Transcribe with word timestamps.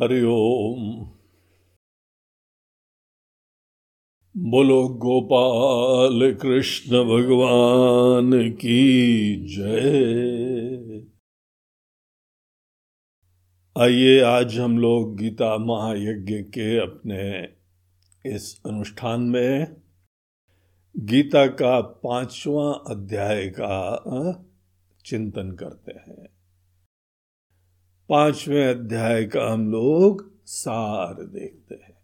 हरिओम 0.00 1.04
बोलो, 4.36 4.88
गोपाल 4.88 6.34
कृष्ण 6.34 7.04
भगवान 7.04 8.50
की 8.50 8.78
जय। 9.56 11.06
आइए, 13.78 14.20
आज 14.20 14.58
हम 14.58 14.78
लोग 14.78 15.16
गीता 15.16 15.58
महायज्ञ 15.58 16.34
के 16.34 16.78
अपने 16.78 17.44
इस 18.34 18.62
अनुष्ठान 18.66 19.20
में 19.20 19.76
गीता 20.96 21.46
का 21.46 21.80
पांचवा 21.80 22.72
अध्याय 22.72 23.48
का 23.60 24.02
चिंतन 25.04 25.52
करते 25.52 25.92
हैं। 25.92 26.33
पाँचवें 28.08 28.66
अध्याय 28.66 29.24
का 29.24 29.52
हम 29.52 29.70
लोग 29.70 30.32
सार 30.46 31.14
देखते 31.14 31.74
हैं। 31.74 31.94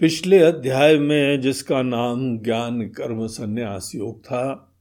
पिछले 0.00 0.38
अध्याय 0.38 0.98
में 0.98 1.40
जिसका 1.40 1.82
नाम 1.82 2.38
ज्ञान 2.38 2.88
कर्म 2.88 3.26
संन्यास 3.26 3.92
योग 3.94 4.20
था, 4.20 4.74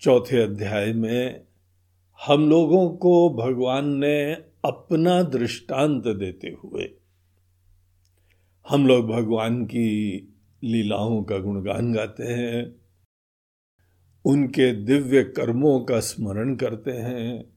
चौथे 0.00 0.42
अध्याय 0.42 0.92
में 0.92 1.46
हम 2.26 2.48
लोगों 2.48 2.88
को 2.96 3.30
भगवान 3.34 3.88
ने 3.88 4.34
अपना 4.64 5.22
दृष्टांत 5.22 6.08
देते 6.08 6.48
हुए 6.48 6.90
हम 8.68 8.86
लोग 8.86 9.08
भगवान 9.08 9.64
की 9.64 9.88
लीलाओं 10.64 11.22
का 11.24 11.38
गुणगान 11.38 11.92
गाते 11.92 12.24
हैं। 12.24 12.85
उनके 14.26 14.72
दिव्य 14.72 15.24
कर्मों 15.24 15.80
का 15.80 16.00
स्मरण 16.00 16.56
करते 16.56 16.90
हैं। 16.90 17.56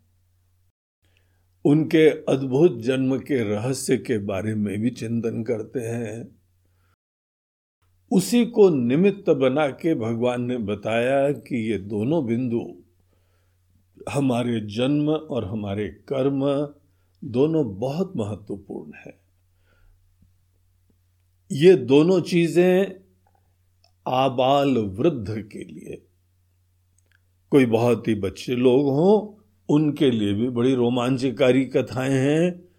उनके 1.65 2.09
अद्भुत 2.09 2.79
जन्म 2.81 3.17
के 3.17 3.43
रहस्य 3.43 3.97
के 3.97 4.17
बारे 4.17 4.55
में 4.55 4.81
भी 4.81 4.89
चिंतन 4.89 5.43
करते 5.43 5.79
हैं। 5.79 6.39
उसी 8.11 8.45
को 8.45 8.69
निमित्त 8.69 9.29
बना 9.29 9.67
के 9.67 9.95
भगवान 9.95 10.41
ने 10.41 10.57
बताया 10.57 11.31
कि 11.31 11.71
ये 11.71 11.77
दोनों 11.77 12.25
बिंदु, 12.25 12.83
हमारे 14.09 14.59
जन्म 14.59 15.09
और 15.09 15.45
हमारे 15.45 15.87
कर्म, 15.87 16.73
दोनों 17.23 17.79
बहुत 17.79 18.13
महत्वपूर्ण 18.15 18.91
है। 19.05 19.19
ये 21.51 21.75
दोनों 21.75 22.21
चीज़ें 22.21 22.95
आबाल 24.07 24.77
वृद्ध 24.77 25.27
के 25.29 25.63
लिए 25.63 26.05
कोई 27.51 27.65
बहुत 27.65 28.07
ही 28.07 28.15
बच्चे 28.15 28.55
लोग 28.55 28.85
हों, 28.85 29.43
उनके 29.69 30.11
लिए 30.11 30.33
भी 30.33 30.49
बड़ी 30.49 30.75
रोमांचकारी 30.75 31.65
कथाएँ 31.65 32.13
हैं, 32.13 32.69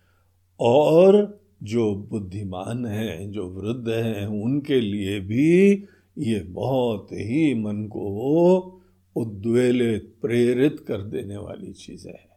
और 0.60 1.40
जो 1.62 1.94
बुद्धिमान 1.94 2.86
हैं, 2.86 3.30
जो 3.30 3.48
वृद्ध 3.48 3.88
हैं, 3.88 4.26
उनके 4.26 4.80
लिए 4.80 5.20
भी 5.20 5.84
ये 6.18 6.40
बहुत 6.40 7.08
ही 7.12 7.54
मन 7.54 7.86
को 7.86 8.82
उद्वेलित 9.16 10.14
प्रेरित 10.22 10.84
कर 10.88 11.02
देने 11.02 11.36
वाली 11.36 11.72
चीज़ें 11.72 12.12
हैं। 12.12 12.30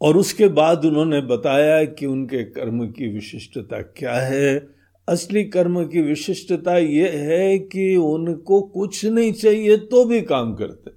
और 0.00 0.16
उसके 0.16 0.48
बाद 0.48 0.84
उन्होंने 0.84 1.20
बताया 1.20 1.84
कि 1.84 2.06
उनके 2.06 2.44
कर्म 2.44 2.90
की 2.90 3.08
विशिष्टता 3.08 3.82
क्या 3.82 4.14
है 4.14 4.79
असली 5.10 5.44
कर्म 5.44 5.84
की 5.84 6.00
विशिष्टता 6.00 6.76
यह 6.78 7.12
है 7.22 7.58
कि 7.58 7.96
उनको 7.96 8.60
कुछ 8.62 9.04
नहीं 9.04 9.32
चाहिए 9.32 9.76
तो 9.76 10.04
भी 10.04 10.20
काम 10.22 10.54
करते। 10.54 10.90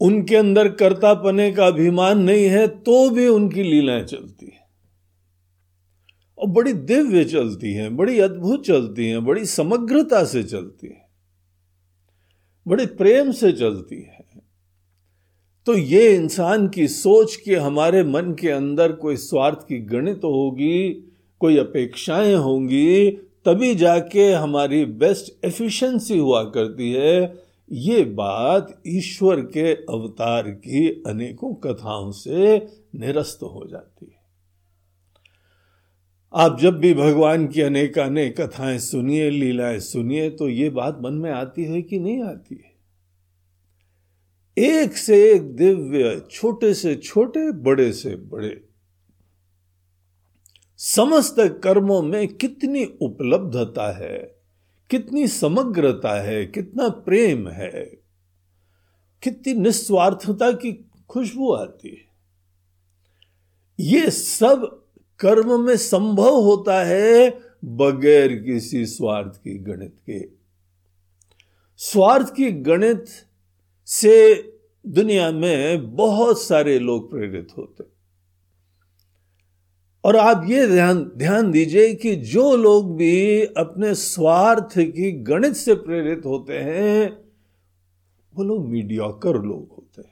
उनके 0.00 0.36
अंदर 0.36 0.68
कर्ता 0.68 1.12
पने 1.14 1.52
का 1.52 1.66
अभिमान 1.66 2.18
नहीं 2.18 2.44
है 2.44 2.66
तो 2.66 3.10
भी 3.10 3.26
उनकी 3.28 3.62
लीलाएँ 3.62 4.04
चलती 4.04 4.46
है। 4.46 4.60
और 6.38 6.48
बड़ी 6.48 6.72
दिव्य 6.72 7.24
चलती 7.24 7.72
हैं, 7.72 7.96
बड़ी 7.96 8.18
अद्भुत 8.20 8.64
चलती 8.66 9.08
हैं, 9.08 9.24
बड़ी 9.24 9.44
समग्रता 9.44 10.24
से 10.24 10.42
चलती 10.42 10.86
है, 10.86 11.08
बड़े 12.66 12.86
प्रेम 12.86 13.30
से 13.32 13.52
चलती 13.52 13.96
है। 13.96 14.20
तो 15.66 15.74
ये 15.74 16.14
इंसान 16.16 16.68
की 16.68 16.88
सोच 16.88 17.36
के 17.36 17.56
हमारे 17.56 18.04
मन 18.04 18.34
के 18.40 18.50
अंदर 18.50 18.92
कोई 18.92 19.16
स्वार्थ 19.16 19.58
की 19.58 19.78
गणित 19.78 20.24
होगी 20.24 21.08
कोई 21.42 21.56
अपेक्षाएँ 21.56 22.34
होंगी, 22.34 23.10
तभी 23.44 23.74
जाके 23.74 24.32
हमारी 24.32 24.84
बेस्ट 24.84 25.44
एफिशिएंसी 25.44 26.18
हुआ 26.18 26.42
करती 26.44 26.92
है। 26.92 27.34
ये 27.72 28.04
बात 28.04 28.82
ईश्वर 28.86 29.40
के 29.40 29.74
अवतार 29.74 30.50
की 30.50 30.88
अनेकों 31.06 31.54
कथाओं 31.54 32.10
से 32.10 32.66
निरस्त 32.94 33.42
हो 33.42 33.66
जाती 33.70 34.06
है। 34.06 34.22
आप 36.34 36.58
जब 36.60 36.78
भी 36.78 36.94
भगवान 36.94 37.46
की 37.46 37.60
अनेक 37.60 37.98
अनेक 37.98 38.40
कथाएँ 38.40 38.78
सुनिए, 38.78 39.30
लीलाएँ 39.30 39.80
सुनिए 39.80 40.30
तो 40.30 40.48
ये 40.48 40.70
बात 40.70 40.98
मन 41.02 41.12
में 41.12 41.30
आती 41.30 41.64
है 41.64 41.82
कि 41.82 41.98
नहीं 41.98 42.22
आती 42.22 42.54
है? 42.54 42.72
एक 44.58 44.96
से 44.96 45.32
एक 45.32 45.56
दिव्य, 45.56 46.22
छोटे 46.30 46.74
से 46.74 46.94
छोटे, 46.94 47.52
बड़े 47.52 47.92
से 47.92 48.16
बड़े 48.16 48.64
समस्त 50.84 51.36
कर्मों 51.64 52.02
में 52.02 52.28
कितनी 52.28 52.84
उपलब्धता 52.84 53.98
है, 53.98 54.36
कितनी 54.90 55.28
समग्रता 55.28 56.20
है, 56.22 56.46
कितना 56.46 56.88
प्रेम 56.88 57.48
है, 57.48 57.98
कितनी 59.22 59.54
निस्वार्थता 59.54 60.52
की 60.52 60.90
खुशबू 61.08 61.52
आती 61.52 61.88
है। 61.88 62.12
ये 63.80 64.10
सब 64.10 64.84
कर्म 65.18 65.60
में 65.60 65.76
संभव 65.76 66.34
होता 66.34 66.84
है 66.84 67.40
बगैर 67.64 68.34
किसी 68.34 68.86
स्वार्थ 68.86 69.36
की 69.36 69.58
गणित 69.58 69.96
के। 70.10 70.28
स्वार्थ 71.76 72.34
की 72.34 72.50
गणित 72.50 73.04
से 73.86 74.34
दुनिया 74.86 75.30
में 75.30 75.96
बहुत 75.96 76.42
सारे 76.42 76.78
लोग 76.78 77.10
प्रेरित 77.10 77.48
होते 77.58 77.91
और 80.04 80.16
आप 80.16 80.44
ये 80.48 80.66
ध्यान 80.66 81.02
ध्यान 81.16 81.50
दीजिए 81.50 81.92
कि 81.94 82.14
जो 82.28 82.54
लोग 82.56 82.96
भी 82.96 83.42
अपने 83.58 83.94
स्वार्थ 83.94 84.78
की 84.78 85.10
गणित 85.22 85.54
से 85.54 85.74
प्रेरित 85.74 86.22
होते 86.26 86.58
हैं, 86.58 87.10
वो 88.34 88.44
लोग 88.44 88.68
मीडियोकर 88.68 89.34
लोग 89.34 89.68
होते 89.70 90.02
हैं। 90.02 90.10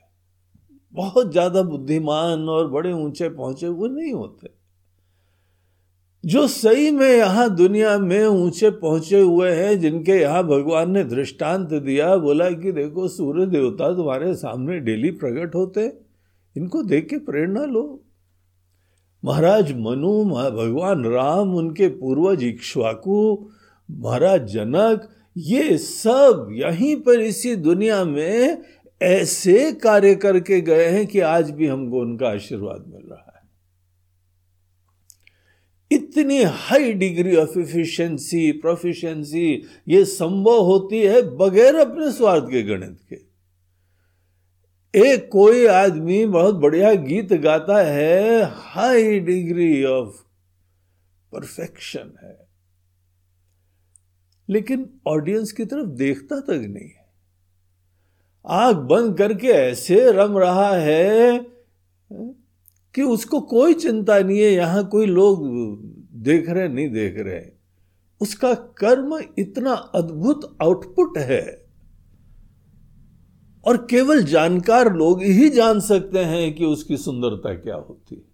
बहुत 0.95 1.31
ज़्यादा 1.33 1.63
बुद्धिमान 1.63 2.49
और 2.49 2.69
बड़े 2.71 2.93
ऊँचे 2.93 3.29
पहुँचे 3.29 3.69
वो 3.69 3.87
नहीं 3.87 4.13
होते। 4.13 4.49
जो 6.25 6.47
सही 6.49 6.91
में 6.91 7.09
यहाँ 7.09 7.49
दुनिया 7.57 7.97
में 7.99 8.27
ऊँचे 8.27 8.71
पहुँचे 8.71 9.21
हुए 9.21 9.51
हैं, 9.53 9.79
जिनके 9.81 10.13
यहाँ 10.13 10.43
भगवान 10.45 10.91
ने 10.91 11.05
दृष्टांत 11.05 11.69
दिया, 11.69 12.15
बोला 12.17 12.51
कि 12.51 12.73
देखो, 12.73 13.09
सूर्य 13.09 13.47
देवता 13.47 13.93
तुम्हारे 13.97 14.35
सामने 14.37 14.79
डेली 14.81 15.11
प्रकट 15.13 15.55
होते 15.55 15.87
इनको 16.57 16.83
देख 16.83 17.09
के 17.09 17.19
प्रेरणा 17.21 17.65
लो। 17.65 17.83
महाराज 19.25 19.73
मनु 19.73 20.25
भगवान 20.25 21.05
राम, 21.05 21.55
उनके 21.55 21.89
पूर्वज 21.89 22.43
इक्ष्वाकु, 22.43 23.49
महाराज 23.91 24.53
जनक, 24.53 25.09
ये 25.37 25.79
सब 25.79 26.49
यहीं 26.53 26.97
पर 26.97 27.21
इसी 27.21 27.57
दुनिया 27.57 28.05
में 28.05 28.63
ऐसे 29.03 29.73
कार्य 29.73 30.15
करके 30.15 30.61
गए 30.61 30.89
हैं 30.89 31.07
कि 31.07 31.21
आज 31.21 31.51
भी 31.51 31.67
हमको 31.67 32.01
उनका 32.01 32.29
आशीर्वाद 32.29 32.85
मिल 32.89 33.03
रहा 33.11 33.25
है। 33.37 33.41
इतनी 35.91 36.43
high 36.43 36.93
degree 36.93 37.37
of 37.37 37.59
efficiency 37.59 38.53
proficiency 38.53 39.63
ये 39.89 40.05
संभव 40.05 40.59
होती 40.59 41.01
है 41.01 41.23
बगैर 41.23 41.75
अपने 41.75 42.13
स्वार्थ 42.13 42.45
के 42.45 42.63
गणित 42.63 42.99
के। 43.11 43.30
एक 44.95 45.29
कोई 45.33 45.67
आदमी 45.67 46.25
बहुत 46.27 46.55
बढ़िया 46.55 46.93
गीत 46.95 47.33
गाता 47.33 47.83
है 47.83 48.43
हाई 48.45 49.19
डिग्री 49.21 49.85
ऑफ़ 49.85 50.15
परफेक्शन 51.33 52.13
है। 52.25 52.37
लेकिन 54.49 54.89
ऑडियंस 55.07 55.53
की 55.53 55.65
तरफ़ 55.65 55.87
देखता 55.89 56.41
तक 56.41 56.67
नहीं 56.67 56.89
है। 56.89 57.09
आँख 58.45 58.77
बंद 58.77 59.17
करके 59.19 59.49
ऐसे 59.49 60.11
रम 60.13 60.39
रहा 60.39 60.71
है 60.75 61.39
कि 62.95 63.03
उसको 63.03 63.41
कोई 63.41 63.75
चिंता 63.75 64.19
नहीं 64.19 64.41
है, 64.41 64.51
यहाँ 64.51 64.89
कोई 64.89 65.07
लोग 65.07 65.47
देख 66.23 66.49
रहे 66.49 66.69
नहीं 66.69 66.91
देख 66.91 67.19
रहे 67.19 67.43
उसका 68.21 68.55
कर्म 68.55 69.19
इतना 69.39 69.73
अद्भुत 69.73 70.57
आउटपुट 70.63 71.19
है। 71.19 71.70
और 73.65 73.77
केवल 73.91 74.23
जानकार 74.23 74.95
लोग 74.95 75.23
ही 75.23 75.51
जान 75.51 75.81
सकते 75.81 76.19
हैं 76.19 76.55
कि 76.55 76.65
उसकी 76.65 76.97
सुंदरता 76.97 77.55
क्या 77.55 77.75
होती 77.75 78.15
है। 78.15 78.31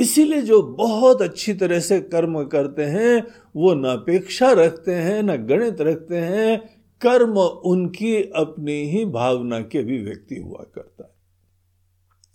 इसीलिए 0.00 0.42
जो 0.42 0.62
बहुत 0.62 1.22
अच्छी 1.22 1.54
तरह 1.54 1.80
से 1.80 2.00
कर्म 2.00 2.44
करते 2.44 2.82
हैं, 2.82 3.26
वो 3.56 3.74
न 3.74 3.84
अपेक्षा 3.84 4.52
रखते 4.52 4.94
हैं, 4.94 5.22
न 5.22 5.36
गणित 5.36 5.80
रखते 5.80 6.16
हैं, 6.16 6.58
कर्म 7.00 7.38
उनकी 7.40 8.16
अपनी 8.16 8.72
ही 8.72 9.04
भावना 9.04 9.60
के 9.60 9.78
अभिव्यक्ति 9.78 10.36
हुआ 10.36 10.64
करता 10.74 11.04
है। 11.04 11.10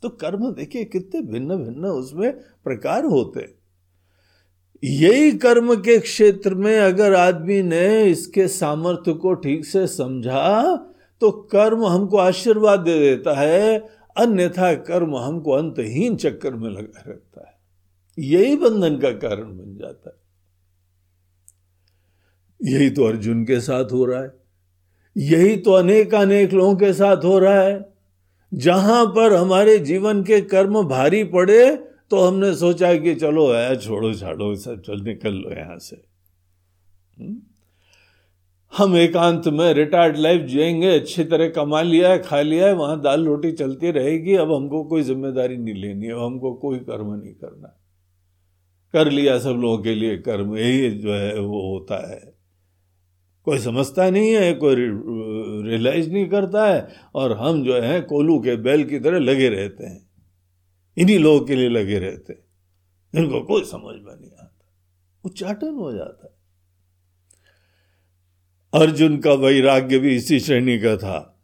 तो 0.01 0.09
कर्म 0.09 0.51
देखिए 0.51 0.83
कितने 0.83 1.21
भिन्न 1.21 1.55
भिन्न 1.55 1.85
उसमें 1.85 2.31
प्रकार 2.39 3.05
होते 3.05 3.39
हैं। 3.39 3.57
यही 4.83 5.31
कर्म 5.31 5.75
के 5.75 5.99
क्षेत्र 5.99 6.55
में 6.55 6.79
अगर 6.79 7.13
आदमी 7.15 7.61
ने 7.61 8.03
इसके 8.03 8.47
सामर्थ्य 8.47 9.13
को 9.13 9.33
ठीक 9.33 9.65
से 9.65 9.87
समझा 9.87 10.77
तो 11.21 11.31
कर्म 11.31 11.85
हमको 11.85 12.17
आशीर्वाद 12.17 12.79
दे 12.79 12.99
देता 12.99 13.33
है, 13.33 13.79
अन्यथा 14.17 14.73
कर्म 14.73 15.15
हमको 15.15 15.51
अंतहीन 15.51 16.15
चक्कर 16.15 16.53
में 16.53 16.69
लगा 16.69 17.03
रहता 17.07 17.47
है। 17.47 17.57
यही 18.19 18.55
बंधन 18.55 18.97
का 18.97 19.11
कारण 19.11 19.43
बन 19.43 19.77
जाता 19.77 20.09
है। 20.09 20.27
यही 22.73 22.89
तो 22.89 23.03
अर्जुन 23.03 23.43
के 23.43 23.59
साथ 23.59 23.85
हो 23.85 24.05
रहा 24.05 24.21
है। 24.23 24.31
यही 25.17 25.57
तो 25.57 25.71
अनेक 25.71 26.15
अनेक 26.15 26.53
लोगों 26.53 26.75
के 26.75 26.93
साथ 26.93 27.17
हो 27.17 27.39
रहा 27.39 27.61
है। 27.61 27.93
जहाँ 28.53 29.05
पर 29.05 29.33
हमारे 29.33 29.77
जीवन 29.77 30.23
के 30.23 30.41
कर्म 30.41 30.83
भारी 30.83 31.23
पड़े 31.23 31.75
तो 32.09 32.19
हमने 32.19 32.55
सोचा 32.55 32.95
कि 32.97 33.15
चलो 33.15 33.51
है 33.51 33.75
छोड़ो, 33.75 34.13
छाड़ो, 34.13 34.55
सब 34.55 34.81
चल 34.81 35.01
निकल 35.01 35.33
लो 35.33 35.49
यहाँ 35.49 35.77
से। 35.79 35.95
हम्म? 37.19 37.41
हम 38.77 38.95
एकांत 38.95 39.47
में 39.47 39.73
रिटायर्ड 39.73 40.17
लाइफ 40.17 40.41
जिएँगे, 40.41 40.99
अच्छी 40.99 41.23
तरह 41.23 41.49
कमा 41.49 41.81
लिया 41.81 42.09
है, 42.09 42.19
खा 42.19 42.41
लिया 42.41 42.67
है, 42.67 42.73
वहाँ 42.73 43.01
दाल 43.01 43.25
रोटी 43.25 43.51
चलती 43.51 43.91
रहेगी, 43.91 44.35
अब 44.35 44.53
हमको 44.53 44.83
कोई 44.83 45.01
ज़िम्मेदारी 45.01 45.57
नहीं 45.57 45.75
लेनी 45.75 46.05
है 46.05 46.13
अब 46.13 46.19
हमको 46.19 46.53
कोई 46.53 46.79
कर्म 46.79 47.13
नहीं 47.13 47.33
करना। 47.33 47.83
कर 48.93 49.11
लिया 49.11 49.39
सब 49.39 49.49
लोगों 49.49 49.77
के 49.77 49.95
लिए, 49.95 50.17
कर्म 50.17 50.57
यही 50.57 50.89
जो 50.89 51.13
है, 51.13 51.39
वो 51.39 51.73
होता 51.73 52.11
है। 52.11 52.37
कोई 53.43 53.57
समझता 53.59 54.09
नहीं 54.09 54.31
है, 54.31 54.53
कोई 54.53 54.75
रियलाइज़ 55.69 56.11
नहीं 56.11 56.29
करता 56.29 56.65
है, 56.65 56.87
और 57.15 57.33
हम 57.33 57.63
जो 57.63 57.81
है, 57.81 58.01
कोलू 58.01 58.39
के 58.39 58.55
बैल 58.55 58.83
की 58.83 58.99
तरह 58.99 59.19
लगे 59.19 59.49
रहते 59.49 59.85
हैं। 59.85 60.09
इन्हीं 60.97 61.19
लोगों 61.19 61.39
के 61.39 61.55
लिए 61.55 61.69
लगे 61.69 61.99
रहते 61.99 62.33
हैं। 62.33 62.47
इनको 63.21 63.41
कोई 63.41 63.63
समझ 63.63 63.95
में 63.95 64.21
नहीं 64.21 64.31
आता। 64.31 64.65
उच्चाटन 65.25 65.73
हो 65.75 65.93
जाता 65.93 66.27
है। 66.27 66.36
अर्जुन 68.73 69.17
का 69.17 69.33
वैराग्य 69.33 69.99
भी 69.99 70.15
इसी 70.15 70.39
श्रेणी 70.39 70.79
का 70.79 70.97
था। 70.97 71.39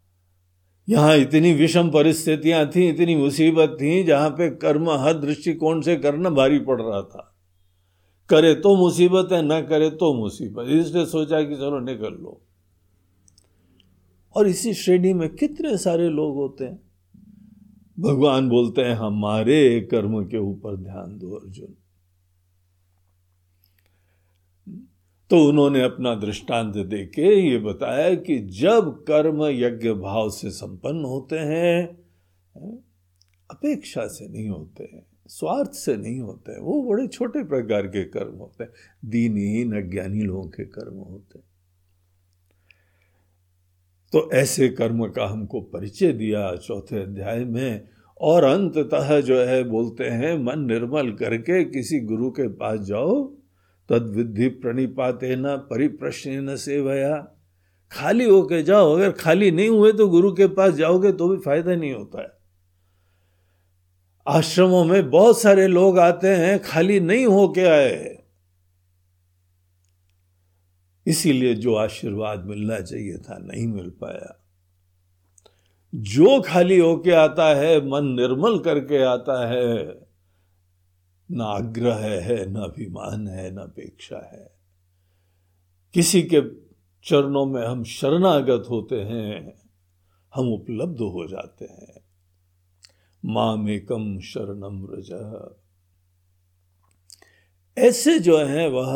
यहाँ 0.88 1.16
इतनी 1.16 1.52
विषम 1.52 1.90
परिस्थितियाँ 1.90 2.70
थी, 2.76 2.88
इतनी 2.88 3.16
मुसीबत 3.16 3.68
थी, 3.80 4.04
जहाँ 4.04 4.30
पे 4.30 4.50
कर्म 4.50 4.90
हर 4.90 5.14
दृष्टिकोण 5.14 5.80
से 5.80 5.96
करना 5.96 6.30
भारी 6.30 6.58
पड़ 6.58 6.82
रहा 6.82 7.02
था। 7.02 7.36
करे 8.28 8.54
तो 8.54 8.76
मुसीबत 8.76 9.28
है, 9.32 9.42
ना 9.42 9.60
करे 9.60 9.90
तो 9.90 10.14
मुसीबत। 10.14 10.66
इसलिए 10.68 11.06
सोचा 11.06 11.42
कि 11.42 11.54
चलो 11.54 11.80
निकल 11.80 12.12
लो। 12.12 12.40
और 14.36 14.48
इसी 14.48 14.74
श्रेणी 14.74 15.12
में 15.12 15.28
कितने 15.28 15.78
सारे 15.78 16.08
लोग 16.08 16.34
होते 16.34 16.64
हैं? 16.64 16.80
भगवान 18.00 18.48
बोलते 18.48 18.82
हैं, 18.82 18.94
हमारे 18.94 19.80
कर्म 19.80 20.24
के 20.24 20.38
ऊपर 20.38 20.76
ध्यान 20.76 21.18
दो 21.18 21.30
अर्जुन। 21.30 21.74
तो 25.30 25.44
उन्होंने 25.48 25.82
अपना 25.82 26.14
दृष्टांत 26.14 26.76
देके 26.76 27.34
ये 27.50 27.58
बताया 27.58 28.14
कि 28.14 28.38
जब 28.60 28.92
कर्म 29.04 29.44
यज्ञ 29.44 29.92
भाव 29.92 30.30
से 30.30 30.50
संपन्न 30.50 31.04
होते 31.04 31.38
हैं, 31.38 31.84
अपेक्षा 33.50 34.06
से 34.06 34.28
नहीं 34.28 34.48
होते 34.48 34.84
हैं 34.84 35.04
स्वार्थ 35.28 35.72
से 35.72 35.96
नहीं 35.96 36.20
होते 36.20 36.52
हैं 36.52 36.58
वो 36.58 36.82
बड़े 36.82 37.06
छोटे 37.06 37.42
प्रकार 37.44 37.86
के 37.86 38.04
कर्म 38.04 38.36
होते 38.36 38.64
हैं, 38.64 38.70
दीनहीन 39.04 39.72
अज्ञानी 39.76 40.20
लोगों 40.20 40.48
के 40.48 40.64
कर्म 40.64 40.96
होते 40.96 41.38
हैं। 41.38 41.46
तो 44.12 44.30
ऐसे 44.32 44.68
कर्म 44.68 45.06
का 45.08 45.26
हमको 45.26 45.60
परिचय 45.60 46.12
दिया 46.12 46.54
चौथे 46.56 47.02
अध्याय 47.02 47.44
में, 47.44 47.88
और 48.20 48.44
अंततः 48.44 49.20
जो 49.20 49.38
है 49.40 49.62
बोलते 49.64 50.04
हैं, 50.04 50.36
मन 50.38 50.66
निर्मल 50.66 51.10
करके 51.12 51.64
किसी 51.64 52.00
गुरु 52.00 52.30
के 52.30 52.48
पास 52.48 52.80
जाओ 52.80 53.24
तद 53.88 54.02
विधि 54.02 54.48
प्रणिपाते 54.48 55.36
न 55.36 55.56
परिप्रश्न 55.56 56.30
न 56.30 56.56
सेवया। 56.56 57.28
खाली 57.92 58.24
होके 58.24 58.62
जाओ, 58.62 58.94
अगर 58.94 59.10
खाली 59.10 59.50
नहीं 59.50 59.68
हुए 59.68 59.92
तो 59.92 60.08
गुरु 60.08 60.32
के 60.32 60.46
पास 60.46 60.74
जाओगे 60.74 61.12
तो 61.12 61.28
भी 61.28 61.36
फ़ायदा 61.36 61.74
नहीं 61.74 61.92
होता 61.92 62.22
है। 62.22 62.38
आश्रमों 64.28 64.84
में 64.84 65.10
बहुत 65.10 65.40
सारे 65.40 65.66
लोग 65.66 65.98
आते 65.98 66.28
हैं, 66.28 66.62
खाली 66.62 67.00
नहीं 67.00 67.26
होके 67.26 67.60
आए 67.60 68.24
इसीलिए 71.06 71.54
जो 71.54 71.74
आशीर्वाद 71.74 72.44
मिलना 72.44 72.80
चाहिए 72.80 73.18
था, 73.18 73.38
नहीं 73.38 73.66
मिल 73.66 73.90
पाया। 73.90 74.40
जो 75.94 76.40
खाली 76.40 76.78
होके 76.78 77.10
आता 77.10 77.54
है, 77.54 77.88
मन 77.88 78.04
निर्मल 78.04 78.58
करके 78.58 79.02
आता 79.02 79.48
है। 79.48 80.03
ना 81.30 81.44
आग्रह 81.44 81.94
है, 81.94 82.50
न 82.50 82.56
अभिमान 82.56 83.28
है, 83.28 83.54
न 83.54 83.56
अपेक्षा 83.56 84.30
है। 84.32 84.50
किसी 85.94 86.22
के 86.22 86.40
चरणों 87.04 87.46
में 87.46 87.66
हम 87.66 87.84
शरणागत 87.84 88.64
होते 88.70 89.00
हैं, 89.00 89.54
हम 90.34 90.52
उपलब्ध 90.52 91.00
हो 91.00 91.26
जाते 91.28 91.64
हैं। 91.64 92.04
मामेकम 93.24 94.20
शरणम 94.20 94.86
रज 94.90 95.12
ऐसे 97.78 98.18
जो 98.18 98.38
है, 98.38 98.68
वह 98.68 98.94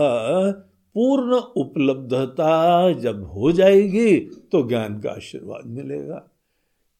पूर्ण 0.95 1.35
उपलब्धता 1.35 2.93
जब 2.93 3.25
हो 3.25 3.53
जाएगी 3.53 4.21
तो 4.21 4.69
ज्ञान 4.69 5.01
का 5.01 5.11
आशीर्वाद 5.11 5.67
मिलेगा। 5.67 6.19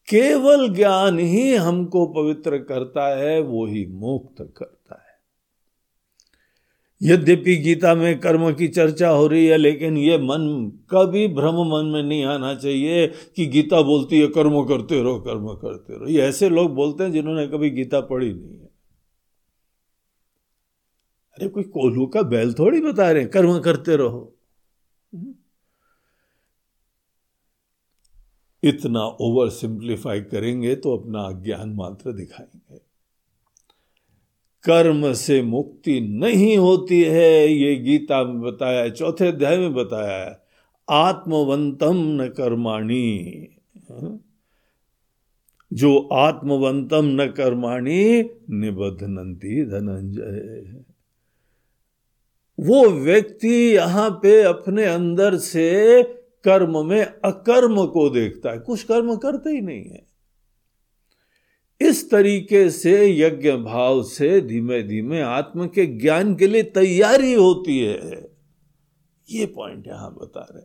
केवल 0.09 0.69
ज्ञान 0.69 1.19
ही 1.19 1.55
हमको 1.55 2.05
पवित्र 2.05 2.57
करता 2.57 3.17
है, 3.17 3.41
वो 3.41 3.65
ही 3.65 3.85
मुक्त 3.85 4.53
करता 4.57 4.78
यद्यपि 7.03 7.55
गीता 7.55 7.95
में 7.95 8.19
कर्म 8.19 8.53
की 8.53 8.67
चर्चा 8.67 9.09
हो 9.09 9.27
रही 9.27 9.45
है, 9.45 9.57
लेकिन 9.57 9.97
ये 9.97 10.17
मन, 10.17 10.71
कभी 10.89 11.27
भ्रम 11.27 11.55
मन 11.55 11.85
में 11.85 12.03
नहीं 12.03 12.23
आना 12.23 12.55
चाहिए 12.55 13.07
कि 13.07 13.45
गीता 13.45 13.81
बोलती 13.81 14.19
है, 14.19 14.27
कर्म 14.27 14.63
करते 14.63 15.03
रहो, 15.03 15.19
कर्म 15.19 15.47
करते 15.47 15.93
रहो। 15.93 16.07
ये 16.07 16.21
ऐसे 16.21 16.49
लोग 16.49 16.75
बोलते 16.75 17.03
हैं 17.03 17.11
जिन्होंने 17.11 17.47
कभी 17.47 17.69
गीता 17.69 17.99
पढ़ी 18.01 18.33
नहीं 18.33 18.59
है। 18.59 18.69
अरे, 21.33 21.47
कोई 21.47 21.63
कोल्हू 21.63 22.05
का 22.05 22.21
बैल 22.21 22.53
थोड़ी 22.53 22.81
बता 22.81 23.11
रहे 23.11 23.21
हैं, 23.21 23.31
कर्म 23.31 23.59
करते 23.59 23.95
रहो। 23.95 24.35
इतना 28.63 29.03
ओवर 29.03 29.49
सिंप्लीफाई 29.49 30.21
करेंगे 30.21 30.75
तो 30.75 30.97
अपना 30.97 31.31
ज्ञान 31.31 31.73
मात्र 31.73 32.13
दिखाएँगे। 32.13 32.88
कर्म 34.63 35.13
से 35.13 35.41
मुक्ति 35.41 36.01
नहीं 36.01 36.57
होती 36.57 37.01
है, 37.01 37.47
ये 37.47 37.75
गीता 37.75 38.23
में 38.23 38.41
बताया 38.41 38.81
है, 38.81 38.91
चौथे 38.91 39.27
अध्याय 39.27 39.57
में 39.57 39.73
बताया 39.73 40.25
है, 40.25 40.41
आत्मवंतम 40.89 42.21
न 42.21 42.33
कर्माणी। 42.37 43.47
जो 45.73 46.09
आत्मवंतम 46.13 47.05
न 47.05 47.27
कर्माणी 47.37 48.21
निबद्धनंती 48.49 49.65
धनंजय। 49.65 50.83
वो 52.59 52.89
व्यक्ति 52.89 53.75
यहाँ 53.75 54.09
पे 54.09 54.41
अपने 54.41 54.85
अंदर 54.85 55.35
से 55.35 56.03
कर्म 56.43 56.85
में 56.85 57.05
अकर्म 57.05 57.85
को 57.85 58.09
देखता 58.09 58.51
है। 58.51 58.59
कुछ 58.59 58.83
कर्म 58.83 59.15
करते 59.15 59.49
ही 59.49 59.61
नहीं 59.61 59.83
है। 59.83 60.08
इस 61.81 62.09
तरीके 62.11 62.69
से 62.69 62.93
यज्ञ 63.17 63.51
भाव 63.51 64.01
से 64.03 64.39
धीमे 64.41 64.81
धीमे 64.83 65.21
आत्म 65.21 65.67
के 65.67 65.85
ज्ञान 65.99 66.35
के 66.35 66.47
लिए 66.47 66.63
तैयारी 66.63 67.33
होती 67.33 67.79
है। 67.79 68.27
ये 69.29 69.45
पॉइंट 69.45 69.87
यहाँ 69.87 70.11
बता 70.13 70.47
रहे 70.51 70.63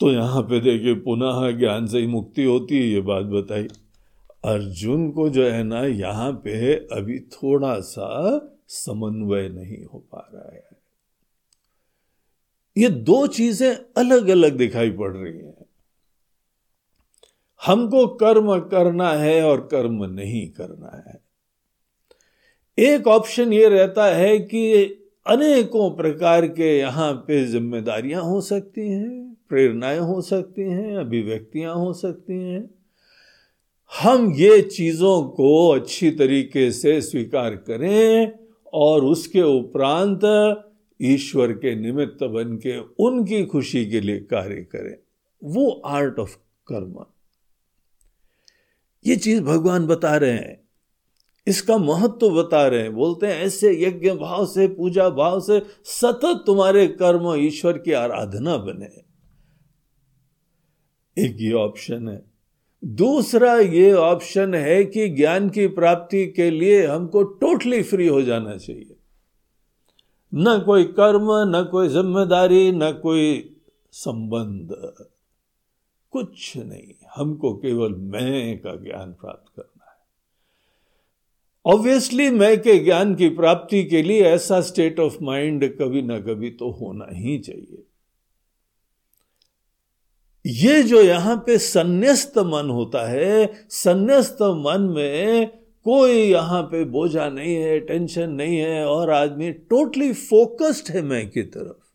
तो 0.00 0.10
यहाँ 0.12 0.42
पे 0.42 0.60
देखिए, 0.60 0.94
पुनः 0.94 1.50
ज्ञान 1.58 1.86
से 1.86 1.98
ही 1.98 2.06
मुक्ति 2.06 2.44
होती 2.44 2.78
है, 2.78 2.86
ये 2.86 3.00
बात 3.00 3.24
बताई। 3.24 3.68
अर्जुन 4.44 5.10
को 5.10 5.28
जो 5.28 5.44
है 5.44 5.62
ना, 5.62 5.80
यहाँ 5.80 6.32
पे 6.44 6.74
अभी 6.92 7.18
थोड़ा 7.32 7.78
सा 7.80 8.08
समन्वय 8.68 9.48
नहीं 9.48 9.84
हो 9.84 9.98
पा 10.12 10.28
रहा 10.34 10.54
है। 10.54 10.64
ये 12.76 12.88
दो 12.88 13.26
चीज़ें 13.26 13.76
अलग 13.96 14.28
अलग 14.28 14.56
दिखाई 14.56 14.90
पड़ 14.90 15.10
रही 15.16 15.38
हैं। 15.38 15.55
हमको 17.64 18.06
कर्म 18.06 18.58
करना 18.58 19.12
है 19.12 19.42
और 19.42 19.60
कर्म 19.60 20.04
नहीं 20.04 20.48
करना 20.48 21.04
है। 21.06 21.20
एक 22.78 23.06
ऑप्शन 23.06 23.52
ये 23.52 23.68
रहता 23.68 24.04
है 24.06 24.38
कि 24.38 24.84
अनेकों 25.26 25.90
प्रकार 25.90 26.46
के 26.46 26.78
यहाँ 26.78 27.12
पे 27.12 27.46
जिम्मेदारियाँ 27.46 28.22
हो 28.22 28.40
सकती 28.40 28.88
हैं, 28.88 29.36
प्रेरणाएँ 29.48 29.98
हो 29.98 30.20
सकती 30.20 30.62
हैं, 30.62 30.96
अभिव्यक्तियाँ 30.96 31.74
हो 31.74 31.92
सकती 31.92 32.34
हैं। 32.34 32.70
हम 34.00 34.32
ये 34.32 34.62
चीज़ों 34.62 35.22
को 35.22 35.68
अच्छी 35.68 36.10
तरीके 36.10 36.72
से 36.72 37.00
स्वीकार 37.00 37.50
करें 37.50 38.32
और 38.72 39.04
उसके 39.04 39.42
उपरांत 39.42 40.20
ईश्वर 41.02 41.52
के 41.52 41.74
निमित्त 41.74 42.24
बन 42.24 42.56
के 42.56 42.78
उनकी 42.78 43.44
खुशी 43.44 43.86
के 43.86 44.00
लिए 44.00 44.18
कार्य 44.18 44.56
करें। 44.56 44.96
वो 45.44 45.82
आर्ट 45.86 46.18
ऑफ़ 46.18 46.36
कर्म। 46.72 47.04
ये 49.06 49.16
चीज़ 49.16 49.42
भगवान 49.42 49.86
बता 49.86 50.16
रहे 50.16 50.32
हैं। 50.32 50.68
इसका 51.46 51.78
महत्व 51.78 52.18
तो 52.20 52.30
बता 52.30 52.66
रहे 52.66 52.80
हैं। 52.80 52.94
बोलते 52.94 53.26
हैं, 53.26 53.34
ऐसे 53.34 53.84
यज्ञ 53.84 54.10
भाव 54.10 54.46
से, 54.46 54.68
पूजा 54.68 55.08
भाव 55.10 55.40
से 55.40 55.62
सतत 55.84 56.44
तुम्हारे 56.46 56.86
कर्म 56.86 57.34
ईश्वर 57.34 57.78
की 57.78 57.92
आराधना 57.92 58.56
बने। 58.56 59.06
एक 61.18 61.36
ये 61.40 61.52
ऑप्शन 61.52 62.08
है। 62.08 62.24
दूसरा 62.84 63.56
ये 63.56 63.92
ऑप्शन 63.92 64.54
है 64.54 64.84
कि 64.84 65.08
ज्ञान 65.08 65.50
की 65.50 65.66
प्राप्ति 65.66 66.26
के 66.26 66.50
लिए 66.50 66.86
हमको 66.86 67.22
टोटली 67.22 67.82
फ्री 67.82 68.06
हो 68.06 68.22
जाना 68.22 68.56
चाहिए। 68.56 68.96
न 70.34 70.62
कोई 70.66 70.84
कर्म, 70.84 71.26
न 71.30 71.68
कोई 71.70 71.88
ज़िम्मेदारी, 71.88 72.72
न 72.72 72.92
कोई 72.92 73.56
संबंध। 73.92 74.94
कुछ 76.16 76.56
नहीं, 76.56 76.94
हमको 77.16 77.52
केवल 77.54 77.94
मैं 77.94 78.58
का 78.58 78.74
ज्ञान 78.76 79.12
प्राप्त 79.12 79.52
करना 79.56 79.84
है। 79.84 81.74
ऑब्वियसली 81.74 82.30
मैं 82.30 82.60
के 82.62 82.78
ज्ञान 82.78 83.14
की 83.14 83.28
प्राप्ति 83.28 83.84
के 83.84 84.02
लिए 84.02 84.22
ऐसा 84.22 84.60
स्टेट 84.60 85.00
ऑफ़ 85.00 85.16
माइंड 85.22 85.64
कभी 85.78 86.02
ना 86.02 86.18
कभी 86.20 86.50
तो 86.50 86.70
होना 86.70 87.06
ही 87.12 87.38
चाहिए। 87.38 87.82
ये 90.44 90.82
जो 90.82 91.00
यहाँ 91.00 91.36
पे 91.36 91.58
संन्यास्त 91.58 92.38
मन 92.38 92.70
होता 92.70 93.06
है, 93.08 93.46
संन्यास्त 93.70 94.42
मन 94.42 94.90
में 94.96 95.48
कोई 95.86 96.12
यहाँ 96.12 96.62
पे 96.62 96.84
बोझा 96.84 97.28
नहीं 97.28 97.54
है 97.54 97.80
टेंशन 97.80 98.30
नहीं 98.30 98.56
है, 98.56 98.84
और 98.86 99.10
आदमी 99.10 99.52
टोटली 99.52 100.12
फोकस्ड 100.12 100.90
है 100.96 101.02
मैं 101.02 101.30
की 101.30 101.42
तरफ़। 101.42 101.85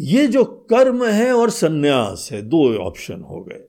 ये 0.00 0.26
जो 0.26 0.44
कर्म 0.44 1.04
है 1.04 1.32
और 1.32 1.50
सन्यास 1.50 2.28
है, 2.32 2.42
दो 2.42 2.78
ऑप्शन 2.78 3.20
हो 3.20 3.40
गए। 3.40 3.64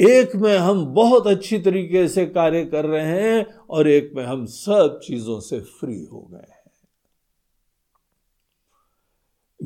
एक 0.00 0.36
में 0.36 0.58
हम 0.58 0.86
बहुत 0.86 1.26
अच्छी 1.26 1.58
तरीके 1.58 2.08
से 2.08 2.26
कार्य 2.26 2.64
कर 2.64 2.84
रहे 2.84 3.06
हैं 3.06 3.54
और 3.70 3.88
एक 3.88 4.12
में 4.16 4.24
हम 4.24 4.46
सब 4.46 5.00
चीज़ों 5.04 5.40
से 5.40 5.60
फ्री 5.60 6.04
हो 6.04 6.28
गए 6.30 6.50
हैं। 6.50 6.62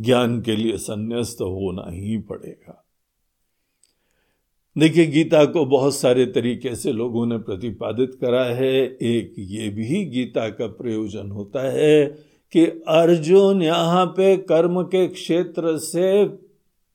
ज्ञान 0.03 0.43
के 0.43 0.57
लिए 0.57 0.77
संन्यास्त 0.77 1.41
होना 1.41 1.91
ही 1.91 2.19
पड़ेगा। 2.19 2.85
देखिए, 4.79 5.07
गीता 5.07 5.45
को 5.45 5.65
बहुत 5.65 5.97
सारे 5.97 6.27
तरीके 6.27 6.77
से 6.77 6.93
लोगों 6.93 7.27
ने 7.27 7.39
प्रतिपादित 7.39 8.19
करा 8.21 8.45
है। 8.45 8.75
एक 8.85 9.35
ये 9.39 9.69
भी 9.69 10.05
गीता 10.05 10.49
का 10.49 10.67
प्रयोजन 10.67 11.31
होता 11.31 11.71
है 11.71 12.19
कि 12.57 12.67
अर्जुन 12.89 13.63
यहाँ 13.63 14.07
पे 14.07 14.37
कर्म 14.37 14.83
के 14.83 15.07
क्षेत्र 15.07 15.79
से 15.79 16.25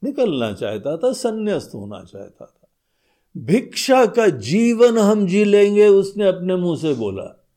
निकलना 0.04 0.54
चाहता 0.54 0.98
था, 0.98 1.12
संन्यास्त 1.12 1.72
होना 1.76 2.04
चाहता 2.04 2.46
था। 2.46 2.68
भिक्षा 3.38 4.06
का 4.06 4.28
जीवन 4.28 4.98
हम 4.98 5.28
जी 5.28 5.44
लेंगे, 5.44 5.88
उसने 5.88 6.28
अपने 6.28 6.56
मुँह 6.56 6.78
से 6.78 6.94
बोला। 6.94 7.48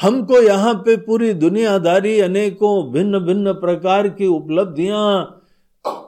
हमको 0.00 0.42
यहाँ 0.42 0.74
पे 0.74 0.96
पूरी 0.96 1.32
दुनियादारी, 1.34 2.20
अनेकों 2.20 2.92
भिन्न 2.92 3.18
भिन्न 3.18 3.52
प्रकार 3.52 4.08
की 4.08 4.26
उपलब्धियाँ, 4.26 5.40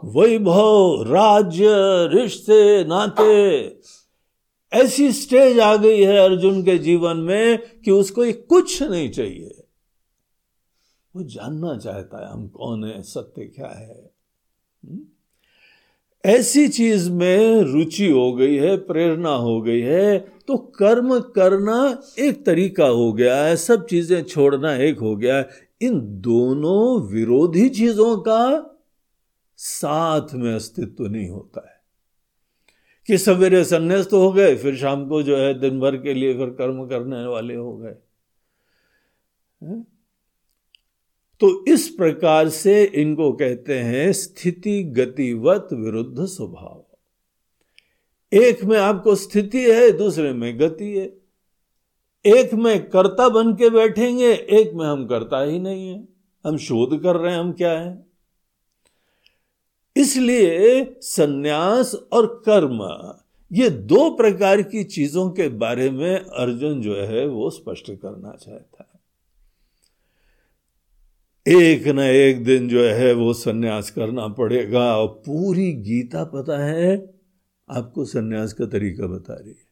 वैभव, 0.05 1.03
राज्य, 1.03 1.67
रिश्ते, 2.13 2.85
नाते, 2.85 3.65
ऐसी 4.73 5.13
स्टेज 5.13 5.61
आ 5.61 5.77
गई 5.77 6.03
है 6.03 6.19
अर्जुन 6.19 6.63
के 6.63 6.79
जीवन 6.79 7.17
में 7.17 7.59
कि 7.85 7.91
उसको 7.91 8.25
ये 8.25 8.33
कुछ 8.33 8.83
नहीं 8.83 9.11
चाहिए। 9.11 9.66
वो 11.17 11.23
जानना 11.23 11.77
चाहता 11.79 12.27
है, 12.27 12.33
हम 12.33 12.49
कौन 12.49 12.85
है, 12.85 13.03
सत्य 13.03 13.45
क्या 13.45 13.69
है? 13.69 14.11
ऐसी 16.25 16.69
चीज़ 16.69 17.11
में 17.11 17.61
रुचि 17.63 18.11
हो 18.11 18.33
गई 18.33 18.57
है, 18.57 18.77
प्रेरणा 18.77 19.31
हो 19.31 19.61
गई 19.63 19.81
है 19.81 20.19
तो 20.19 20.57
कर्म 20.57 21.19
करना 21.21 22.03
एक 22.19 22.45
तरीका 22.47 22.87
हो 22.87 23.13
गया 23.13 23.37
है, 23.45 23.57
सब 23.57 23.87
चीज़ें 23.87 24.23
छोड़ना 24.23 24.75
एक 24.75 24.99
हो 24.99 25.17
गया 25.17 25.37
है। 25.37 25.49
इन 25.81 26.01
दोनों 26.21 27.03
विरोधी 27.03 27.69
चीज़ों 27.69 28.17
का 28.19 28.43
साथ 29.57 30.35
में 30.35 30.55
अस्तित्व 30.55 31.07
नहीं 31.07 31.29
होता 31.29 31.69
है। 31.69 31.77
कि 33.07 33.19
सवेरे 33.19 33.65
संन्यास्त 33.65 34.13
हो 34.13 34.33
गए, 34.33 34.55
फिर 34.57 34.77
शाम 34.77 35.09
को 35.09 35.23
जो 35.23 35.37
है 35.37 35.61
दिन 35.61 35.81
भर 35.81 35.97
के 35.97 36.15
लिए 36.15 36.35
फिर 36.35 36.51
कर्म 36.51 36.87
करने 36.87 37.27
वाले 37.27 37.55
हो 37.55 37.77
गए। 37.77 37.95
तो 41.41 41.65
इस 41.69 41.89
प्रकार 41.89 42.49
से 42.49 42.85
इनको 42.85 43.33
कहते 43.33 43.79
हैं 43.79 44.13
स्थिति 44.13 44.83
गतिवत 44.83 45.69
विरुद्ध 45.73 46.25
स्वभाव। 46.25 46.83
एक 48.33 48.65
में 48.65 48.79
आपको 48.79 49.15
स्थिति 49.15 49.71
है, 49.71 49.93
दूसरे 49.93 50.33
में 50.33 50.61
गति 50.61 50.99
है। 50.99 51.27
एक 52.27 52.55
में 52.55 52.91
कर्ता 52.91 53.29
बन 53.29 53.53
के 53.53 53.71
बैठेंगे, 53.71 54.33
एक 54.33 54.75
में 54.75 54.87
हम 54.87 55.07
करता 55.07 55.43
ही 55.43 55.59
नहीं 55.59 55.89
है। 55.89 56.09
हम 56.47 56.57
शोध 56.57 57.03
कर 57.03 57.17
रहे 57.17 57.33
हैं, 57.33 57.41
हम 57.41 57.53
क्या 57.53 57.79
है? 57.79 58.07
इसलिए 59.97 60.85
सन्यास 61.01 61.95
और 62.13 62.43
कर्म, 62.49 63.15
ये 63.53 63.71
दो 63.71 64.11
प्रकार 64.11 64.63
की 64.63 64.85
चीज़ों 64.85 65.31
के 65.31 65.49
बारे 65.49 65.91
में 65.91 66.17
अर्जुन 66.17 66.83
जो 66.83 66.97
है 66.97 67.27
वो 67.27 67.51
स्पष्ट 67.51 67.91
करना 67.91 68.33
चाहता 68.33 68.91
है। 68.93 68.96
एक 71.47 71.87
न 71.89 71.99
एक 71.99 72.45
दिन 72.45 72.69
जो 72.69 72.85
है 72.85 73.13
वो 73.13 73.33
सन्यास 73.33 73.91
करना 73.91 74.29
पड़ेगा। 74.29 74.97
और 74.97 75.07
पूरी 75.27 75.73
गीता 75.73 76.25
पता 76.25 76.59
है, 76.65 77.15
आपको 77.69 78.05
सन्यास 78.05 78.53
का 78.53 78.67
तरीका 78.67 79.07
बता 79.07 79.35
रही 79.35 79.51
है। 79.51 79.65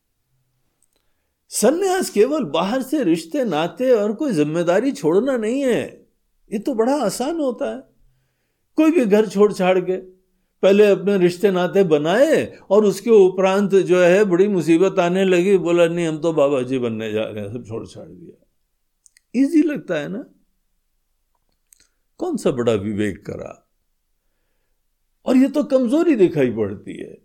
सन्यास 1.51 2.11
केवल 2.11 2.45
बाहर 2.45 2.83
से 2.83 3.03
रिश्ते, 3.05 3.45
नाते 3.45 3.91
और 3.91 4.13
कोई 4.13 4.33
ज़िम्मेदारी 4.33 4.93
छोड़ना 4.93 5.37
नहीं 5.37 5.61
है। 5.63 5.83
ये 6.51 6.59
तो 6.59 6.75
बड़ा 6.75 6.95
आसान 6.95 7.41
होता 7.41 7.75
है। 7.75 7.83
कोई 8.77 8.91
भी 8.91 9.05
घर 9.07 9.27
छोड़ 9.27 9.53
छाड़ 9.53 9.79
के 9.81 9.97
पहले 10.63 10.87
अपने 10.87 11.19
रिश्ते, 11.19 11.51
नाते 11.51 11.85
बनाए 11.85 12.45
और 12.71 12.85
उसके 12.85 13.11
उपरांत 13.11 13.75
जो 13.75 14.03
है 14.03 14.25
बड़ी 14.25 14.49
मुसीबत 14.49 14.99
आने 14.99 15.25
लगी। 15.25 15.57
बोला, 15.59 15.87
नहीं, 15.87 16.07
हम 16.07 16.19
तो 16.19 16.33
बाबा 16.33 16.63
जी 16.63 16.79
बनने 16.79 17.13
जा 17.13 17.25
रहे 17.25 17.45
हैं, 17.45 17.53
सब 17.53 17.67
छोड़ 17.67 17.87
छाड़ 17.87 18.09
दिया। 18.09 19.43
इजी 19.43 19.63
लगता 19.63 19.95
है 19.95 20.09
ना? 20.09 20.25
कौन 22.19 22.37
सा 22.37 22.51
बड़ा 22.51 22.73
विवेक 22.73 23.27
करा? 23.27 23.71
और 25.27 25.37
यह 25.37 25.49
तो 25.49 25.65
कमज़ोरी 25.65 26.17
दिखाई 26.17 26.51
पड़ती 26.51 26.99
है। 26.99 27.25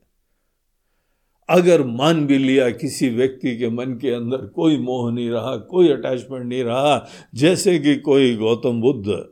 अगर 1.49 1.83
मान 1.83 2.27
भी 2.27 2.37
लिया 2.37 2.69
किसी 2.69 3.09
व्यक्ति 3.09 3.57
के 3.57 3.69
मन 3.69 3.97
के 3.97 4.11
अंदर 4.11 4.45
कोई 4.45 4.77
मोह 4.77 5.11
नहीं 5.11 5.29
रहा, 5.29 5.57
कोई 5.57 5.89
अटैचमेंट 5.89 6.45
नहीं 6.45 6.63
रहा, 6.63 7.07
जैसे 7.35 7.79
कि 7.79 7.95
कोई 7.95 8.35
गौतम 8.35 8.81
बुद्ध। 8.81 9.29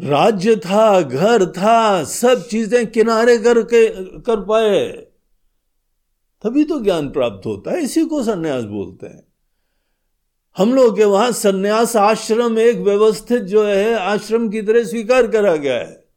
राज्य 0.00 0.56
था, 0.56 1.00
घर 1.00 1.46
था, 1.46 2.04
सब 2.04 2.48
चीज़ें 2.48 2.86
किनारे 2.86 3.38
करके, 3.38 3.88
कर 4.20 4.40
पाए। 4.40 4.88
तभी 6.42 6.64
तो 6.64 6.80
ज्ञान 6.80 7.10
प्राप्त 7.10 7.46
होता 7.46 7.70
है, 7.70 7.82
इसी 7.82 8.04
को 8.04 8.22
सन्यास 8.22 8.64
बोलते 8.64 9.06
हैं। 9.06 9.27
हम 10.56 10.74
लोग 10.74 10.96
के 10.96 11.04
वहाँ 11.04 11.32
सन्यास 11.32 11.96
आश्रम 11.96 12.58
एक 12.58 12.76
व्यवस्थित 12.76 13.42
जो 13.42 13.64
है, 13.64 13.94
आश्रम 13.94 14.48
की 14.48 14.62
तरह 14.62 14.84
स्वीकार 14.84 15.26
करा 15.26 15.56
गया 15.56 15.74
है। 15.74 16.08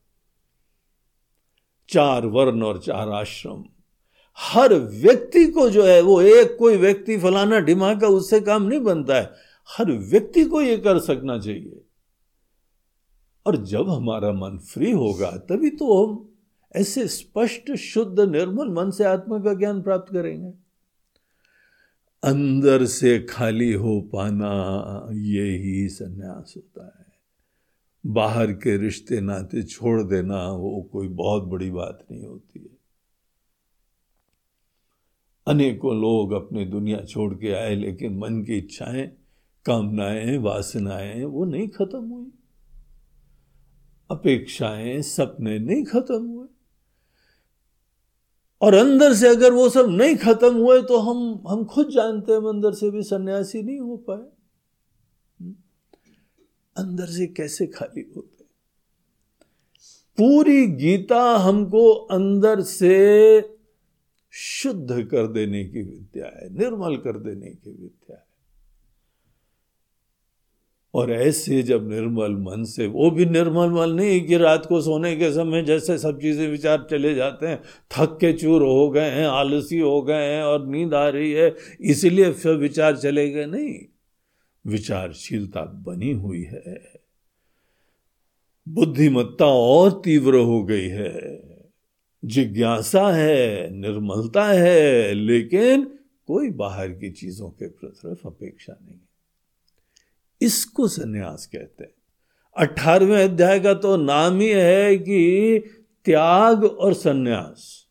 चार 1.90 2.26
वर्ण 2.26 2.64
और 2.64 2.80
चार 2.80 3.10
आश्रम। 3.10 3.64
हर 4.38 4.74
व्यक्ति 4.74 5.46
को 5.46 5.70
जो 5.70 5.84
है, 5.84 6.02
वो 6.02 6.22
एक 6.22 6.58
कोई 6.60 6.78
व्यक्ति 6.78 7.18
फलाना 7.18 7.60
ढिमा 7.60 7.96
का 7.96 8.08
उससे 8.08 8.42
काम 8.42 8.64
नहीं 8.64 8.80
बनता 8.80 9.16
है। 9.16 9.32
हर 9.78 9.92
व्यक्ति 9.92 10.46
को 10.46 10.62
ये 10.62 10.78
कर 10.78 11.00
सकना 11.00 11.40
चाहिए। 11.40 11.82
और 13.46 13.58
जब 13.58 13.90
हमारा 13.90 14.32
मन 14.32 14.58
फ्री 14.58 14.92
होगा, 14.92 15.32
तभी 15.32 15.70
तो 15.70 16.06
हम 16.06 16.32
ऐसे 16.76 17.08
स्पष्ट, 17.08 17.76
शुद्ध, 17.76 18.20
निर्मल 18.20 18.70
मन 18.70 18.92
से 18.92 19.04
आत्मा 19.04 19.40
का 19.40 19.54
ज्ञान 19.54 19.82
प्राप्त 19.82 20.14
करेंगे। 20.14 20.71
अंदर 22.24 22.86
से 22.86 23.20
खाली 23.20 23.74
हो 23.74 24.01
पाना 24.01 24.51
ये 25.12 25.58
ही 25.58 25.90
संन्यास 25.90 26.54
होता 26.58 26.86
है। 27.00 27.06
बाहर 28.06 28.51
के 28.51 28.78
रिश्ते 28.78 29.22
नाते 29.22 29.63
छोड़ 29.63 30.04
देना 30.04 30.51
वो 30.51 30.90
कोई 30.92 31.08
बहुत 31.08 31.44
बड़ी 31.44 31.72
बात 31.72 32.06
नहीं 32.12 32.24
होती 32.24 32.60
है। 32.60 32.78
अनेकों 35.48 36.01
लोग 36.01 36.32
अपनी 36.32 36.66
दुनिया 36.66 37.01
छोड़ 37.01 37.34
के 37.34 37.51
आए, 37.51 37.75
लेकिन 37.75 38.18
मन 38.18 38.44
की 38.44 38.58
इच्छाएँ, 38.58 39.12
कामनाएँ, 39.66 40.38
वासनाएँ, 40.38 41.24
वो 41.24 41.46
नहीं 41.46 41.68
खत्म 41.68 42.04
हुई। 42.04 42.32
अपेक्षाएँ, 44.12 45.01
सपने 45.01 45.60
नहीं 45.60 45.84
खत्म 45.84 46.25
हुए। 46.25 46.48
और 48.62 48.74
अंदर 48.74 49.13
से 49.13 49.27
अगर 49.27 49.51
वो 49.51 49.70
सब 49.70 49.86
नहीं 49.89 50.15
खत्म 50.15 50.56
हुए 50.56 50.82
तो 50.82 50.98
हम 50.98 51.44
हम 51.50 51.65
खुद 51.65 51.89
जानते 51.89 52.32
हैं 52.32 52.39
अंदर 52.39 52.72
से 52.72 52.91
भी 52.91 53.03
सन्यासी 53.03 53.63
नहीं 53.63 53.80
हो 53.80 53.98
पाए? 53.98 54.25
अंदर 56.77 57.06
से 57.06 57.27
कैसे 57.27 57.68
खाली 57.68 58.13
होते 58.15 58.44
पूरी 60.18 60.68
गीता 60.68 61.38
हमको 61.38 61.91
अंदर 61.91 62.62
से 62.62 63.41
शुद्ध 64.32 65.08
कर 65.12 65.27
देने 65.27 65.65
की 65.65 65.82
विद्या 65.82 66.25
है, 66.25 66.58
निर्मल 66.60 66.98
कर 66.98 67.20
देने 67.20 67.48
की 67.48 67.72
विद्या 67.72 68.18
है 68.18 68.31
और 70.94 71.12
ऐसे 71.12 71.64
जब 71.64 71.90
निर्मल 71.90 72.32
मन 72.32 72.64
से, 72.64 72.88
वो 72.88 73.12
भी 73.12 73.26
निर्मल 73.26 73.70
मन 73.70 73.90
नहीं 73.90 74.26
कि 74.26 74.38
रात 74.38 74.66
को 74.66 74.82
सोने 74.82 75.16
के 75.16 75.32
समय 75.32 75.62
जैसे 75.64 75.98
सब 75.98 76.22
चीज़ें 76.22 76.48
विचार 76.48 76.88
चले 76.92 77.16
जाते 77.16 77.48
हैं, 77.48 77.64
थक 77.92 78.18
के 78.22 78.34
चूर 78.34 78.62
हो 78.62 78.90
गए 78.90 79.10
हैं, 79.10 79.26
आलसी 79.26 79.80
हो 79.80 80.02
गए 80.02 80.24
हैं 80.24 80.44
और 80.44 80.68
नींद 80.68 80.94
आ 80.94 81.10
रही 81.10 81.32
है, 81.32 81.56
इसलिए 81.82 82.32
फिर 82.32 82.56
विचार 82.56 82.98
चले 82.98 83.30
गए 83.30 83.46
नहीं। 83.46 83.80
विचारशीलता 84.68 85.62
बनी 85.62 86.12
हुई 86.12 86.44
है। 86.44 86.94
बुद्धिमत्ता 88.70 89.46
और 89.46 90.02
तीव्र 90.06 90.36
हो 90.36 90.64
गई 90.64 90.88
है। 90.88 91.44
जिज्ञासा 92.26 93.12
है, 93.12 93.70
निर्मलता 93.76 94.46
है, 94.46 95.14
लेकिन 95.14 95.84
कोई 96.28 96.50
बाहर 96.50 96.88
की 96.88 97.12
चीज़ों 97.12 97.50
के 97.50 97.68
तरफ़ 97.68 98.28
अपेक्षा 98.28 98.78
नहीं। 98.86 99.00
इसको 100.42 100.88
सन्यास 100.88 101.46
कहते 101.46 101.84
हैं। 101.84 101.92
अठारहवें 102.58 103.24
अध्याय 103.24 103.60
का 103.60 103.74
तो 103.74 103.98
नाम 103.98 104.40
ही 104.40 104.50
है 104.50 104.98
कि 104.98 105.60
त्याग 106.06 106.64
और 106.64 106.94
सन्यास। 106.94 107.82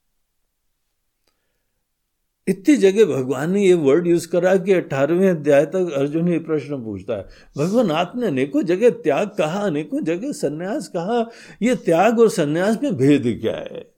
इतनी 2.49 2.76
जगह 2.76 3.04
भगवान 3.04 3.50
ने 3.50 3.66
ये 3.66 3.75
वर्ड 3.75 4.07
यूज़ 4.07 4.28
करा 4.28 4.57
कि 4.57 4.73
अठारहवें 4.73 5.30
अध्याय 5.30 5.66
तक 5.66 5.92
अर्जुन 5.97 6.28
ये 6.28 6.38
प्रश्न 6.38 6.85
पूछता 6.85 7.14
है। 7.14 7.26
भगवान, 7.57 7.90
आपने 7.90 8.26
अनेकों 8.26 8.62
जगह 8.62 8.90
त्याग 8.90 9.28
कहा, 9.28 9.61
अनेकों 9.61 10.00
जगह 10.00 10.33
सन्यास 10.33 10.88
कहा, 10.88 11.30
ये 11.62 11.75
त्याग 11.75 12.21
और 12.21 12.28
सन्यास 12.28 12.78
में 12.83 12.97
भेद 12.97 13.38
क्या 13.40 13.57
है? 13.57 13.95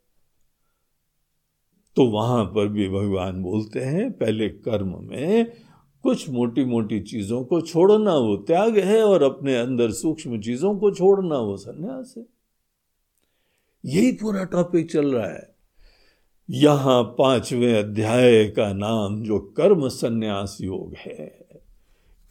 तो 1.97 2.11
वहाँ 2.11 2.45
पर 2.45 2.69
भी 2.69 2.89
भगवान 2.89 3.43
बोलते 3.43 3.81
हैं, 3.81 4.13
पहले 4.13 4.49
कर्म 4.49 4.99
में 5.03 5.53
कुछ 6.05 6.29
मोटी 6.31 6.65
मोटी 6.65 7.01
चीज़ों 7.01 7.45
को 7.45 7.61
छोड़ना 7.61 8.15
वो 8.15 8.37
त्याग 8.37 8.79
है 8.79 9.03
और 9.03 9.23
अपने 9.23 9.57
अंदर 9.57 9.91
सूक्ष्म 9.91 10.41
चीज़ों 10.41 10.75
को 10.79 10.91
छोड़ना 10.91 11.39
वो 11.39 11.57
सन्यास 11.57 12.15
है। 12.19 12.25
यही 13.85 14.13
पूरा 14.13 14.45
टॉपिक 14.45 14.91
चल 14.91 15.13
रहा 15.15 15.27
है। 15.27 15.51
यहाँ 16.49 17.03
पाँचवें 17.19 17.75
अध्याय 17.75 18.45
का 18.47 18.73
नाम 18.73 19.23
जो 19.23 19.39
कर्म 19.57 19.89
संन्यास 19.89 20.59
योग 20.61 20.95
है, 20.99 21.31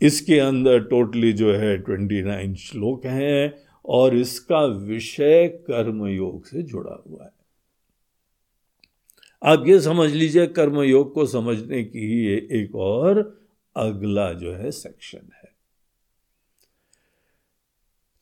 इसके 0.01 0.39
अंदर 0.39 0.79
टोटली 0.83 1.33
जो 1.33 1.53
है 1.53 1.77
ट्वेंटी 1.77 2.21
नाइन 2.21 2.55
श्लोक 2.55 3.05
हैं 3.05 3.53
और 3.85 4.15
इसका 4.15 4.63
विषय 4.65 5.47
कर्म 5.67 6.05
योग 6.07 6.45
से 6.45 6.63
जुड़ा 6.63 7.03
हुआ 7.07 7.23
है। 7.23 7.31
आप 9.41 9.67
ये 9.67 9.79
समझ 9.79 10.09
लीजिए 10.11 10.47
कर्म 10.47 10.81
योग 10.81 11.13
को 11.13 11.25
समझने 11.25 11.83
की 11.83 12.33
एक 12.61 12.75
और 12.75 13.40
अगला 13.75 14.33
जो 14.33 14.53
है 14.53 14.71
सेक्शन 14.71 15.29
है। 15.43 15.51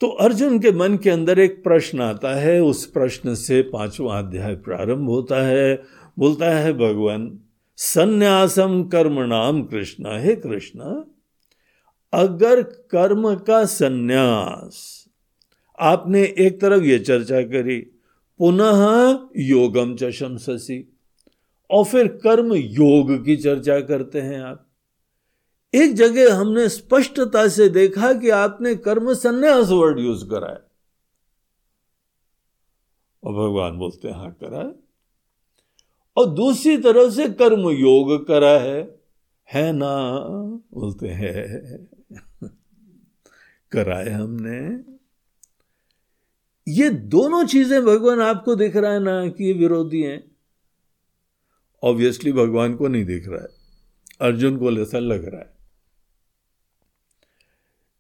तो 0.01 0.07
अर्जुन 0.07 0.59
के 0.59 0.71
मन 0.71 0.97
के 0.97 1.09
अंदर 1.09 1.39
एक 1.39 1.63
प्रश्न 1.63 2.01
आता 2.01 2.35
है, 2.35 2.61
उस 2.61 2.85
प्रश्न 2.85 3.35
से 3.35 3.61
पांचवा 3.61 4.19
अध्याय 4.19 4.55
प्रारंभ 4.55 5.09
होता 5.09 5.47
है। 5.47 5.83
बोलता 6.19 6.51
है, 6.51 6.73
भगवान, 6.73 7.39
संन्यासम 7.77 8.83
कर्म 8.83 9.21
नाम 9.21 9.63
कृष्ण। 9.63 10.19
हे 10.19 10.35
कृष्ण, 10.35 11.03
अगर 12.13 12.63
कर्म 12.63 13.35
का 13.35 13.65
संन्यास, 13.65 15.05
आपने 15.79 16.23
एक 16.23 16.61
तरफ़ 16.61 16.83
यह 16.83 16.99
चर्चा 16.99 17.41
करी, 17.41 17.79
पुनः 18.37 19.19
योगम 19.37 19.95
चशम 19.95 20.37
ससी 20.37 20.97
और 21.69 21.85
फिर 21.85 22.07
कर्म 22.07 22.53
योग 22.53 23.25
की 23.25 23.37
चर्चा 23.37 23.79
करते 23.79 24.21
हैं 24.21 24.41
आप। 24.41 24.68
एक 25.73 25.93
जगह 25.93 26.35
हमने 26.35 26.69
स्पष्टता 26.69 27.47
से 27.47 27.69
देखा 27.69 28.13
कि 28.13 28.29
आपने 28.29 28.75
कर्म 28.75 29.13
संन्यास 29.13 29.69
वर्ड 29.69 29.99
यूज़ 29.99 30.25
करा 30.25 30.47
है। 30.47 30.69
और 33.23 33.33
भगवान 33.33 33.77
बोलते 33.77 34.07
हैं 34.07 34.15
हाँ 34.15 34.31
करा 34.31 34.59
है। 34.59 34.75
और 36.17 36.29
दूसरी 36.29 36.77
तरफ़ 36.77 37.13
से 37.13 37.29
कर्म 37.29 37.69
योग 37.69 38.27
करा 38.27 38.59
है। 38.59 38.99
है 39.53 39.71
ना? 39.71 40.11
बोलते 40.73 41.07
हैं 41.07 41.43
कराए 43.71 44.09
हमने। 44.09 44.83
ये 46.67 46.89
दोनों 46.89 47.45
चीज़ें 47.45 47.85
भगवान 47.85 48.21
आपको 48.21 48.55
दिख 48.55 48.75
रहा 48.75 48.93
है 48.93 48.99
ना 48.99 49.27
कि 49.27 49.43
ये 49.43 49.53
विरोधी 49.53 50.01
हैं। 50.01 50.31
ऑब्वियसली 51.83 52.31
भगवान 52.31 52.75
को 52.75 52.87
नहीं 52.87 53.05
दिख 53.05 53.27
रहा 53.27 53.41
है। 53.41 53.47
अर्जुन 54.21 54.57
को 54.57 54.71
ऐसा 54.71 54.99
लग 54.99 55.25
रहा 55.25 55.41
है। 55.41 55.58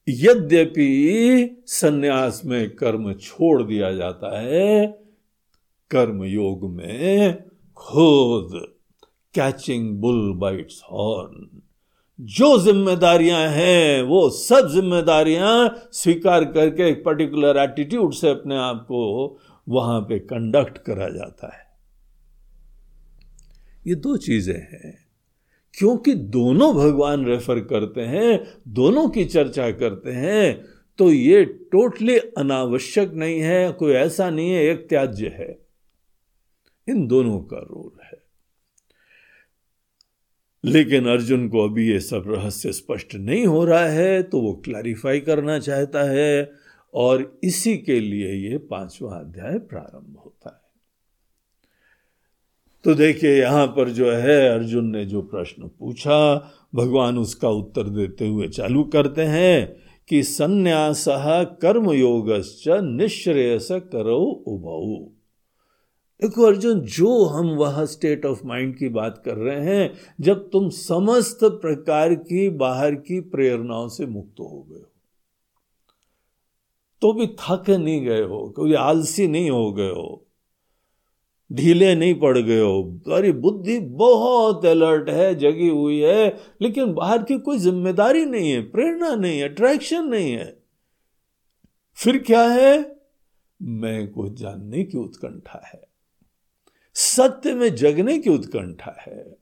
यद्यपि 0.09 1.63
सन्यास 1.67 2.41
में 2.45 2.75
कर्म 2.75 3.13
छोड़ 3.13 3.63
दिया 3.63 3.93
जाता 3.93 4.39
है 4.41 4.87
कर्म 5.91 6.23
योग 6.23 6.71
में 6.71 7.43
खुद 7.75 8.75
कैचिंग 9.35 10.01
बुल 10.01 10.33
बाइट्स 10.33 10.81
हॉर्न 10.91 11.61
जो 12.21 12.59
जिम्मेदारियाँ 12.59 13.47
हैं, 13.47 14.03
वो 14.03 14.29
सब 14.29 14.69
जिम्मेदारियाँ 14.73 15.89
स्वीकार 15.91 16.45
करके 16.45 16.89
एक 16.89 17.03
पर्टिकुलर 17.05 17.57
एटीट्यूड 17.57 18.13
से 18.13 18.29
अपने 18.29 18.57
आप 18.57 18.83
को 18.83 19.37
वहाँ 19.69 20.01
पे 20.01 20.19
कंडक्ट 20.19 20.77
करा 20.77 21.09
जाता 21.09 21.57
है। 21.57 21.69
ये 23.87 23.95
दो 23.95 24.17
चीज़ें 24.17 24.59
हैं। 24.59 25.08
क्योंकि 25.79 26.13
दोनों 26.13 26.73
भगवान 26.75 27.25
रेफर 27.25 27.59
करते 27.65 28.01
हैं, 28.01 28.39
दोनों 28.67 29.07
की 29.09 29.25
चर्चा 29.25 29.69
करते 29.71 30.11
हैं 30.11 30.65
तो 30.99 31.11
ये 31.11 31.43
टोटली 31.71 32.17
अनावश्यक 32.17 33.13
नहीं 33.13 33.39
है, 33.39 33.71
कोई 33.71 33.93
ऐसा 33.93 34.29
नहीं 34.29 34.51
है, 34.51 34.63
एक 34.63 34.87
त्याज्य 34.89 35.27
है। 35.29 35.57
इन 36.87 37.05
दोनों 37.07 37.39
का 37.43 37.57
रोल 37.59 37.99
है। 38.03 38.17
लेकिन 40.63 41.07
अर्जुन 41.07 41.47
को 41.49 41.63
अभी 41.63 41.87
ये 41.89 41.99
सब 41.99 42.23
रहस्य 42.27 42.71
स्पष्ट 42.71 43.15
नहीं 43.15 43.45
हो 43.45 43.63
रहा 43.65 43.85
है 43.85 44.21
तो 44.23 44.41
वो 44.41 44.53
क्लैरिफाई 44.65 45.19
करना 45.19 45.59
चाहता 45.59 46.03
है, 46.03 46.51
और 46.93 47.39
इसी 47.43 47.77
के 47.77 47.99
लिए 47.99 48.33
ये 48.49 48.57
पांचवा 48.57 49.15
अध्याय 49.15 49.57
प्रारंभ 49.59 50.17
होता 50.25 50.49
है। 50.49 50.58
तो 52.85 52.93
देखिए, 52.95 53.39
यहाँ 53.39 53.67
पर 53.67 53.89
जो 53.89 54.11
है, 54.11 54.49
अर्जुन 54.49 54.85
ने 54.85 55.05
जो 55.05 55.21
प्रश्न 55.21 55.67
पूछा, 55.79 56.51
भगवान 56.75 57.17
उसका 57.17 57.49
उत्तर 57.49 57.83
देते 57.83 58.27
हुए 58.27 58.47
चालू 58.47 58.83
करते 58.83 59.21
हैं 59.21 59.75
कि 60.07 60.23
संन्यास 60.23 61.05
कर्म 61.61 61.91
योग 61.91 62.29
निश्रेयस 62.67 63.67
करो 63.71 64.19
उभऊ 64.47 64.97
देखो 66.21 66.43
अर्जुन, 66.43 66.79
जो 66.79 67.25
हम 67.25 67.49
वह 67.49 67.85
स्टेट 67.85 68.25
ऑफ़ 68.25 68.39
माइंड 68.45 68.77
की 68.77 68.89
बात 68.89 69.21
कर 69.25 69.35
रहे 69.35 69.75
हैं, 69.75 69.93
जब 70.21 70.49
तुम 70.49 70.69
समस्त 70.69 71.39
प्रकार 71.43 72.13
की 72.13 72.49
बाहर 72.49 72.95
की 72.95 73.19
प्रेरणाओं 73.19 73.87
से 73.87 74.05
मुक्त 74.05 74.39
हो 74.39 74.65
गए 74.69 74.79
हो 74.79 74.85
तो 77.01 77.13
भी 77.13 77.27
थक 77.39 77.69
नहीं 77.69 78.01
गए 78.05 78.21
हो, 78.21 78.53
कोई 78.55 78.73
आलसी 78.73 79.27
नहीं 79.27 79.49
हो 79.49 79.71
गए 79.73 79.89
हो। 79.89 80.25
ढीले 81.53 81.95
नहीं 81.95 82.15
पड़ 82.15 82.37
गए 82.37 82.59
हो। 82.59 82.99
तुम्हारी 83.05 83.31
बुद्धि 83.31 83.79
बहुत 83.79 84.65
अलर्ट 84.65 85.09
है, 85.09 85.35
जगी 85.35 85.69
हुई 85.69 85.99
है, 85.99 86.37
लेकिन 86.61 86.93
बाहर 86.93 87.23
की 87.23 87.37
कोई 87.37 87.57
ज़िम्मेदारी 87.57 88.25
नहीं 88.25 88.51
है, 88.51 88.61
प्रेरणा 88.61 89.15
नहीं 89.15 89.39
है 89.39 89.49
अट्रैक्शन 89.49 90.03
नहीं 90.05 90.31
है। 90.31 90.59
फिर 91.95 92.17
क्या 92.17 92.43
है? 92.43 92.95
मैं 93.61 94.11
को 94.11 94.29
जानने 94.29 94.83
की 94.83 94.97
उत्कंठा 94.97 95.69
है। 95.73 95.81
सत्य 96.95 97.53
में 97.53 97.75
जगने 97.75 98.17
की 98.17 98.29
उत्कंठा 98.29 99.03
है। 99.07 99.37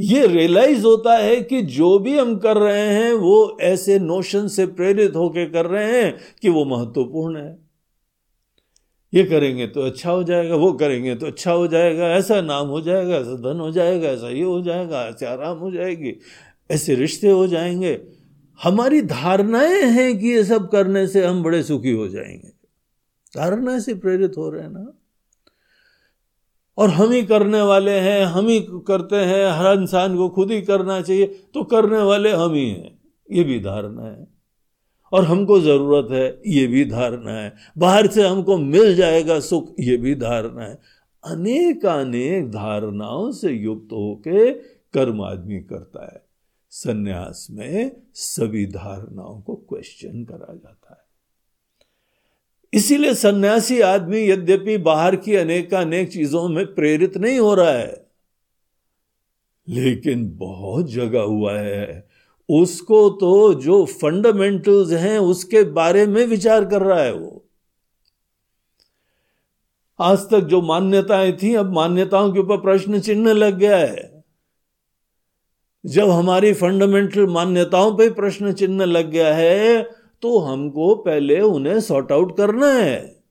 ये 0.00 0.26
रियलाइज़ 0.26 0.86
होता 0.86 1.16
है 1.16 1.40
कि 1.40 1.62
जो 1.62 1.98
भी 1.98 2.18
हम 2.18 2.36
कर 2.36 2.56
रहे 2.56 2.88
हैं, 2.88 3.12
वो 3.12 3.58
ऐसे 3.60 3.98
नोशन 3.98 4.48
से 4.48 4.66
प्रेरित 4.66 5.16
होकर 5.16 5.50
कर 5.50 5.66
रहे 5.66 6.02
हैं 6.02 6.18
कि 6.42 6.48
वो 6.48 6.64
महत्वपूर्ण 6.64 7.36
है। 7.36 7.63
ये 9.14 9.24
करेंगे 9.24 9.66
तो 9.66 9.82
अच्छा 9.82 10.10
हो 10.10 10.24
जाएगा, 10.24 10.54
वो 10.54 10.72
करेंगे 10.72 11.14
तो 11.14 11.26
अच्छा 11.26 11.52
हो 11.52 11.66
जाएगा, 11.66 12.06
ऐसा 12.08 12.40
नाम 12.40 12.66
हो 12.66 12.80
जाएगा, 12.80 13.16
ऐसा 13.16 13.34
धन 13.34 13.60
हो 13.60 13.70
जाएगा, 13.70 14.08
ऐसा 14.08 14.28
ये 14.28 14.42
हो 14.42 14.62
जाएगा, 14.62 15.02
ऐसे 15.02 15.26
आराम 15.26 15.58
हो 15.58 15.70
जाएगी, 15.70 16.18
ऐसे 16.70 16.94
रिश्ते 16.94 17.28
हो 17.28 17.46
जाएँगे। 17.46 18.02
हमारी 18.62 19.02
धारणाएँ 19.02 19.82
हैं 19.82 20.18
कि 20.18 20.28
ये 20.28 20.44
सब 20.44 20.70
करने 20.70 21.06
से 21.06 21.26
हम 21.26 21.42
बड़े 21.42 21.62
सुखी 21.62 21.90
हो 21.90 22.08
जाएँगे। 22.08 22.48
धारणा 23.36 23.78
से 23.78 23.94
प्रेरित 23.94 24.32
हो 24.36 24.50
रहे 24.50 24.62
हैं 24.62 24.70
ना? 24.70 24.98
और 26.78 26.90
हम 26.90 27.10
ही 27.10 27.22
करने 27.22 27.60
वाले 27.60 27.90
हैं, 27.90 28.24
हम 28.24 28.48
ही 28.48 28.60
करते 28.60 29.16
हैं, 29.16 29.50
हर 29.50 29.80
इंसान 29.80 30.16
को 30.16 30.28
खुद 30.28 30.50
ही 30.50 30.62
करना 30.62 31.00
चाहिए 31.00 31.26
तो 31.26 31.64
करने 31.64 31.98
वाले 31.98 32.30
हम 32.30 32.54
ही 32.54 32.70
हैं। 32.70 32.98
ये 33.30 33.44
भी 33.44 33.60
धारणा 33.60 34.02
है। 34.02 34.33
और 35.14 35.24
हमको 35.24 35.58
ज़रूरत 35.60 36.08
है, 36.10 36.40
ये 36.46 36.66
भी 36.66 36.84
धारणा 36.84 37.32
है। 37.32 37.52
बाहर 37.78 38.06
से 38.06 38.22
हमको 38.22 38.56
मिल 38.58 38.94
जाएगा 38.96 39.38
सुख, 39.40 39.74
ये 39.80 39.96
भी 39.96 40.14
धारणा 40.16 40.64
है। 40.64 40.78
अनेक 41.24 41.86
अनेक 41.86 42.50
धारणाओं 42.50 43.30
से 43.32 43.50
युक्त 43.50 43.92
होके 43.92 44.52
कर्म 44.94 45.22
आदमी 45.22 45.60
करता 45.60 46.04
है। 46.04 46.22
सन्यास 46.72 47.46
में 47.50 47.90
सभी 48.14 48.64
धारणाओं 48.66 49.40
को 49.40 49.54
क्वेश्चन 49.68 50.24
करा 50.24 50.54
जाता 50.54 50.92
है। 50.92 51.02
इसीलिए 52.72 53.14
सन्यासी 53.14 53.80
आदमी 53.80 54.20
यद्यपि 54.20 54.76
बाहर 54.78 55.16
की 55.16 55.34
अनेक 55.36 55.74
अनेक 55.74 56.10
चीज़ों 56.12 56.48
में 56.48 56.64
प्रेरित 56.74 57.16
नहीं 57.16 57.38
हो 57.38 57.54
रहा 57.54 57.70
है, 57.70 58.06
लेकिन 59.68 60.26
बहुत 60.36 60.90
जगह 60.90 61.20
हुआ 61.22 61.58
है। 61.58 62.06
उसको 62.48 63.08
तो 63.10 63.54
जो 63.54 63.84
फंडामेंटल्स 63.84 64.92
हैं, 64.92 65.18
उसके 65.18 65.62
बारे 65.72 66.06
में 66.06 66.26
विचार 66.26 66.64
कर 66.64 66.82
रहा 66.82 67.02
है 67.02 67.12
वो। 67.12 67.44
आज 69.98 70.18
तक 70.30 70.40
जो 70.40 70.60
मान्यताएँ 70.62 71.32
थी, 71.32 71.54
अब 71.54 71.72
मान्यताओं 71.72 72.32
के 72.32 72.40
ऊपर 72.40 72.56
प्रश्न 72.56 73.00
चिन्ह 73.00 73.32
लग 73.32 73.58
गया 73.58 73.76
है। 73.76 74.12
जब 75.84 76.10
हमारी 76.10 76.52
फंडामेंटल 76.52 77.26
मान्यताओं 77.26 77.94
पे 77.96 78.08
प्रश्न 78.10 78.52
चिन्ह 78.52 78.84
लग 78.84 79.10
गया 79.10 79.34
है 79.34 79.82
तो 80.22 80.38
हमको 80.38 80.94
पहले 80.94 81.40
उन्हें 81.40 81.80
सॉर्ट 81.80 82.12
आउट 82.12 82.36
करना 82.36 82.66
है। 82.66 83.22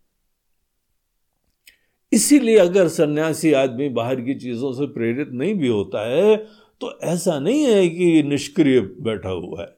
इसीलिए 2.11 2.57
अगर 2.57 2.87
सन्यासी 2.87 3.53
आदमी 3.53 3.89
बाहर 3.89 4.21
की 4.21 4.35
चीज़ों 4.35 4.71
से 4.73 4.85
प्रेरित 4.87 5.29
नहीं 5.31 5.53
भी 5.55 5.67
होता 5.67 6.07
है 6.07 6.35
तो 6.81 6.99
ऐसा 6.99 7.39
नहीं 7.39 7.63
है 7.63 7.89
कि 7.89 8.23
निष्क्रिय 8.23 8.81
बैठा 8.81 9.29
हुआ 9.29 9.61
है। 9.61 9.77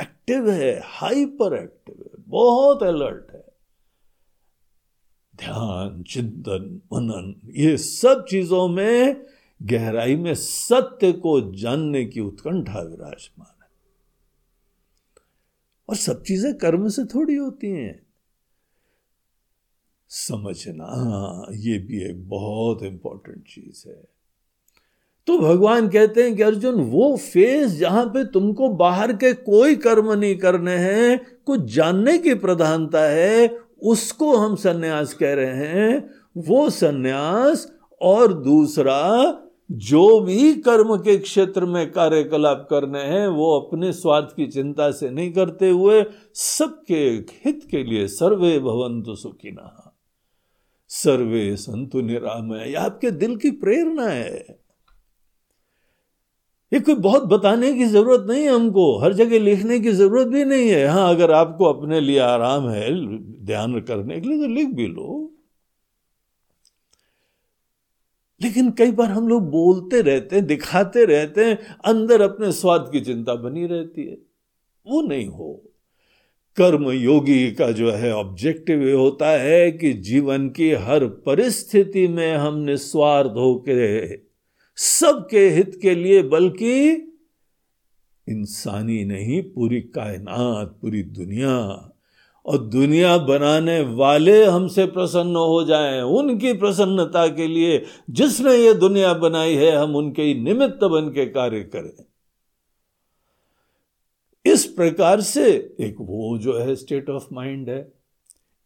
एक्टिव 0.00 0.50
है 0.50 0.80
हाइपर 0.84 1.62
एक्टिव 1.64 1.94
है, 1.98 2.24
बहुत 2.28 2.82
अलर्ट 2.82 3.32
है। 3.32 3.44
ध्यान, 5.36 6.02
चिंतन, 6.02 6.80
मनन, 6.92 7.52
ये 7.54 7.76
सब 7.76 8.26
चीज़ों 8.30 8.68
में 8.68 9.26
गहराई 9.62 10.16
में 10.16 10.34
सत्य 10.34 11.12
को 11.12 11.54
जानने 11.54 12.04
की 12.04 12.20
उत्कंठा 12.20 12.80
विराजमान 12.80 13.62
है। 13.62 13.68
और 15.88 15.96
सब 15.96 16.22
चीज़ें 16.22 16.54
कर्म 16.54 16.88
से 16.88 17.04
थोड़ी 17.04 17.34
होती 17.34 17.66
हैं। 17.66 18.06
समझना, 20.08 21.46
ये 21.52 21.78
भी 21.78 22.04
एक 22.04 22.28
बहुत 22.28 22.82
इंपॉर्टेंट 22.82 23.44
चीज़ 23.48 23.88
है। 23.88 24.13
तो 25.26 25.38
भगवान 25.38 25.88
कहते 25.88 26.22
हैं 26.22 26.36
कि 26.36 26.42
अर्जुन, 26.42 26.74
वो 26.74 27.16
फ़ेज़ 27.16 27.78
जहाँ 27.78 28.06
पे 28.06 28.24
तुमको 28.24 28.68
बाहर 28.68 29.12
के 29.12 29.32
कोई 29.32 29.76
कर्म 29.76 30.12
नहीं 30.12 30.36
करने 30.36 30.72
हैं, 30.72 31.26
कुछ 31.46 31.60
जानने 31.60 32.18
की 32.18 32.34
प्रधानता 32.34 33.00
है, 33.00 33.58
उसको 33.82 34.36
हम 34.36 34.56
सन्यास 34.56 35.14
कह 35.14 35.34
रहे 35.34 35.54
हैं। 35.54 36.10
वो 36.36 36.70
सन्यास 36.70 37.72
और 38.02 38.32
दूसरा, 38.32 39.38
जो 39.72 40.20
भी 40.20 40.54
कर्म 40.54 40.96
के 40.96 41.16
क्षेत्र 41.16 41.64
में 41.64 41.92
कार्यकलाप 41.92 42.66
करने 42.70 43.00
हैं, 43.00 43.28
वो 43.28 43.60
अपने 43.60 43.92
स्वार्थ 43.92 44.36
की 44.36 44.46
चिंता 44.46 44.90
से 44.90 45.10
नहीं 45.10 45.32
करते 45.32 45.70
हुए, 45.70 46.04
सबके 46.34 47.08
हित 47.44 47.60
के 47.70 47.84
लिए 47.84 48.06
सर्वे 48.06 48.58
भवंतु 48.58 49.14
सुखिना। 49.14 49.96
सर्वे 50.88 51.56
संतु 51.56 52.00
निराम 52.00 52.54
है 52.54 52.74
आपके 52.74 53.10
दिल 53.10 53.36
की 53.36 53.50
प्रेरणा 53.50 54.08
है। 54.08 54.63
ये 56.74 56.80
कोई 56.80 56.94
बहुत 56.94 57.22
बताने 57.22 57.72
की 57.72 57.84
ज़रूरत 57.84 58.26
नहीं 58.30 58.42
है 58.42 58.48
हमको, 58.48 58.98
हर 58.98 59.12
जगह 59.12 59.38
लिखने 59.38 59.80
की 59.80 59.90
ज़रूरत 59.92 60.26
भी 60.26 60.44
नहीं 60.44 60.68
है। 60.68 60.86
हाँ 60.86 61.14
अगर 61.14 61.30
आपको 61.30 61.64
अपने 61.64 62.00
लिए 62.00 62.18
आराम 62.18 62.68
है, 62.68 62.90
ध्यान 63.46 63.80
करने 63.80 64.20
के 64.20 64.28
लिए 64.28 64.38
तो 64.38 64.46
लिख 64.46 64.68
भी 64.68 64.86
लो। 64.86 65.30
लेकिन 68.42 68.70
कई 68.70 68.92
बार 68.92 69.10
हम 69.10 69.28
लोग 69.28 69.50
बोलते 69.50 70.00
रहते 70.00 70.36
हैं, 70.36 70.46
दिखाते 70.46 71.04
रहते 71.04 71.44
हैं, 71.44 71.76
अंदर 71.84 72.20
अपने 72.20 72.52
स्वाद 72.52 72.88
की 72.92 73.00
चिंता 73.00 73.34
बनी 73.34 73.66
रहती 73.66 74.06
है। 74.06 74.18
वो 74.86 75.02
नहीं 75.02 75.26
हो। 75.26 75.62
कर्म 76.56 76.90
योगी 76.90 77.52
का 77.52 77.70
जो 77.70 77.90
है 77.90 78.12
ऑब्जेक्टिव 78.12 78.82
ये 78.82 78.92
होता 78.92 79.30
है 79.30 79.72
कि 79.72 79.92
जीवन 79.92 80.48
की 80.48 80.72
हर 80.72 81.06
परिस्थिति 81.06 82.08
में 82.08 82.36
हम 82.36 82.58
निस्वार्थ 82.58 83.30
होकर 83.30 84.24
सबके 84.76 85.48
हित 85.48 85.78
के 85.82 85.94
लिए, 85.94 86.22
बल्कि 86.22 86.92
इंसानी 88.28 89.04
नहीं, 89.04 89.42
पूरी 89.42 89.80
कायनात, 89.80 90.78
पूरी 90.82 91.02
दुनिया। 91.02 91.90
और 92.46 92.58
दुनिया 92.58 93.18
बनाने 93.18 93.80
वाले 93.80 94.44
हमसे 94.44 94.86
प्रसन्न 94.86 95.36
हो 95.36 95.64
जाएँ, 95.64 96.02
उनकी 96.02 96.52
प्रसन्नता 96.52 97.28
के 97.28 97.48
लिए 97.48 97.84
जिसने 98.10 98.54
ये 98.54 98.74
दुनिया 98.74 99.14
बनाई 99.14 99.54
है, 99.54 99.76
हम 99.76 99.96
उनके 99.96 100.22
ही 100.22 100.34
निमित्त 100.34 100.84
बन 100.84 101.08
के 101.08 101.26
कार्य 101.26 101.60
करें। 101.60 102.04
इस 104.52 104.64
प्रकार 104.64 105.20
से 105.20 105.74
एक 105.80 105.96
वो 106.00 106.38
जो 106.38 106.58
है 106.58 106.76
स्टेट 106.76 107.10
ऑफ़ 107.10 107.26
माइंड 107.32 107.70
है। 107.70 107.92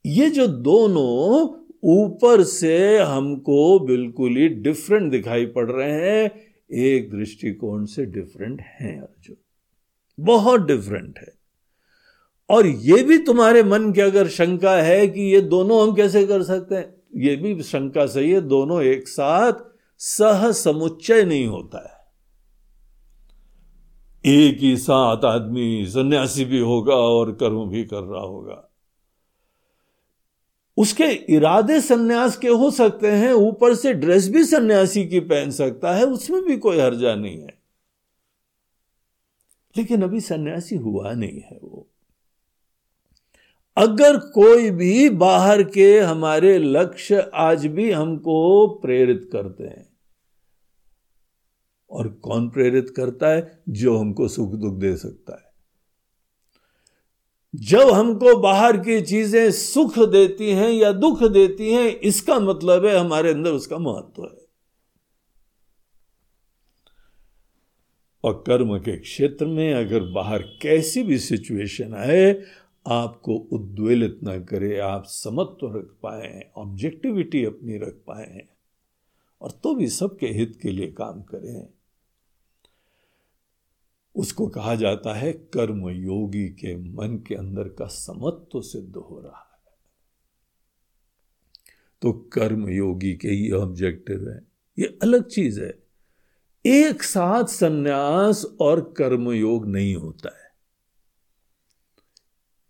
ये 0.07 0.31
जो 0.31 0.47
दोनों 0.47 1.49
ऊपर 1.85 2.43
से 2.43 2.99
हमको 2.99 3.79
बिल्कुल 3.79 4.37
ही 4.37 4.49
डिफरेंट 4.49 5.13
दिखाई 5.13 5.47
पड़ 5.47 5.71
रहे 5.71 5.93
हैं। 5.93 6.31
एक 6.73 7.11
दृष्टिकोण 7.11 7.85
से 7.85 8.07
डिफरेंट 8.07 8.61
हैं, 8.61 9.01
अर्जुन। 9.01 9.37
बहुत 10.21 10.67
डिफरेंट 10.67 11.19
है। 11.19 11.39
और 12.51 12.67
ये 12.67 13.03
भी 13.03 13.19
तुम्हारे 13.19 13.63
मन 13.63 13.93
की 13.93 14.01
अगर 14.01 14.29
शंका 14.29 14.77
है 14.77 15.09
कि 15.09 15.21
ये 15.21 15.41
दोनों 15.41 15.83
हम 15.83 15.95
कैसे 15.95 16.27
कर 16.27 16.43
सकते 16.43 16.75
हैं, 16.75 16.95
ये 17.17 17.37
भी 17.37 17.63
शंका 17.63 18.07
सही 18.07 18.31
है, 18.31 18.41
दोनों 18.41 18.83
एक 18.83 19.09
साथ 19.09 19.53
सह 19.99 20.53
समुच्चय 20.53 21.25
नहीं 21.25 21.47
होता 21.47 21.79
है। 21.79 21.99
एक 24.35 24.59
ही 24.59 24.77
साथ 24.77 25.25
आदमी 25.25 25.87
सन्यासी 25.87 26.45
भी 26.45 26.59
होगा 26.59 26.95
और 26.95 27.33
कर्म 27.33 27.69
भी 27.69 27.85
कर 27.85 28.01
रहा 28.01 28.23
होगा। 28.23 28.68
उसके 30.79 31.05
इरादे 31.05 31.81
सन्यास 31.81 32.37
के 32.37 32.49
हो 32.49 32.71
सकते 32.71 33.11
हैं, 33.11 33.33
ऊपर 33.33 33.75
से 33.75 33.93
ड्रेस 33.93 34.29
भी 34.29 34.45
सन्यासी 34.45 35.07
की 35.07 35.21
पहन 35.21 35.51
सकता 35.51 35.95
है, 35.95 36.05
उसमें 36.05 36.43
भी 36.43 36.57
कोई 36.57 36.79
हर्जा 36.79 37.15
नहीं 37.15 37.41
है। 37.41 37.59
लेकिन 39.77 40.03
अभी 40.03 40.21
सन्यासी 40.21 40.77
हुआ 40.77 41.13
नहीं 41.13 41.41
है 41.41 41.59
वो। 41.63 41.89
अगर 43.77 44.17
कोई 44.17 44.71
भी 44.71 45.09
बाहर 45.09 45.63
के 45.63 46.01
हमारे 46.01 46.59
लक्ष्य 46.59 47.31
आज 47.35 47.67
भी 47.67 47.91
हमको 47.91 48.69
प्रेरित 48.69 49.31
करते 49.33 49.65
हैं, 49.65 49.89
और 51.91 52.09
कौन 52.09 52.51
प्रेरित 52.51 52.91
करता 52.97 53.29
है? 53.29 53.63
जो 53.69 53.97
हमको 53.97 54.29
सुख 54.29 54.53
दुख 54.53 54.75
दे 54.75 54.97
सकता 54.97 55.43
है। 55.45 55.48
जब 57.55 57.91
हमको 57.91 58.37
बाहर 58.37 58.77
की 58.77 59.01
चीज़ें 59.01 59.51
सुख 59.51 59.99
देती 59.99 60.51
हैं 60.51 60.71
या 60.71 60.93
दुख 60.93 61.23
देती 61.23 61.73
हैं, 61.73 61.89
इसका 61.89 62.39
मतलब 62.41 62.87
है 62.87 62.97
हमारे 62.99 63.31
अंदर 63.31 63.51
उसका 63.51 63.79
महत्व 63.79 64.23
है। 64.25 64.47
और 68.25 68.45
कर्म 68.47 68.79
के 68.79 68.97
क्षेत्र 68.97 69.47
में 69.47 69.75
अगर 69.75 70.03
बाहर 70.03 70.43
कैसी 70.63 71.03
भी 71.03 71.19
सिचुएशन 71.19 71.95
आए, 71.95 72.43
आपको 72.87 73.35
उद्वेलित 73.53 74.21
न 74.25 74.39
करे, 74.45 74.79
आप 74.79 75.05
समत्व 75.07 75.77
रख 75.77 75.89
पाए 76.03 76.27
हैं 76.27 76.51
ऑब्जेक्टिविटी 76.57 77.45
अपनी 77.45 77.79
रख 77.79 77.95
पाए 78.07 78.27
हैं, 78.27 78.49
और 79.41 79.51
तो 79.63 79.75
भी 79.75 79.89
सबके 79.89 80.27
हित 80.27 80.59
के 80.63 80.71
लिए 80.71 80.87
काम 80.87 81.23
करें। 81.23 81.78
उसको 84.19 84.49
कहा 84.49 84.75
जाता 84.75 85.15
है, 85.15 85.33
कर्म 85.33 85.89
योगी 85.89 86.49
के 86.49 86.77
मन 86.77 87.25
के 87.27 87.35
अंदर 87.35 87.63
का 87.63 87.87
समत्व 87.87 88.61
सिद्ध 88.61 88.97
हो 88.97 89.21
रहा 89.21 89.61
है। 89.67 89.73
तो 92.03 92.13
कर्म 92.13 92.69
योगी 92.69 93.13
के 93.13 93.29
ये 93.29 93.51
ऑब्जेक्टिव 93.51 94.31
है। 94.31 94.43
ये 94.79 94.99
अलग 95.03 95.27
चीज़ 95.27 95.61
है। 95.61 95.79
एक 96.67 97.03
साथ 97.03 97.45
सन्यास 97.45 98.47
और 98.61 98.95
कर्मयोग 98.97 99.67
नहीं 99.67 99.95
होता 99.95 100.29
है। 100.29 100.49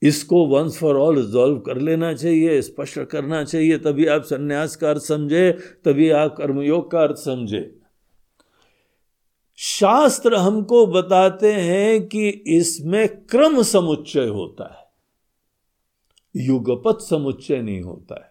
इसको 0.03 0.47
वंस 0.47 0.79
फॉर 0.79 0.97
ऑल 0.97 1.27
रिजॉल्व 1.27 1.59
कर 1.59 1.79
लेना 1.79 2.15
चाहिए, 2.15 2.63
स्पष्ट 2.63 3.01
करना 3.01 3.45
चाहिए, 3.45 3.79
तभी 3.79 4.07
आप 4.07 4.23
संन्यास 4.23 4.77
का 4.77 4.91
अर्थ 4.91 5.03
समझे, 5.03 5.53
तभी 5.85 6.11
आप 6.11 6.35
कर्मयोग 6.39 6.91
का 6.91 7.03
अर्थ 7.03 7.17
समझे। 7.17 7.78
शास्त्र 9.59 10.35
हमको 10.35 10.87
बताते 10.87 11.53
हैं 11.53 12.07
कि 12.09 12.29
इसमें 12.29 13.09
क्रम 13.27 13.63
समुच्चय 13.63 14.27
होता 14.27 14.65
है, 14.65 16.45
युगपत 16.47 17.01
समुच्चय 17.01 17.61
नहीं 17.63 17.81
होता 17.81 18.15
है। 18.15 18.31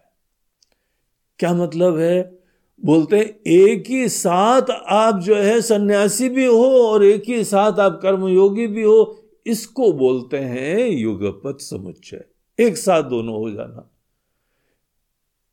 क्या 1.38 1.52
मतलब 1.54 1.98
है? 1.98 2.38
बोलते 2.80 3.18
हैं, 3.18 3.26
एक 3.46 3.84
ही 3.88 4.08
साथ 4.08 4.70
आप 4.70 5.18
जो 5.18 5.36
है 5.36 5.60
सन्यासी 5.60 6.28
भी 6.28 6.46
हो 6.46 6.64
और 6.82 7.04
एक 7.04 7.28
ही 7.28 7.44
साथ 7.44 7.78
आप 7.80 7.98
कर्मयोगी 8.02 8.66
भी 8.66 8.82
हो, 8.82 9.18
इसको 9.46 9.92
बोलते 9.92 10.38
हैं 10.38 10.88
युगपत 10.88 11.60
समुच्चय। 11.60 12.24
एक 12.58 12.76
साथ 12.76 13.02
दोनों 13.02 13.34
हो 13.34 13.50
जाना। 13.50 13.88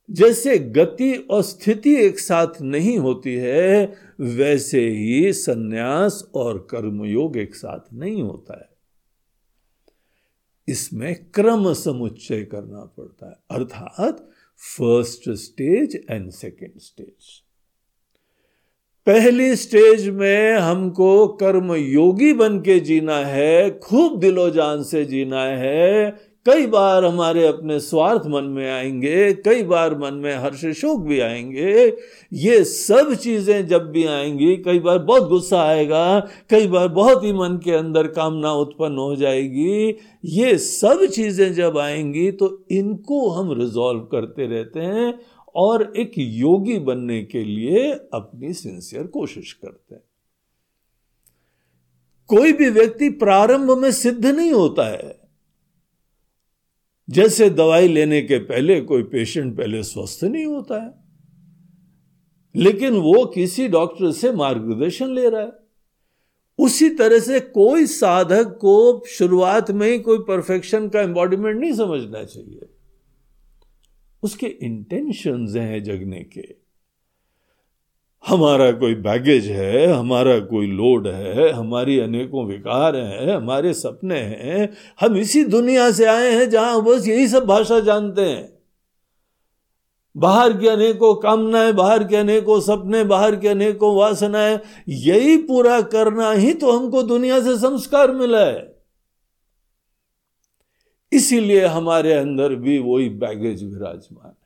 जैसे 0.09 0.57
गति 0.57 1.13
और 1.31 1.41
स्थिति 1.41 1.95
एक 1.95 2.19
साथ 2.19 2.61
नहीं 2.61 2.97
होती 2.97 3.33
है, 3.35 3.93
वैसे 4.19 4.81
ही 4.89 5.31
सन्यास 5.33 6.23
और 6.35 6.67
कर्मयोग 6.71 7.37
एक 7.37 7.55
साथ 7.55 7.93
नहीं 7.93 8.21
होता 8.23 8.59
है। 8.59 8.69
इसमें 10.67 11.15
क्रम 11.31 11.71
समुच्चय 11.73 12.41
करना 12.43 12.83
पड़ता 12.97 13.29
है, 13.29 13.35
अर्थात 13.51 14.27
first 14.77 15.29
stage 15.29 15.95
and 16.09 16.29
second 16.31 16.79
stage 16.79 17.41
पहली 19.07 19.55
स्टेज 19.55 20.07
में 20.09 20.53
हमको 20.53 21.27
कर्म 21.27 21.73
योगी 21.73 22.31
बन 22.33 22.59
के 22.59 22.79
जीना 22.79 23.17
है, 23.17 23.79
खूब 23.79 24.19
दिलो 24.19 24.49
जान 24.49 24.83
से 24.83 25.03
जीना 25.05 25.43
है 25.43 26.17
कई 26.45 26.65
बार 26.67 27.05
हमारे 27.05 27.45
अपने 27.47 27.79
स्वार्थ 27.79 28.25
मन 28.27 28.43
में 28.43 28.69
आएँगे, 28.71 29.33
कई 29.35 29.63
बार 29.63 29.97
मन 29.99 30.13
में 30.13 30.35
हर्ष 30.35 30.65
शोक 30.71 31.01
भी 31.01 31.19
आएँगे। 31.19 31.85
ये 32.33 32.63
सब 32.63 33.13
चीज़ें 33.13 33.65
जब 33.67 33.89
भी 33.91 34.05
आएँगी, 34.05 34.55
कई 34.57 34.79
बार 34.79 34.99
बहुत 34.99 35.27
गुस्सा 35.29 35.61
आएगा, 35.61 36.19
कई 36.49 36.67
बार 36.67 36.87
बहुत 36.87 37.23
ही 37.23 37.33
मन 37.33 37.59
के 37.63 37.71
अंदर 37.71 38.07
कामना 38.07 38.51
उत्पन्न 38.51 38.97
हो 38.97 39.15
जाएगी। 39.15 39.95
ये 40.25 40.57
सब 40.57 41.05
चीज़ें 41.05 41.53
जब 41.53 41.77
आएँगी 41.77 42.31
तो 42.31 42.65
इनको 42.71 43.29
हम 43.29 43.51
रिजॉल्व 43.61 43.99
करते 44.11 44.47
रहते 44.47 44.79
हैं 44.79 45.13
और 45.55 45.91
एक 45.97 46.11
योगी 46.17 46.79
बनने 46.79 47.21
के 47.23 47.43
लिए 47.43 47.91
अपनी 48.13 48.53
सिंसियर 48.53 49.07
कोशिश 49.07 49.53
करते 49.53 49.95
हैं। 49.95 50.03
कोई 52.29 52.53
भी 52.53 52.69
व्यक्ति 52.69 53.09
प्रारंभ 53.09 53.77
में 53.77 53.91
सिद्ध 53.91 54.25
नहीं 54.25 54.51
होता 54.53 54.87
है। 54.87 55.24
जैसे 57.09 57.49
दवाई 57.49 57.87
लेने 57.87 58.21
के 58.21 58.37
पहले 58.37 58.81
कोई 58.81 59.03
पेशेंट 59.03 59.57
पहले 59.57 59.83
स्वस्थ 59.83 60.23
नहीं 60.23 60.45
होता 60.45 60.83
है। 60.83 60.93
लेकिन 62.55 62.93
वो 62.93 63.25
किसी 63.25 63.67
डॉक्टर 63.67 64.11
से 64.11 64.31
मार्गदर्शन 64.31 65.07
ले 65.07 65.29
रहा 65.29 65.41
है। 65.41 65.51
उसी 66.59 66.89
तरह 66.89 67.19
से 67.19 67.39
कोई 67.39 67.85
साधक 67.85 68.57
को 68.61 69.05
शुरुआत 69.07 69.71
में 69.71 69.91
ही 69.91 69.99
कोई 69.99 70.19
परफेक्शन 70.19 70.89
का 70.89 71.01
एम्बॉडीमेंट 71.01 71.59
नहीं 71.59 71.73
समझना 71.73 72.23
चाहिए। 72.23 72.61
उसके 74.23 74.47
इंटेंशंस 74.47 75.55
हैं 75.55 75.83
जगने 75.83 76.23
के। 76.23 76.64
हमारा 78.29 78.71
कोई 78.71 78.95
बैगेज 78.95 79.47
है, 79.47 79.87
हमारा 79.87 80.39
कोई 80.39 80.67
लोड 80.67 81.07
है, 81.07 81.51
हमारी 81.51 81.99
अनेकों 81.99 82.45
विकार 82.45 82.95
हैं, 82.95 83.35
हमारे 83.35 83.73
सपने 83.73 84.19
हैं, 84.19 84.73
हम 85.01 85.17
इसी 85.17 85.43
दुनिया 85.43 85.91
से 85.91 86.05
आए 86.05 86.31
हैं 86.31 86.49
जहाँ 86.49 86.83
बस 86.83 87.07
यही 87.07 87.27
सब 87.27 87.45
भाषा 87.45 87.79
जानते 87.79 88.21
हैं। 88.21 88.55
बाहर 90.17 90.53
के 90.53 90.69
अनेकों 90.69 91.15
कामनाएँ, 91.15 91.73
बाहर 91.73 92.03
के 92.03 92.15
अनेकों 92.15 92.59
सपने, 92.59 93.03
बाहर 93.03 93.35
के 93.35 93.47
अनेकों 93.47 93.95
वासनाएँ, 93.95 94.59
यही 94.89 95.37
पूरा 95.37 95.81
करना 95.81 96.31
ही 96.31 96.53
तो 96.53 96.71
हमको 96.71 97.03
दुनिया 97.03 97.39
से 97.39 97.57
संस्कार 97.57 98.11
मिला 98.11 98.45
है। 98.45 98.75
इसीलिए 101.11 101.65
हमारे 101.65 102.13
अंदर 102.13 102.55
भी 102.55 102.79
वही 102.79 103.09
बैगेज 103.09 103.63
विराजमान 103.63 104.27
है। 104.27 104.44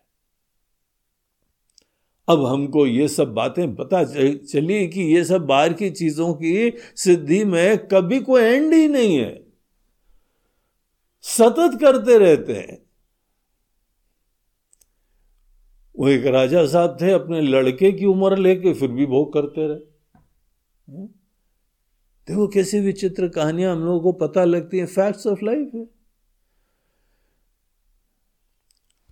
अब 2.30 2.46
हमको 2.46 2.86
ये 2.88 3.08
सब 3.08 3.34
बातें 3.34 3.76
पता 3.76 4.04
चली 4.04 4.88
कि 4.88 5.02
ये 5.16 5.24
सब 5.26 5.46
बाहर 5.46 5.74
की 5.74 5.90
चीज़ों 5.90 6.34
की 6.34 6.74
सिद्धि 6.96 7.44
में 7.46 7.88
कभी 7.88 8.20
कोई 8.20 8.42
एंड 8.42 8.74
ही 8.74 8.88
नहीं 8.88 9.18
है। 9.18 9.44
सतत 11.22 11.78
करते 11.82 12.18
रहते 12.18 12.54
हैं। 12.54 12.78
वो 15.96 16.08
एक 16.08 16.26
राजा 16.26 16.66
साहब 16.68 16.98
थे, 17.02 17.12
अपने 17.12 17.42
लड़के 17.42 17.92
की 17.92 18.06
उम्र 18.06 18.38
लेके 18.38 18.74
फिर 18.74 18.90
भी 18.90 19.06
भोग 19.06 19.34
करते 19.34 19.68
रहे। 19.68 21.06
देखो 22.28 22.48
कैसी 22.48 22.80
विचित्र 22.80 23.28
कहानियाँ 23.28 23.76
हम 23.76 23.82
लोगों 23.82 24.00
को 24.00 24.28
पता 24.28 24.44
लगती 24.44 24.78
हैं। 24.78 24.86
फैक्ट्स 24.86 25.28
ऑफ़ 25.28 25.46
लाइफ 25.46 25.72
है। 25.76 25.99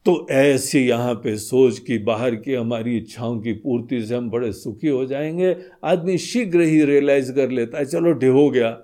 तो 0.07 0.27
ऐसी 0.29 0.79
यहाँ 0.87 1.13
पे 1.13 1.37
सोच 1.37 1.79
कि 1.79 1.97
बाहर 1.97 2.35
की 2.35 2.53
हमारी 2.53 2.97
इच्छाओं 2.97 3.39
की 3.39 3.53
पूर्ति 3.53 4.05
से 4.05 4.15
हम 4.15 4.29
बड़े 4.29 4.51
सुखी 4.53 4.87
हो 4.87 5.05
जाएँगे। 5.05 5.55
आदमी 5.83 6.17
शीघ्र 6.17 6.59
ही 6.59 6.85
रियलाइज़ 6.85 7.31
कर 7.31 7.49
लेता 7.49 7.77
है, 7.77 7.85
चलो 7.85 8.13
ढे 8.13 8.27
हो 8.27 8.49
गया। 8.49 8.81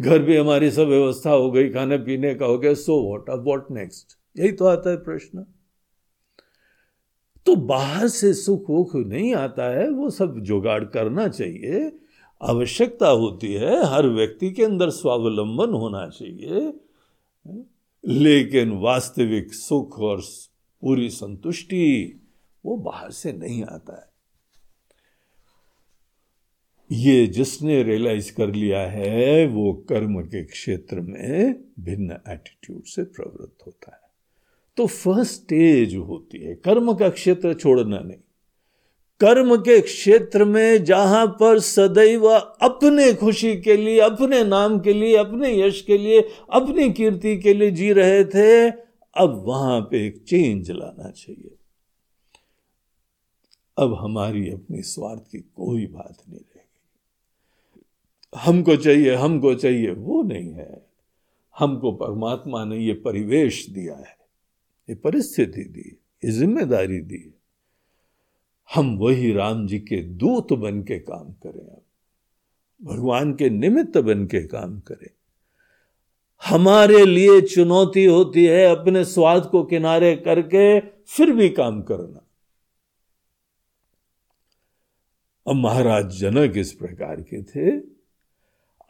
घर 0.00 0.18
भी 0.18 0.36
हमारी 0.36 0.70
सब 0.70 0.88
व्यवस्था 0.88 1.30
हो 1.30 1.50
गई, 1.50 1.68
खाने 1.68 1.98
पीने 1.98 2.34
का 2.34 2.46
हो 2.46 2.58
गया 2.58 2.74
सो 2.74 2.96
वॉट 2.96 3.30
अब 3.30 3.44
वॉट 3.46 3.70
नेक्स्ट 3.70 4.40
यही 4.40 4.52
तो 4.52 4.64
आता 4.64 4.90
है 4.90 4.96
प्रश्न। 4.96 5.46
तो 7.46 7.56
बाहर 7.56 8.08
से 8.08 8.34
सुख 8.34 8.70
वुख 8.70 8.96
नहीं 8.96 9.34
आता 9.34 9.78
है, 9.78 9.90
वो 9.90 10.10
सब 10.10 10.40
जुगाड़ 10.40 10.84
करना 10.84 11.28
चाहिए। 11.28 11.92
आवश्यकता 12.42 13.08
होती 13.08 13.54
है, 13.54 13.86
हर 13.86 14.06
व्यक्ति 14.06 14.50
के 14.50 14.64
अंदर 14.64 14.90
स्वावलंबन 14.90 15.70
होना 15.70 16.08
चाहिए। 16.08 16.72
लेकिन 18.06 18.70
वास्तविक 18.70 19.54
सुख 19.54 19.98
और 19.98 20.20
पूरी 20.80 21.10
संतुष्टि 21.10 22.18
वो 22.64 22.76
बाहर 22.76 23.10
से 23.10 23.32
नहीं 23.32 23.64
आता 23.64 24.00
है। 24.00 24.12
ये 26.92 27.26
जिसने 27.26 27.82
रियलाइज़ 27.82 28.34
कर 28.34 28.54
लिया 28.54 28.80
है, 28.80 29.46
वो 29.46 29.72
कर्म 29.72 30.22
के 30.22 30.44
क्षेत्र 30.44 31.00
में 31.00 31.54
भिन्न 31.80 32.10
एटीट्यूड 32.28 32.82
से 32.84 33.04
प्रवृत्त 33.04 33.66
होता 33.66 33.92
है। 33.92 34.08
तो 34.76 34.86
फ़र्स्ट 34.86 35.32
स्टेज 35.32 35.96
होती 35.96 36.38
है। 36.38 36.54
कर्म 36.54 36.94
का 36.94 37.08
क्षेत्र 37.08 37.54
छोड़ना 37.54 37.98
नहीं। 37.98 38.18
कर्म 39.24 39.56
के 39.56 39.80
क्षेत्र 39.80 40.44
में 40.44 40.84
जहाँ 40.84 41.26
पर 41.40 41.58
सदैव 41.58 42.26
अपने 42.28 43.12
खुशी 43.14 43.54
के 43.56 43.76
लिए, 43.76 43.98
अपने 44.00 44.44
नाम 44.44 44.78
के 44.80 44.92
लिए, 44.92 45.16
अपने 45.16 45.54
यश 45.60 45.80
के 45.80 45.98
लिए, 45.98 46.20
अपनी 46.52 46.90
कीर्ति 46.90 47.36
के 47.38 47.54
लिए 47.54 47.70
जी 47.70 47.92
रहे 47.92 48.24
थे, 48.24 48.70
अब 49.16 49.42
वहाँ 49.46 49.80
पे 49.80 50.06
एक 50.06 50.22
चेंज 50.28 50.70
लाना 50.70 51.10
चाहिए। 51.10 51.50
अब 53.78 53.94
हमारी 53.94 54.50
अपनी 54.50 54.82
स्वार्थ 54.82 55.20
की 55.32 55.38
कोई 55.38 55.86
बात 55.86 56.16
नहीं 56.28 56.38
रहेगी। 56.38 57.80
हमको 58.34 58.76
चाहिए 58.76 59.14
हमको 59.14 59.54
चाहिए, 59.54 59.90
वो 59.90 60.22
नहीं 60.22 60.52
है। 60.52 60.86
हमको 61.58 61.92
परमात्मा 61.92 62.64
ने 62.64 62.78
ये 62.78 62.92
परिवेश 62.92 63.66
दिया 63.70 63.94
है, 63.94 64.16
ये 64.88 64.94
परिस्थिति 64.94 65.64
दी, 65.64 65.98
ये 66.24 66.30
ज़िम्मेदारी 66.30 67.00
दी 67.00 67.32
हम 68.74 68.98
वही 68.98 69.32
राम 69.32 69.66
जी 69.66 69.78
के 69.78 70.02
दूत 70.02 70.52
बन 70.52 70.82
के 70.82 70.98
काम 70.98 71.32
करें 71.32 71.66
अब। 71.66 71.82
भगवान 72.84 73.34
के 73.34 73.50
निमित्त 73.50 73.98
बन 73.98 74.26
के 74.26 74.40
काम 74.46 74.80
करें। 74.80 75.10
हमारे 76.44 77.06
लिए 77.06 77.40
चुनौती 77.40 78.04
होती 78.04 78.44
है 78.44 78.76
अपने 78.76 79.04
स्वाद 79.04 79.46
को 79.46 79.64
किनारे 79.64 80.16
करके 80.16 80.80
फिर 80.80 81.32
भी 81.32 81.48
काम 81.48 81.82
करना। 81.82 82.26
अब 85.48 85.56
महाराज 85.56 86.10
जनक 86.20 86.52
इस 86.56 86.72
प्रकार 86.72 87.20
के 87.20 87.42
थे? 87.42 87.80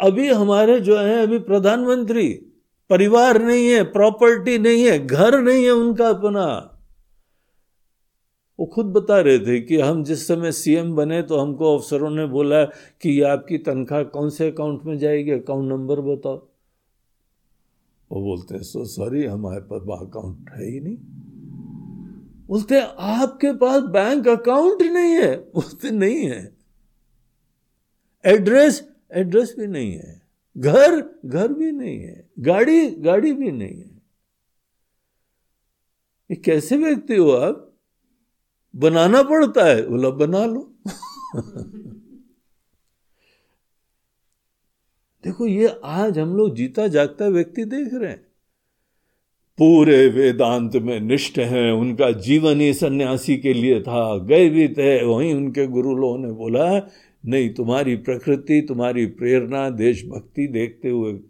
अभी 0.00 0.28
हमारे 0.28 0.80
जो 0.80 0.98
है, 0.98 1.22
अभी 1.22 1.38
प्रधानमंत्री, 1.38 2.46
परिवार 2.90 3.42
नहीं 3.42 3.68
है 3.68 3.82
प्रॉपर्टी 3.82 4.58
नहीं 4.58 4.85
है, 4.85 5.06
घर 5.06 5.40
नहीं 5.40 5.64
है 5.64 5.70
उनका 5.70 6.08
अपना। 6.08 6.71
वो 8.60 8.66
खुद 8.66 8.86
बता 8.86 9.20
रहे 9.20 9.38
थे 9.38 9.60
कि 9.60 9.80
हम 9.80 10.04
जिस 10.04 10.26
समय 10.26 10.52
सीएम 10.52 10.96
बने 10.96 11.22
तो 11.22 11.38
हमको 11.38 11.78
अफसरों 11.78 12.10
ने 12.10 12.26
बोला 12.26 12.64
कि 12.64 13.10
ये 13.10 13.22
आपकी 13.22 13.58
तनख्वाह 13.58 14.02
कौन 14.02 14.30
से 14.30 14.50
अकाउंट 14.50 14.84
में 14.84 14.98
जाएगी? 14.98 15.30
अकाउंट 15.30 15.68
नंबर 15.68 16.00
बताओ। 16.00 16.48
वो 18.12 18.22
बोलते 18.22 18.54
हैं 18.54 18.62
सो 18.62 18.84
सॉरी 18.84 19.24
हमारे 19.24 19.60
पास 19.60 20.08
अकाउंट 20.08 20.50
है 20.50 20.70
ही 20.70 20.80
नहीं। 20.80 20.96
बोलते 22.46 22.80
आपके 22.98 23.52
पास 23.52 23.82
बैंक 23.82 24.28
अकाउंट 24.28 24.82
नहीं 24.82 25.12
है? 25.12 25.36
बोलते, 25.36 25.90
नहीं 25.90 26.16
है। 26.16 26.56
एड्रेस 28.24 28.88
एड्रेस 29.12 29.54
भी 29.58 29.66
नहीं 29.66 29.92
है। 29.92 30.22
घर 30.58 31.20
घर 31.26 31.52
भी 31.52 31.72
नहीं 31.72 32.00
है। 32.00 32.30
गाड़ी 32.38 32.90
गाड़ी 32.90 33.32
भी 33.32 33.50
नहीं 33.50 33.78
है। 33.78 34.02
ये 36.30 36.36
कैसे 36.36 36.76
व्यक्ति 36.76 37.16
हो 37.16 37.30
आप? 37.30 37.71
बनाना 38.76 39.22
पड़ता 39.22 39.64
है। 39.64 39.88
बोला, 39.88 40.11
बना 40.11 40.44
लो। 40.44 40.74
देखो, 45.24 45.46
ये 45.46 45.76
आज 45.85 46.18
हम 46.18 46.37
लोग 46.37 46.54
जीता 46.54 46.87
जागता 46.87 47.28
व्यक्ति 47.28 47.64
देख 47.64 47.94
रहे 47.94 48.11
हैं। 48.11 48.26
पूरे 49.58 50.08
वेदांत 50.08 50.76
में 50.76 51.00
निष्ठ 51.00 51.38
हैं। 51.38 51.72
उनका 51.72 52.11
जीवन 52.11 52.61
ही 52.61 52.74
सन्यासी 52.74 53.37
के 53.37 53.52
लिए 53.52 53.82
था। 53.82 54.18
गए 54.18 54.48
भी 54.48 54.68
थे 54.68 55.04
वहीं 55.04 55.35
उनके 55.35 55.66
गुरु 55.66 55.96
लोगों 55.96 56.18
ने 56.18 56.32
बोला, 56.32 56.90
नहीं, 57.26 57.54
तुम्हारी 57.54 57.96
प्रकृति, 57.96 58.62
तुम्हारी 58.68 59.06
प्रेरणा 59.06 59.70
देशभक्ति 59.70 60.46
देखते 60.46 60.88
हुए 60.90 61.20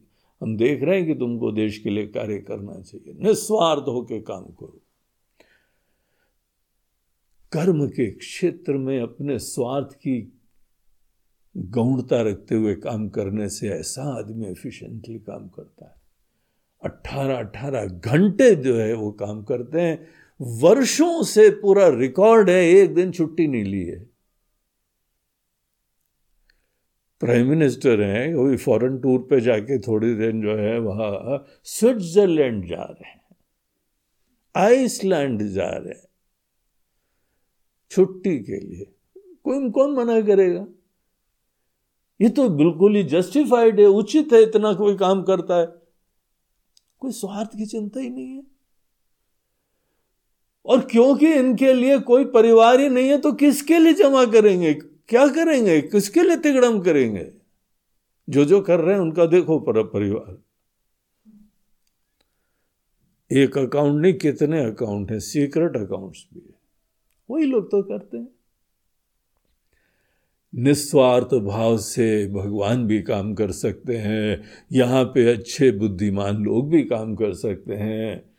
हम 0.43 0.57
देख 0.57 0.83
रहे 0.83 0.99
हैं 0.99 1.07
कि 1.07 1.15
तुमको 1.15 1.53
देश 1.53 1.79
के 1.79 1.91
लिए 1.91 2.07
कार्य 2.07 2.39
करना 2.39 2.81
चाहिए। 2.81 3.29
निस्वार्थ 3.29 3.83
होकर 3.89 4.21
काम 4.21 4.43
करो। 4.43 4.82
कर्म 7.53 7.89
के 7.89 8.11
क्षेत्र 8.11 8.73
में 8.73 9.01
अपने 9.01 9.39
स्वार्थ 9.39 9.93
की 9.93 10.41
गौणता 11.57 12.23
रखते 12.23 12.55
हुए 12.55 12.75
काम 12.75 13.09
करने 13.09 13.49
से 13.49 13.69
ऐसा 13.69 14.19
आदमी 14.19 14.47
एफिशिएंटली 14.47 15.19
काम 15.19 15.49
करता 15.49 15.87
है। 15.87 16.03
अट्ठारह 16.85 17.39
अट्ठारह 17.39 17.87
घंटे 17.87 18.55
जो 18.55 18.77
है 18.77 18.95
वो 18.95 19.11
काम 19.11 19.43
करते 19.43 19.81
हैं। 19.81 20.09
वर्षों 20.41 21.23
से 21.23 21.51
पूरा 21.51 21.89
रिकॉर्ड 21.89 22.51
है, 22.51 22.65
एक 22.65 22.95
दिन 22.95 23.13
छुट्टी 23.13 23.47
नहीं 23.47 23.65
ली 23.65 23.85
है। 23.85 24.11
प्राइम 27.21 27.49
मिनिस्टर 27.49 28.01
हैं, 28.01 28.35
वो 28.35 28.45
भी 28.45 28.57
फॉरेन 28.57 28.99
टूर 28.99 29.21
पे 29.21 29.41
जाके 29.41 29.79
थोड़ी 29.79 30.15
दिन 30.15 30.43
जो 30.43 30.57
है 30.57 30.79
वहाँ 30.79 31.45
स्विट्जरलैंड 31.65 32.69
जा 32.69 32.83
रहे 32.83 33.09
हैं। 33.09 33.25
आइसलैंड 34.57 35.43
जा 35.43 35.69
रहे 35.69 35.93
हैं। 35.93 36.12
छुट्टी 37.93 38.39
के 38.39 38.61
लिए। 38.61 38.93
कोई, 39.45 39.71
कौन 39.71 39.93
मना 39.93 40.21
करेगा? 40.21 40.67
ये 42.21 42.29
तो 42.29 42.49
बिल्कुल 42.49 42.97
ही 42.97 43.03
जस्टिफाइड 43.03 43.81
है, 43.81 43.87
उचित 43.87 44.33
है 44.33 44.43
इतना 44.43 44.75
कोई 44.75 44.97
काम 44.97 45.23
करता 45.23 45.61
है। 45.61 45.67
कोई 47.01 47.13
स्वार्थ 47.13 47.51
की 47.57 47.67
चिंता 47.67 48.01
ही 48.01 48.11
नहीं 48.11 48.29
है। 48.29 48.43
और 50.67 50.81
क्योंकि 50.81 51.33
इनके 51.33 51.73
लिए 51.73 51.99
कोई 51.99 52.25
परिवार 52.25 52.81
ही 52.81 52.89
नहीं 52.89 53.09
है 53.09 53.19
तो 53.19 53.33
किसके 53.33 53.79
लिए 53.79 53.93
जमा 53.93 54.25
करेंगे? 54.25 54.75
क्या 55.09 55.29
करेंगे? 55.29 55.81
किसके 55.81 56.23
लिए 56.23 56.37
तिगड़म 56.37 56.81
करेंगे? 56.81 57.33
जो 58.29 58.45
जो 58.45 58.61
कर 58.61 58.81
रहे 58.81 58.95
हैं, 58.95 59.03
उनका 59.03 59.27
देखो 59.27 59.59
पर, 59.59 59.83
परिवार। 59.83 60.39
एक 63.33 63.59
अकाउंट 63.59 64.03
नहीं, 64.03 64.15
कितने 64.15 64.65
अकाउंट 64.65 65.11
है? 65.11 65.21
सीक्रेट 65.21 65.77
अकाउंट्स 65.77 66.27
भी 66.35 66.52
वही 67.31 67.45
लोग 67.45 67.71
तो 67.71 67.83
करते 67.83 68.17
हैं। 68.17 68.29
निस्वार्थ 70.55 71.35
भाव 71.35 71.79
से 71.79 72.29
भगवान 72.29 72.87
भी 72.87 73.03
काम 73.03 73.35
कर 73.35 73.51
सकते 73.51 73.97
हैं। 73.97 74.43
यहाँ 74.73 75.05
पे 75.05 75.33
अच्छे 75.33 75.71
बुद्धिमान 75.71 76.37
लोग 76.45 76.71
भी 76.71 76.83
काम 76.83 77.15
कर 77.15 77.33
सकते 77.33 77.75
हैं। 77.75 78.31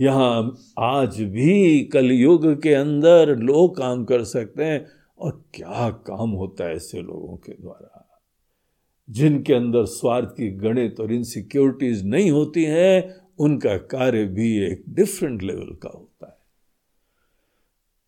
यहाँ 0.00 0.56
आज 0.78 1.22
भी 1.22 1.84
कलयुग 1.84 2.62
के 2.62 2.74
अंदर 2.74 3.38
लोग 3.38 3.76
काम 3.76 4.04
कर 4.04 4.24
सकते 4.24 4.64
हैं। 4.64 4.86
और 5.18 5.44
क्या 5.54 5.90
काम 5.90 6.30
होता 6.30 6.64
है 6.64 6.74
ऐसे 6.74 7.02
लोगों 7.02 7.36
के 7.36 7.52
द्वारा? 7.52 8.20
जिनके 9.10 9.54
अंदर 9.54 9.84
स्वार्थ 9.84 10.28
की 10.28 10.50
गणित 10.50 11.00
और 11.00 11.12
इनसिक्योरिटीज 11.12 12.06
नहीं 12.06 12.30
होती 12.30 12.64
हैं, 12.64 13.14
उनका 13.38 13.76
कार्य 13.76 14.24
भी 14.24 14.58
एक 14.58 14.84
डिफरेंट 14.88 15.42
लेवल 15.42 15.74
का 15.74 15.88
होता 15.88 16.11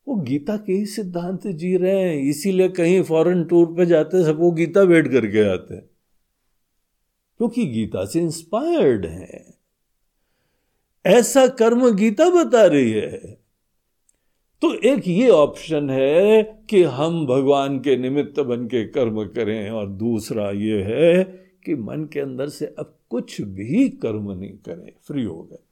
वो 0.08 0.14
गीता 0.14 0.56
के 0.56 0.72
ही 0.72 0.86
सिद्धांत 0.86 1.46
जी 1.46 1.76
रहे 1.76 2.00
हैं, 2.00 2.22
इसीलिए 2.22 2.68
कहीं 2.68 3.02
फॉरेन 3.02 3.44
टूर 3.44 3.66
पे 3.66 3.86
जाते 3.86 4.24
सब 4.24 4.38
वो 4.38 4.50
गीता 4.50 4.84
बैठ 4.84 5.08
करके 5.08 5.52
आते 5.52 5.74
हैं। 5.74 5.90
क्योंकि 7.38 7.66
गीता 7.66 8.04
से 8.04 8.20
इंस्पायर्ड 8.20 9.06
है। 9.06 9.54
ऐसा 11.06 11.46
कर्म 11.46 11.96
गीता 11.96 12.30
बता 12.30 12.64
रही 12.64 12.90
है। 12.90 13.44
तो 14.62 14.74
एक 14.74 15.08
ये 15.08 15.28
ऑप्शन 15.28 15.90
है 15.90 16.42
कि 16.70 16.82
हम 16.82 17.26
भगवान 17.26 17.78
के 17.78 17.96
निमित्त 17.96 18.40
बन 18.40 18.66
के 18.66 18.86
कर्म 18.86 19.24
करें, 19.24 19.70
और 19.70 19.88
दूसरा 19.88 20.50
ये 20.50 20.82
है 20.82 21.24
कि 21.64 21.74
मन 21.74 22.08
के 22.12 22.20
अंदर 22.20 22.48
से 22.48 22.66
अब 22.66 22.98
कुछ 23.10 23.40
भी 23.40 23.88
कर्म 23.88 24.32
नहीं 24.32 24.52
करें 24.52 24.92
फ्री 25.02 25.24
हो 25.24 25.42
गए। 25.42 25.63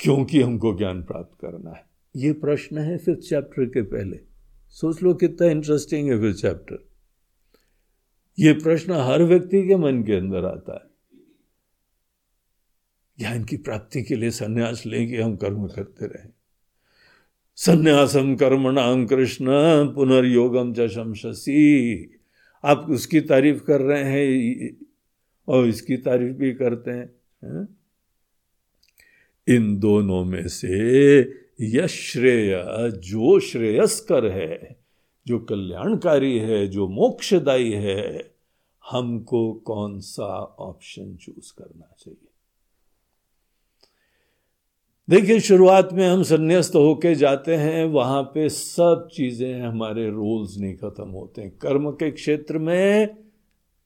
क्योंकि 0.00 0.42
हमको 0.42 0.78
ज्ञान 0.78 1.02
प्राप्त 1.02 1.38
करना 1.40 1.70
है। 1.70 1.84
ये 2.16 2.32
प्रश्न 2.32 2.78
है 2.78 2.98
फिफ्थ 2.98 3.20
चैप्टर 3.20 3.64
के 3.64 3.82
पहले। 3.82 4.20
सोच 4.68 5.02
लो 5.02 5.14
कितना 5.14 5.48
इंटरेस्टिंग 5.48 6.10
है 6.10 6.20
फिफ्थ 6.20 6.42
चैप्टर 6.42 6.90
ये 8.38 8.52
प्रश्न 8.52 8.92
हर 8.92 9.22
व्यक्ति 9.22 9.68
के 9.68 9.76
मन 9.76 10.02
के 10.02 10.12
अंदर 10.12 10.44
आता 10.44 10.74
है। 10.74 10.90
ज्ञान 13.18 13.44
की 13.44 13.56
प्राप्ति 13.56 14.02
के 14.02 14.16
लिए 14.16 14.30
संन्यास 14.30 14.86
लेंगे 14.86 15.22
हम 15.22 15.36
कर्म 15.36 15.66
करते 15.66 16.06
रहे। 16.06 16.28
संन्यासम 17.56 18.36
कर्मणाम 18.36 19.06
कृष्ण, 19.06 19.46
पुनर्योगम 19.94 20.74
चम 20.74 21.14
शशि 21.14 22.20
आप 22.64 22.86
उसकी 22.90 23.20
तारीफ़ 23.20 23.64
कर 23.64 23.80
रहे 23.80 24.04
हैं, 24.04 24.70
और 25.48 25.66
इसकी 25.66 25.96
तारीफ़ 25.96 26.32
भी 26.32 26.52
करते 26.52 26.90
हैं, 26.90 27.12
है? 27.44 27.79
इन 29.50 29.78
दोनों 29.78 30.24
में 30.24 30.48
से 30.48 31.20
यश्रेय, 31.60 32.64
जो 32.90 33.40
श्रेयस्कर 33.40 34.26
है, 34.26 34.84
जो 35.26 35.38
कल्याणकारी 35.38 36.38
है, 36.38 36.66
जो 36.66 36.88
मोक्षदायी 36.88 37.72
है, 37.72 38.34
हमको 38.90 39.52
कौन 39.52 40.00
सा 40.00 40.56
ऑप्शन 40.58 41.16
चूज़ 41.16 41.52
करना 41.58 41.94
चाहिए? 41.98 42.26
देखिए, 45.10 45.40
शुरुआत 45.40 45.92
में 45.92 46.08
हम 46.08 46.22
संन्यास्त 46.22 46.74
होके 46.74 47.14
जाते 47.14 47.54
हैं, 47.54 47.84
वहाँ 47.84 48.22
पे 48.22 48.48
सब 48.48 49.08
चीज़ें 49.12 49.62
हमारे 49.62 50.10
रोल्स 50.10 50.58
नहीं 50.58 50.76
खत्म 50.76 51.08
होते 51.08 51.42
हैं। 51.42 51.58
कर्म 51.58 51.90
के 51.90 52.10
क्षेत्र 52.10 52.58
में 52.58 53.06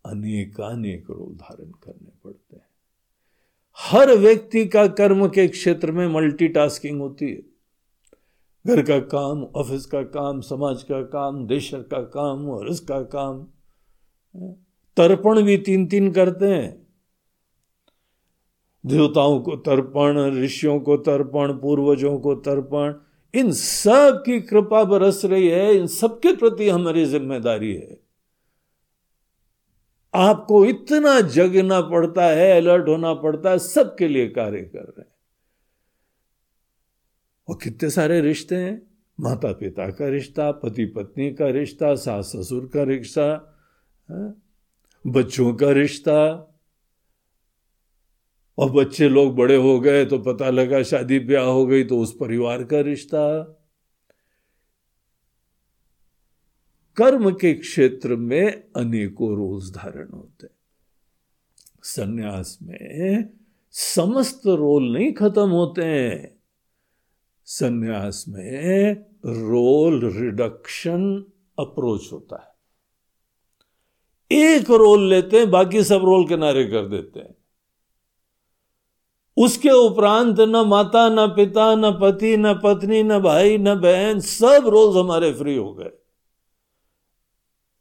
अनेकानेक 0.06 1.04
रोल 1.10 1.34
धारण 1.34 1.70
करने 1.70 2.12
पड़ते 2.24 2.43
हर 3.78 4.14
व्यक्ति 4.14 4.64
का 4.66 4.86
कर्म 4.86 5.28
के 5.28 5.48
क्षेत्र 5.48 5.92
में 5.92 6.06
मल्टीटास्किंग 6.08 7.00
होती 7.00 7.30
है। 7.30 7.42
घर 8.66 8.82
का 8.82 8.98
काम 8.98 9.42
ऑफ़िस 9.44 9.86
का 9.86 10.02
काम, 10.02 10.40
समाज 10.40 10.82
का 10.82 11.02
काम, 11.02 11.46
देश 11.46 11.70
का 11.74 12.02
काम 12.02 12.48
और 12.50 12.68
इसका 12.68 13.00
काम 13.00 13.46
तर्पण 14.96 15.42
भी 15.42 15.56
तीन 15.56 15.86
तीन 15.86 16.10
करते 16.12 16.46
हैं। 16.46 16.86
देवताओं 18.86 19.40
को 19.40 19.56
तर्पण, 19.56 20.18
ऋषियों 20.42 20.80
को 20.80 20.96
तर्पण, 20.96 21.52
पूर्वजों 21.52 22.18
को 22.18 22.34
तर्पण, 22.34 22.94
इन 23.34 23.50
सब 23.52 24.22
की 24.26 24.40
कृपा 24.40 24.84
बरस 24.84 25.24
रही 25.24 25.48
है, 25.48 25.74
इन 25.76 25.86
सबके 25.86 26.36
प्रति 26.36 26.68
हमारी 26.68 27.04
ज़िम्मेदारी 27.04 27.74
है। 27.74 28.03
आपको 30.14 30.64
इतना 30.64 31.20
जगना 31.20 31.80
पड़ता 31.80 32.26
है 32.26 32.56
अलर्ट 32.56 32.88
होना 32.88 33.14
पड़ता 33.14 33.50
है 33.50 33.58
सबके 33.58 34.08
लिए 34.08 34.28
कार्य 34.28 34.60
कर 34.60 34.78
रहे 34.78 35.00
हैं। 35.00 35.14
और 37.48 37.58
कितने 37.62 37.90
सारे 37.90 38.20
रिश्ते 38.20 38.56
हैं? 38.56 38.82
माता 39.20 39.52
पिता 39.52 39.90
का 39.90 40.08
रिश्ता 40.08 40.52
पति 40.52 40.86
पत्नी 40.86 41.32
का 41.32 41.46
रिश्ता 41.46 41.94
सास 41.94 42.26
ससुर 42.26 42.70
का 42.74 42.82
रिश्ता 42.82 43.56
हाँ, 44.08 44.42
बच्चों 45.06 45.54
का 45.54 45.70
रिश्ता। 45.70 46.50
और 48.58 48.70
बच्चे 48.70 49.08
लोग 49.08 49.36
बड़े 49.36 49.56
हो 49.56 49.80
गए 49.80 50.04
तो 50.04 50.18
पता 50.18 50.50
लगा 50.50 50.82
शादी 50.82 51.18
ब्याह 51.18 51.44
हो 51.44 51.66
गई 51.66 51.84
तो 51.84 51.98
उस 51.98 52.16
परिवार 52.20 52.64
का 52.64 52.80
रिश्ता। 52.80 53.53
कर्म 56.96 57.30
के 57.30 57.54
क्षेत्र 57.54 58.16
में 58.16 58.64
अनेकों 58.76 59.36
रोज 59.36 59.70
धारण 59.70 60.08
होते 60.08 60.46
संन्यास 61.82 62.58
में 62.62 63.28
समस्त 63.70 64.42
रोल 64.46 64.92
नहीं 64.92 65.12
खत्म 65.12 65.48
होते 65.48 65.82
हैं। 65.84 66.40
संन्यास 67.44 68.24
में 68.28 68.92
रोल 69.26 70.12
रिडक्शन 70.16 71.24
अप्रोच 71.58 72.12
होता 72.12 72.36
है। 72.36 72.54
एक 74.38 74.70
रोल 74.70 75.08
लेते 75.08 75.38
हैं, 75.38 75.50
बाकी 75.50 75.84
सब 75.84 76.04
रोल 76.04 76.28
किनारे 76.28 76.64
कर 76.64 76.86
देते 76.86 77.20
हैं। 77.20 77.34
उसके 79.36 79.70
उपरांत 79.70 80.40
न 80.40 80.56
माता, 80.56 81.08
न 81.08 81.28
पिता, 81.28 81.74
न 81.74 81.92
पति, 81.92 82.36
न 82.36 82.54
पत्नी, 82.54 83.02
न 83.02 83.18
भाई, 83.18 83.58
न 83.58 83.74
बहन, 83.74 84.20
सब 84.20 84.64
रोज 84.68 84.96
हमारे 84.96 85.32
फ्री 85.32 85.56
हो 85.56 85.74
गए। 85.74 85.90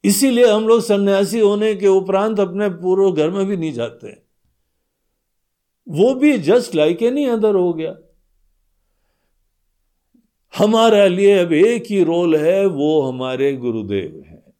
इसीलिए 0.03 0.45
हम 0.45 0.67
लोग 0.67 0.81
सन्यासी 0.81 1.39
होने 1.39 1.75
के 1.75 1.87
उपरांत 1.87 2.39
अपने 2.39 2.69
पूर्व 2.69 3.11
घर 3.11 3.29
में 3.29 3.45
भी 3.45 3.57
नहीं 3.57 3.73
जाते 3.73 4.23
वो 5.89 6.15
भी 6.15 6.37
जस्ट 6.37 6.75
लाइक 6.75 7.03
एनी 7.03 7.25
अदर 7.25 7.55
हो 7.55 7.73
गया। 7.73 7.95
हमारे 10.57 11.09
लिए 11.09 11.39
अब 11.39 11.53
एक 11.53 11.83
ही 11.89 12.03
रोल 12.03 12.35
है, 12.35 12.65
वो 12.65 13.01
हमारे 13.01 13.55
गुरुदेव 13.55 14.23
हैं। 14.27 14.53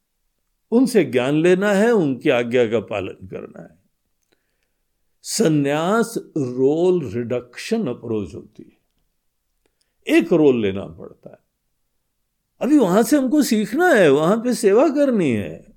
उनसे 0.72 1.04
ज्ञान 1.04 1.36
लेना 1.36 1.72
है, 1.72 1.92
उनकी 1.92 2.30
आज्ञा 2.30 2.68
का 2.68 2.80
पालन 2.80 3.28
करना 3.28 3.62
है। 3.62 3.70
संन्यास 5.22 6.14
रोल 6.38 7.12
रिडक्शन 7.14 7.88
अप्रोच 7.88 8.36
होती 8.36 8.64
है। 8.64 8.78
एक 10.18 10.34
रोल 10.34 10.62
लेना 10.62 10.86
पड़ता 10.86 11.30
है। 11.30 11.43
अभी 12.64 12.78
वहाँ 12.78 13.04
से 13.04 13.18
हमको 13.18 13.44
सीखना 13.44 13.88
है, 13.88 14.12
वहाँ 14.12 14.38
पे 14.38 14.54
सेवा 14.54 14.90
करनी 14.90 15.32
है। 15.32 15.74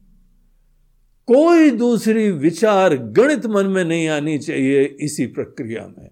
कोई 1.27 1.71
दूसरी 1.71 2.31
विचार 2.31 2.97
गणित 2.97 3.47
मन 3.47 3.67
में 3.67 3.85
नहीं 3.85 4.09
आनी 4.09 4.39
चाहिए 4.39 4.85
इसी 5.01 5.27
प्रक्रिया 5.27 5.95
में। 5.99 6.11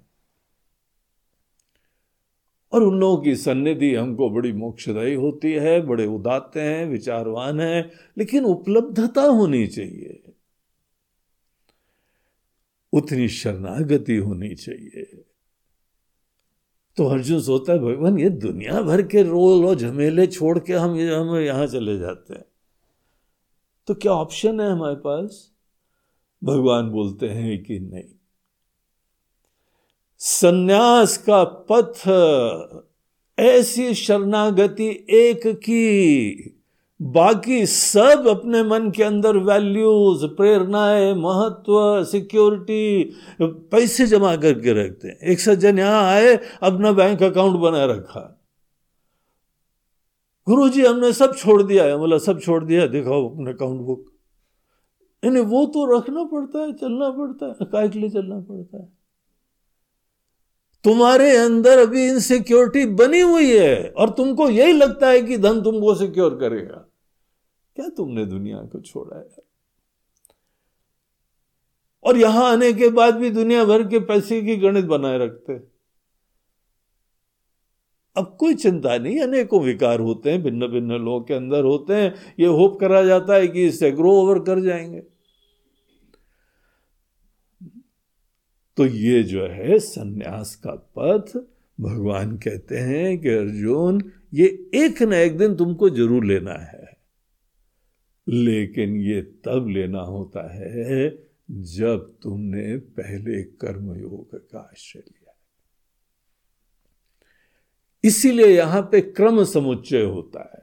और 2.72 2.82
उन 2.82 3.00
लोगों 3.00 3.22
की 3.22 3.36
सन्निधि 3.36 3.94
हमको 3.94 4.30
बड़ी 4.30 4.52
मोक्षदायी 4.52 5.14
होती 5.14 5.52
है, 5.52 5.80
बड़े 5.80 6.06
उदाते 6.06 6.60
हैं, 6.60 6.86
विचारवान 6.86 7.60
हैं, 7.60 7.90
लेकिन 8.18 8.44
उपलब्धता 8.44 9.22
होनी 9.22 9.66
चाहिए। 9.66 10.22
उतनी 12.92 13.28
शरणागति 13.28 14.16
होनी 14.16 14.54
चाहिए। 14.54 15.24
तो 16.96 17.06
अर्जुन 17.06 17.40
सोचता 17.40 17.72
है, 17.72 17.78
भगवान, 17.78 18.18
ये 18.18 18.30
दुनिया 18.30 18.82
भर 18.82 19.02
के 19.02 19.22
रोल 19.22 19.66
और 19.66 19.74
झमेले 19.74 20.26
छोड़ 20.26 20.58
के 20.58 20.72
हम 20.72 20.90
हम 20.90 21.36
यहाँ 21.36 21.66
चले 21.66 21.98
जाते 21.98 22.34
हैं। 22.34 22.44
तो 23.86 23.94
क्या 23.94 24.12
ऑप्शन 24.12 24.60
है 24.60 24.70
हमारे 24.70 24.94
पास? 24.94 25.52
भगवान 26.44 26.90
बोलते 26.90 27.28
हैं 27.28 27.62
कि 27.62 27.78
नहीं। 27.78 28.02
सन्यास 30.18 31.24
का 31.30 31.44
पथ, 31.44 32.08
ऐसी 33.38 33.94
शरणागति 33.94 35.06
एक 35.10 35.40
की। 35.46 36.53
बाकी 37.04 37.66
सब 37.66 38.26
अपने 38.28 38.62
मन 38.62 38.90
के 38.90 39.02
अंदर 39.02 39.36
वैल्यूज़ 39.36 40.26
प्रेरणाएँ, 40.26 41.14
महत्व 41.14 42.04
सिक्योरिटी 42.04 43.12
पैसे 43.42 44.06
जमा 44.06 44.36
करके 44.36 44.72
रखते 44.72 45.08
हैं। 45.08 45.18
एक 45.18 45.40
सज्जन 45.40 45.78
यहाँ 45.78 46.02
आए, 46.04 46.40
अपना 46.62 46.92
बैंक 46.92 47.22
अकाउंट 47.22 47.56
बना 47.56 47.84
रखा। 47.84 48.40
गुरु 50.48 50.68
जी 50.68 50.84
हमने 50.86 51.12
सब 51.12 51.36
छोड़ 51.36 51.62
दिया। 51.62 51.84
है 51.84 51.96
बोला, 51.96 52.18
सब 52.18 52.40
छोड़ 52.40 52.64
दिया? 52.64 52.86
दिखाओ 52.86 53.34
अपना 53.34 53.50
अकाउंट 53.50 53.80
बुक 53.80 54.10
नहीं 55.24 55.44
वो 55.44 55.66
तो 55.66 55.98
रखना 55.98 56.24
पड़ता 56.24 56.58
है, 56.58 56.72
चलना 56.72 57.10
पड़ता 57.10 57.46
है 57.46 57.66
काय 57.72 57.88
के 57.88 57.98
लिए 57.98 58.10
चलना 58.10 58.38
पड़ता 58.38 58.78
है। 58.78 58.88
तुम्हारे 60.84 61.36
अंदर 61.36 61.78
अभी 61.78 62.08
इनसिक्योरिटी 62.08 62.86
बनी 62.86 63.20
हुई 63.20 63.58
है 63.58 63.94
और 63.98 64.10
तुमको 64.10 64.48
यही 64.50 64.72
लगता 64.72 65.08
है 65.08 65.22
कि 65.22 65.38
धन 65.38 65.62
तुमको 65.62 65.94
सिक्योर 65.94 66.34
करेगा। 66.34 66.83
क्या 67.76 67.88
तुमने 67.88 68.26
दुनिया 68.26 68.58
को 68.58 68.80
छोड़ा 68.80 69.16
है? 69.16 69.28
और 72.04 72.16
यहाँ 72.16 72.52
आने 72.52 72.72
के 72.72 72.88
बाद 72.88 73.14
भी 73.14 73.30
दुनिया 73.30 73.64
भर 73.64 73.82
के 73.88 73.98
पैसे 73.98 74.42
की 74.42 74.56
गणित 74.56 74.84
बनाए 74.84 75.18
रखते 75.18 75.74
अब 78.16 78.36
कोई 78.40 78.54
चिंता 78.54 78.98
नहीं, 78.98 79.20
अनेकों 79.20 79.60
विकार 79.62 80.00
होते 80.00 80.30
हैं 80.30 80.42
भिन्न 80.42 80.66
भिन्न 80.66 80.92
लोगों 80.92 81.20
के 81.20 81.34
अंदर 81.34 81.64
होते 81.64 81.94
हैं। 81.94 82.34
ये 82.40 82.46
होप 82.46 82.80
करा 82.80 83.02
जाता 83.04 83.34
है 83.34 83.48
कि 83.48 83.66
इससे 83.66 83.90
ग्रो 83.92 84.12
ओवर 84.12 84.38
कर 84.38 84.60
जाएँगे। 84.60 85.00
तो 88.76 88.86
ये 88.86 89.22
जो 89.22 89.46
है 89.46 89.78
सन्यास 89.78 90.54
का 90.66 90.92
पथ, 90.98 91.36
भगवान 91.80 92.36
कहते 92.36 92.76
हैं 92.76 93.18
कि 93.20 93.28
अर्जुन, 93.28 94.12
ये 94.34 94.46
एक 94.74 95.02
न 95.02 95.12
एक 95.12 95.38
दिन 95.38 95.54
तुमको 95.54 95.90
ज़रूर 95.90 96.24
लेना 96.24 96.54
है। 96.54 96.83
लेकिन 98.28 98.96
ये 98.96 99.22
तब 99.22 99.66
लेना 99.68 100.00
होता 100.00 100.54
है 100.54 101.24
जब 101.50 102.12
तुमने 102.22 102.76
पहले 102.76 103.42
कर्मयोग 103.42 104.50
का 104.50 104.58
आश्रय 104.58 105.02
लिया 105.06 105.20
इसीलिए 108.04 108.46
यहाँ 108.46 108.82
पे 108.92 109.00
क्रम 109.00 109.44
समुच्चय 109.44 110.02
होता 110.02 110.50
है। 110.54 110.62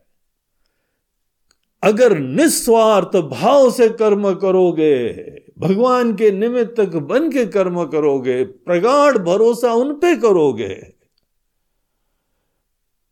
अगर 1.84 2.18
निस्वार्थ 2.20 3.16
भाव 3.16 3.72
से 3.72 3.90
कर्म 3.90 4.34
करोगे, 4.34 5.14
भगवान 5.60 6.16
के 6.16 6.32
निमित्तक 6.32 6.96
बन 6.96 7.32
के 7.32 7.46
कर्म 7.46 7.86
करोगे, 7.86 8.44
प्रगाढ़ 8.44 9.18
भरोसा 9.18 9.74
उन 9.74 9.94
पे 9.94 10.16
करोगे 10.16 11.01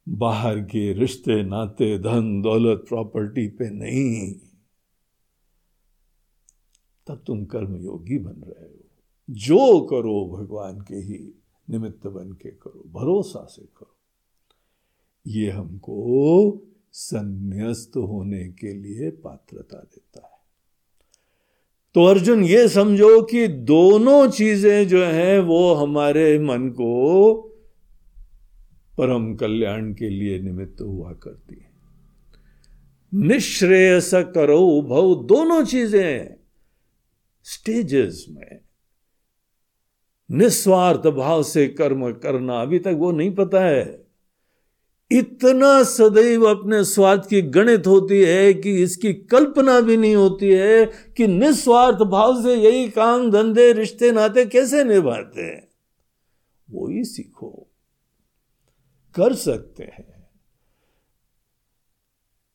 बाहर 0.10 0.60
के 0.60 0.94
रिश्ते, 0.94 1.44
नाते, 1.44 2.00
धन, 2.00 2.42
दौलत, 2.42 2.86
प्रॉपर्टी 2.90 3.48
पे 3.48 3.70
नहीं। 3.70 4.36
तब 7.08 7.24
तुम 7.28 7.46
कर्मयोगी 7.46 8.18
बन 8.18 8.32
रहे 8.32 8.66
हो। 8.66 8.86
जो 9.30 9.80
करो 9.80 10.38
भगवान 10.38 10.82
के 10.82 10.96
ही 10.96 11.44
निमित्त 11.70 12.08
बन 12.08 12.32
के 12.32 12.50
करो। 12.50 12.84
भरोसा 12.92 13.46
से 13.46 13.62
करो। 13.62 13.96
ये 15.28 15.52
हमको 15.52 16.62
संन्यास्त 16.92 17.92
होने 17.98 18.48
के 18.48 18.74
लिए 18.74 19.12
पात्रता 19.12 19.78
देता 19.78 20.26
है। 20.26 20.40
तो 21.94 22.04
अर्जुन 22.04 22.44
ये 22.44 22.68
समझो 22.68 23.22
कि 23.22 23.48
दोनों 23.48 24.30
चीज़ें 24.30 24.88
जो 24.88 25.04
हैं, 25.06 25.40
वो 25.40 25.74
हमारे 25.74 26.40
मन 26.40 26.70
को 26.70 27.34
परम 29.00 29.36
कल्याण 29.36 29.94
के 29.94 30.10
लिए 30.10 30.40
निमित्त 30.40 30.82
हुआ 30.82 31.14
करती 31.14 31.56
है। 31.56 31.70
निश्रेयस 33.14 34.12
करो 34.14 34.82
भव 34.82 35.24
दोनों 35.24 35.66
चीज़ें। 35.66 36.36
स्टेजेस 37.44 38.26
में। 38.30 38.60
निस्वार्थ 40.32 41.08
भाव 41.08 41.44
से 41.44 41.68
कर्म 41.68 42.12
करना 42.12 42.62
अभी 42.62 42.80
तक 42.80 42.94
वो 42.94 43.12
नहीं 43.12 43.36
पता 43.36 43.66
है। 43.66 44.08
इतना 45.12 45.84
सदैव 45.84 46.46
अपने 46.46 46.84
स्वार्थ 46.84 47.30
की 47.30 47.42
गणित 47.42 47.88
होती 47.88 48.22
है 48.22 48.54
कि 48.54 48.84
इसकी 48.84 49.14
कल्पना 49.14 49.82
भी 49.82 49.98
नहीं 49.98 50.16
होती 50.16 50.50
है 50.50 50.86
कि 51.18 51.28
निस्वार्थ 51.28 51.98
भाव 51.98 52.44
से 52.44 52.56
यही 52.56 52.90
काम, 52.90 53.32
धंधे, 53.32 53.74
रिश्ते, 53.74 54.12
नाते 54.12 54.46
कैसे 54.46 54.84
निभाते 54.84 55.42
हैं। 55.42 55.68
वो 56.72 56.88
ही 56.88 57.04
सीखो। 57.04 57.69
कर 59.16 59.34
सकते 59.34 59.84
हैं। 59.84 60.30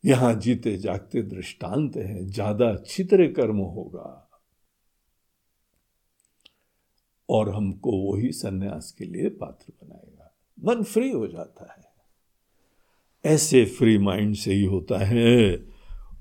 यहाँ 0.05 0.35
जीते 0.35 0.77
जागते 0.77 1.23
दृष्टांत 1.23 1.97
हैं, 1.97 2.27
ज़्यादा 2.27 2.69
अच्छी 2.69 3.05
तरह 3.05 3.27
कर्म 3.27 3.57
होगा। 3.57 4.21
और 7.29 7.55
हमको 7.55 8.13
वही 8.13 8.33
सन्यास 8.33 8.95
के 8.99 9.05
लिए 9.05 9.29
पात्र 9.29 9.73
बनाएगा। 9.85 10.35
मन 10.65 10.83
फ्री 10.83 11.11
हो 11.11 11.27
जाता 11.27 11.73
है। 11.73 11.85
ऐसे 13.35 13.65
फ्री 13.65 13.99
माइंड 13.99 14.35
से 14.35 14.53
ही 14.53 14.65
होता 14.65 14.99
है। 14.99 15.67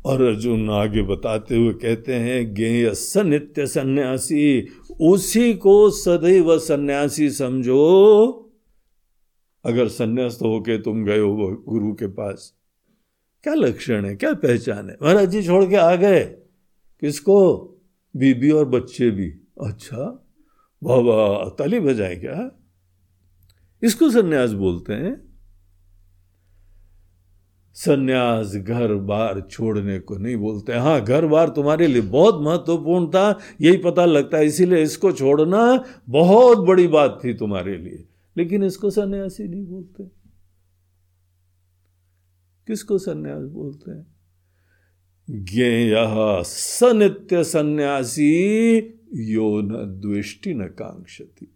और 0.05 0.21
अर्जुन 0.21 0.69
आगे 0.69 1.01
बताते 1.01 1.55
हुए 1.55 1.73
कहते 1.73 2.15
हैं, 2.15 2.53
ज्ञेय 2.53 2.93
सनित्य 2.93 3.67
सन्यासी, 3.67 4.67
उसी 5.01 5.53
को 5.53 5.89
सदैव 5.89 6.59
सन्यासी 6.59 7.29
समझो। 7.29 8.43
अगर 9.66 9.88
संन्यास्त 9.88 10.41
होके 10.41 10.78
तुम 10.78 11.05
गए 11.05 11.20
हो 11.20 11.64
गुरु 11.68 11.93
के 11.93 12.07
पास। 12.07 12.53
क्या 13.43 13.53
लक्षण 13.53 14.05
है? 14.05 14.16
क्या 14.16 14.34
पहचान 14.34 14.89
है? 14.89 14.97
महाराज 15.01 15.30
जी 15.30 15.43
छोड़ 15.43 15.66
के 15.66 15.76
आ 15.76 15.95
गए। 15.95 16.24
किसको? 16.99 17.59
बीबी 18.16 18.51
और 18.51 18.66
बच्चे 18.66 19.11
भी। 19.11 19.30
अच्छा 19.61 20.30
बाबा, 20.84 21.49
ताली 21.49 21.80
बजाए 21.80 22.16
क्या? 22.16 22.51
इसको 23.84 24.09
सन्यास 24.09 24.51
बोलते 24.51 24.93
हैं। 24.93 25.34
सन्यास 27.74 28.55
घर 28.55 28.93
बार 28.93 29.41
छोड़ने 29.41 29.99
को 29.99 30.18
नहीं 30.18 30.36
बोलते। 30.36 30.74
हाँ 30.74 31.01
घर 31.01 31.26
बार 31.26 31.49
तुम्हारे 31.49 31.88
लिए 31.88 32.01
बहुत 32.01 32.41
महत्वपूर्ण 32.41 33.07
था, 33.07 33.39
यही 33.61 33.78
पता 33.78 34.05
लगता 34.05 34.38
है, 34.38 34.45
इसीलिए 34.45 34.84
इसको 34.84 35.11
छोड़ना 35.11 35.86
बहुत 36.09 36.57
बड़ी 36.57 36.88
बात 36.88 37.22
थी 37.24 37.34
तुम्हारे 37.34 37.78
लिए। 37.78 38.05
लेकिन 38.38 38.63
इसको 38.63 38.89
सन्यासी 38.89 39.47
नहीं 39.47 39.65
बोलते। 39.65 40.03
किसको 42.67 42.97
सन्यास 42.97 43.43
बोलते 43.43 43.91
हैं? 43.91 44.13
ज्ञेय 45.43 45.95
सनित्य 46.45 47.43
सन्यासी, 47.43 48.77
यो 49.13 49.61
न 49.61 50.01
द्वेष्टि 50.01 50.53
न 50.53 50.67
कांक्षति। 50.67 51.55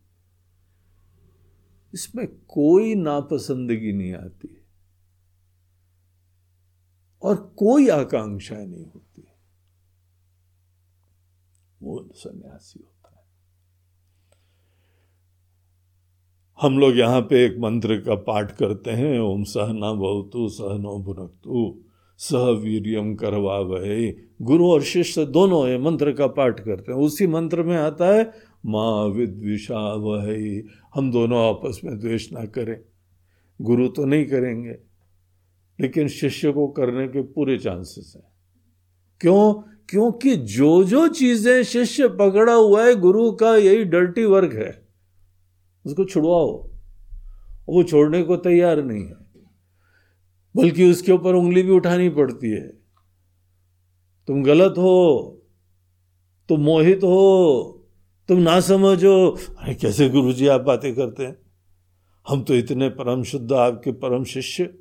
इसमें 1.94 2.28
कोई 2.28 2.96
नापसंदगी 2.96 3.94
नहीं 3.94 4.14
आती। 4.14 4.62
और 7.22 7.54
कोई 7.58 7.90
आकांक्षा 7.90 8.56
नहीं 8.56 8.86
होती। 8.86 9.28
वो 11.82 12.10
सन्यासी 12.16 12.80
होता 12.80 13.16
है 13.20 13.28
हम 16.60 16.80
लोग 16.80 16.98
यहाँ 16.98 17.22
पे 17.22 17.46
एक 17.46 17.58
मंत्र 17.60 17.96
का 17.98 18.16
पाठ 18.16 18.52
करते 18.52 18.92
हैं, 18.92 19.20
ओम 19.20 19.44
सहना 19.44 19.92
बहुतु 19.94 20.48
सहनो 20.50 20.98
भुनकतु, 21.00 21.84
सह 22.20 22.50
वीरियम 22.62 23.16
करवा 23.16 23.58
वह 23.60 24.14
गुरु 24.42 24.72
और 24.72 24.82
शिष्य 24.82 25.26
दोनों 25.26 25.68
ये 25.68 25.78
मंत्र 25.78 26.12
का 26.12 26.28
पाठ 26.28 26.60
करते 26.60 26.92
हैं। 26.92 27.00
उसी 27.00 27.28
मंत्र 27.28 27.64
में 27.64 27.78
आता 27.78 28.06
है, 28.06 28.32
माँ 28.66 29.06
विद्विषा 29.08 29.94
वह 29.94 30.26
हम 30.96 31.12
दोनों 31.12 31.50
आपस 31.50 31.82
में 31.86 32.00
द्वेष 32.00 32.32
ना 32.34 32.46
करें। 32.46 32.78
गुरु 33.62 33.88
तो 33.88 34.06
नहीं 34.06 34.26
करेंगे, 34.26 34.76
लेकिन 35.80 36.08
शिष्य 36.08 36.52
को 36.52 36.68
करने 36.68 37.08
के 37.08 37.22
पूरे 37.22 37.58
चांसेस 37.58 38.14
हैं। 38.16 38.24
क्यों? 39.22 39.54
क्योंकि 39.90 40.36
जो 40.36 40.84
जो 40.84 41.08
चीज़ें 41.08 41.64
शिष्य 41.64 42.08
पकड़ा 42.08 42.54
हुआ 42.54 42.86
है, 42.86 42.96
गुरु 42.96 43.32
का 43.32 43.56
यही 43.56 43.84
डर्टी 43.86 44.26
वर्क 44.26 44.54
है। 44.54 44.87
उसको 45.88 46.06
छुड़वाओ। 46.06 46.52
वो 47.70 47.84
छोड़ने 47.84 48.22
को 48.24 48.38
तैयार 48.38 48.84
नहीं 48.84 49.04
है, 49.06 49.16
बल्कि 50.56 50.90
उसके 50.92 51.12
ऊपर 51.12 51.36
उंगली 51.36 51.64
भी 51.64 51.72
उठानी 51.72 52.10
पड़ती 52.10 52.52
है। 52.52 52.68
तुम 54.28 54.44
गलत 54.44 54.78
हो, 54.78 55.34
तुम 56.50 56.62
मोहित 56.62 57.04
हो, 57.04 57.74
तुम 58.30 58.40
ना 58.40 58.60
समझो 58.60 59.28
अरे 59.30 59.74
कैसे 59.76 60.10
गुरु 60.10 60.34
जी 60.34 60.48
आप 60.48 60.62
बातें 60.62 60.94
करते 60.96 61.26
हैं? 61.26 61.36
हम 62.26 62.44
तो 62.44 62.56
इतने 62.56 62.90
परम 62.90 63.24
शुद्ध 63.24 63.52
आपके 63.54 63.92
परम 63.92 64.24
शिष्य। 64.24 64.74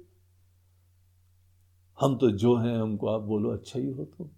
हम 1.99 2.17
तो 2.17 2.31
जो 2.31 2.57
हैं, 2.57 2.77
हमको 2.77 3.07
आप 3.07 3.23
बोलो 3.23 3.51
अच्छा 3.51 3.79
ही 3.79 3.87
हो 3.87 4.05
तो। 4.05 4.31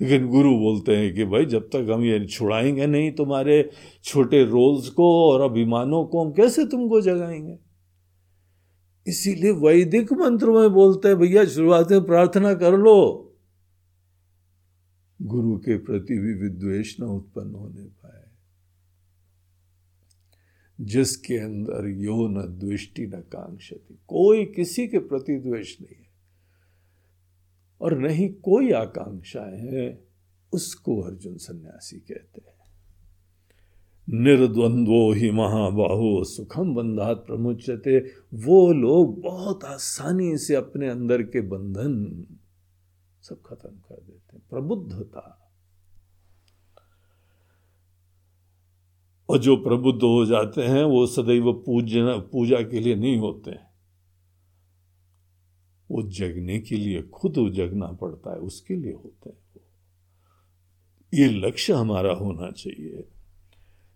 लेकिन 0.00 0.28
गुरु 0.28 0.58
बोलते 0.58 0.96
हैं 0.96 1.14
कि 1.14 1.24
भाई, 1.24 1.44
जब 1.44 1.62
तक 1.62 1.86
हम 1.94 2.02
ये 2.02 2.26
छुड़ाएँगे 2.26 2.86
नहीं 2.86 3.12
तुम्हारे 3.12 3.70
छोटे 4.04 4.44
रोल्स 4.44 4.88
को 4.88 5.32
और 5.32 5.40
अभिमानों 5.40 6.04
को, 6.04 6.24
हम 6.24 6.32
कैसे 6.32 6.64
तुमको 6.64 7.00
जगाएँगे? 7.00 7.58
इसीलिए 9.06 9.50
वैदिक 9.50 10.12
मंत्र 10.12 10.50
में 10.50 10.70
बोलते 10.70 11.08
हैं, 11.08 11.16
भैया, 11.16 11.44
शुरुआत 11.44 11.90
में 11.90 12.04
प्रार्थना 12.04 12.54
कर 12.54 12.78
लो। 12.78 13.24
गुरु 15.22 15.58
के 15.58 15.78
प्रति 15.78 16.18
भी 16.18 16.34
विद्वेश 16.34 16.96
न 17.00 17.04
उत्पन्न 17.04 17.54
होने 17.54 17.84
पाए। 17.84 18.24
जिसके 20.80 21.34
अंदर 21.34 21.88
यो 21.88 22.28
न 22.28 22.58
द्वेष्टि 22.58 23.06
न 23.06 23.10
कांक्षति। 23.10 23.94
कोई 23.94 24.44
किसी 24.44 24.88
के 24.88 24.98
प्रति 24.98 25.36
द्वेष 25.36 25.80
नहीं 25.80 26.02
है। 26.02 26.07
और 27.80 27.98
नहीं 27.98 28.28
कोई 28.28 28.72
आकांक्षा 28.72 29.56
है, 29.56 30.04
उसको 30.52 31.00
अर्जुन 31.00 31.36
सन्यासी 31.36 31.96
कहते 31.96 32.42
हैं। 32.46 32.58
निर्द्वंद्वो 34.10 35.12
ही 35.12 35.30
महाबाहो 35.30 36.24
सुखम 36.24 36.74
बंधात 36.74 37.16
प्रमुचते 37.16 37.98
वो 38.34 38.72
लोग 38.72 39.22
बहुत 39.22 39.64
आसानी 39.64 40.36
से 40.36 40.54
अपने 40.54 40.88
अंदर 40.88 41.22
के 41.22 41.40
बंधन 41.40 42.24
सब 43.22 43.42
खत्म 43.46 43.70
कर 43.70 43.94
देते 43.94 44.36
हैं। 44.36 44.42
प्रबुद्धता। 44.50 45.52
और 49.28 49.38
जो 49.38 49.56
प्रबुद्ध 49.56 50.02
हो 50.02 50.26
जाते 50.26 50.62
हैं, 50.62 50.84
वो 50.84 51.06
सदैव 51.06 51.52
पूजना, 51.52 52.16
पूजा 52.16 52.62
के 52.62 52.80
लिए 52.80 52.94
नहीं 52.94 53.18
होते 53.18 53.50
हैं। 53.50 53.67
वो 55.90 56.02
जगने 56.02 56.58
के 56.58 56.76
लिए 56.76 57.02
खुद 57.02 57.52
जगना 57.54 57.86
पड़ता 57.86 58.32
है, 58.32 58.38
उसके 58.38 58.76
लिए 58.76 58.92
होते 58.92 59.30
हैं 59.30 59.36
वो। 59.36 59.62
ये 61.14 61.26
लक्ष्य 61.26 61.72
हमारा 61.72 62.12
होना 62.12 62.50
चाहिए। 62.50 63.08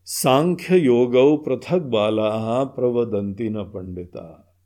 सांख्य 0.05 0.79
योग 0.79 1.45
पृथक 1.45 1.79
बाला 1.79 2.65
प्रवदंती 2.65 3.49
न 3.49 3.63
पंडिता। 3.63 4.57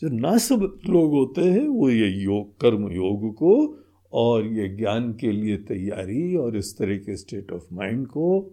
जो 0.00 0.08
ना 0.08 0.38
सब 0.38 0.80
लोग 0.88 1.12
होते 1.12 1.40
हैं, 1.40 1.68
वो 1.68 1.90
ये 1.90 2.08
योग, 2.08 2.60
कर्म 2.60 2.90
योग 2.90 3.34
को 3.34 3.78
और 4.12 4.46
ये 4.46 4.68
ज्ञान 4.68 5.12
के 5.12 5.32
लिए 5.32 5.56
तैयारी 5.56 6.36
और 6.36 6.56
इस 6.56 6.78
तरह 6.78 6.96
के 6.96 7.16
स्टेट 7.16 7.52
ऑफ़ 7.52 7.74
माइंड 7.74 8.06
को, 8.06 8.52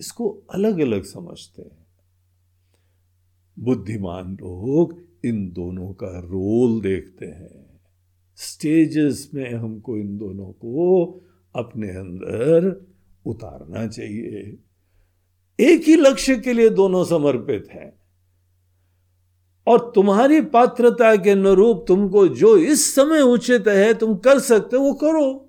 इसको 0.00 0.42
अलग 0.50 0.78
अलग 0.78 1.02
समझते 1.02 1.62
हैं। 1.62 1.86
बुद्धिमान 3.58 4.34
लोग 4.34 5.05
इन 5.28 5.48
दोनों 5.50 5.92
का 5.92 6.18
रोल 6.18 6.80
देखते 6.80 7.26
हैं। 7.26 7.80
स्टेजेस 8.36 9.30
में 9.34 9.54
हमको 9.54 9.96
इन 9.96 10.16
दोनों 10.18 10.46
को 10.46 11.04
अपने 11.54 11.88
अंदर 11.88 12.86
उतारना 13.26 13.86
चाहिए। 13.86 14.58
एक 15.60 15.82
ही 15.82 15.96
लक्ष्य 15.96 16.36
के 16.36 16.52
लिए 16.52 16.68
दोनों 16.68 17.04
समर्पित 17.04 17.68
हैं। 17.72 17.92
और 19.66 19.92
तुम्हारी 19.94 20.40
पात्रता 20.40 21.16
के 21.16 21.30
अनुरूप 21.30 21.84
तुमको 21.88 22.28
जो 22.28 22.56
इस 22.56 22.94
समय 22.94 23.20
उचित 23.20 23.68
है 23.68 23.94
तुम 23.94 24.16
कर 24.16 24.38
सकते 24.38 24.76
वो 24.76 24.92
करो। 24.94 25.42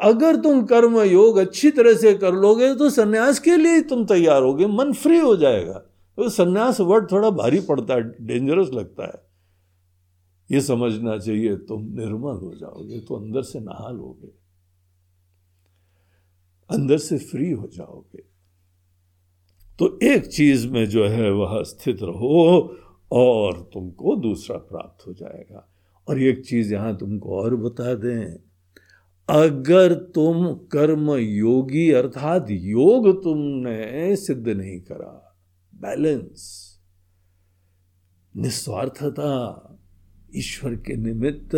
अगर 0.00 0.36
तुम 0.36 0.64
कर्म 0.64 1.00
योग 1.00 1.36
अच्छी 1.36 1.70
तरह 1.70 1.94
से 1.94 2.14
कर 2.14 2.32
लोगे 2.32 2.74
तो 2.74 2.90
सन्यास 2.90 3.38
के 3.38 3.56
लिए 3.56 3.80
तुम 3.80 4.04
तैयार 4.04 4.42
होगे, 4.42 4.66
मन 4.66 4.92
फ्री 4.92 5.18
हो 5.18 5.36
जाएगा। 5.36 5.87
तो 6.18 6.28
सन्यास 6.28 6.80
वर्ड 6.80 7.12
थोड़ा 7.12 7.30
भारी 7.30 7.60
पड़ता 7.60 7.94
है 7.94 8.26
डेंजरस 8.26 8.68
लगता 8.68 9.06
है। 9.06 9.22
ये 10.50 10.60
समझना 10.60 11.18
चाहिए, 11.18 11.56
तुम 11.56 11.82
निर्मल 11.82 12.38
हो 12.38 12.54
जाओगे 12.54 13.00
तो 13.00 13.14
अंदर 13.14 13.42
से 13.42 13.60
नहा 13.60 13.90
लोगे। 13.90 14.28
अंदर 16.70 16.98
से 16.98 17.18
फ्री 17.18 17.50
हो 17.50 17.66
जाओगे। 17.66 18.22
तो 19.78 19.98
एक 20.02 20.26
चीज़ 20.26 20.68
में 20.68 20.88
जो 20.88 21.06
है, 21.06 21.30
वह 21.30 21.62
स्थित 21.62 22.02
रहो 22.02 22.76
और 23.12 23.70
तुमको 23.72 24.16
दूसरा 24.16 24.56
प्राप्त 24.56 25.06
हो 25.06 25.12
जाएगा। 25.12 25.68
और 26.08 26.22
एक 26.22 26.44
चीज़ 26.44 26.74
यहाँ 26.74 26.96
तुमको 26.96 27.40
और 27.40 27.56
बता 27.56 27.94
दें, 27.94 28.36
अगर 29.28 29.94
तुम 29.94 30.54
कर्म 30.54 31.10
योगी 31.12 31.90
अर्थात 31.90 32.46
योग 32.50 33.22
तुमने 33.22 34.16
सिद्ध 34.16 34.48
नहीं 34.48 34.80
करा 34.80 35.24
बैलेंस 35.78 36.44
निस्वार्थता 38.34 39.30
ईश्वर 40.36 40.74
के 40.86 40.96
निमित्त 40.96 41.54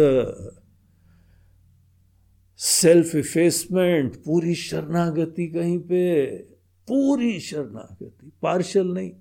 सेल्फ 2.61 3.15
इफेसमेंट 3.17 4.17
पूरी 4.25 4.55
शरणागति 4.55 5.47
कहीं 5.49 5.79
पे 5.89 6.27
पूरी 6.89 7.39
शरणागति 7.41 8.31
पार्शल 8.43 8.93
नहीं 8.95 9.13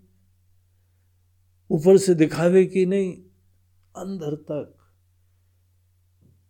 ऊपर 1.69 1.97
से 1.97 2.15
दिखावे 2.15 2.65
की 2.65 2.85
नहीं 2.85 3.15
अंदर 3.95 4.35
तक 4.51 4.75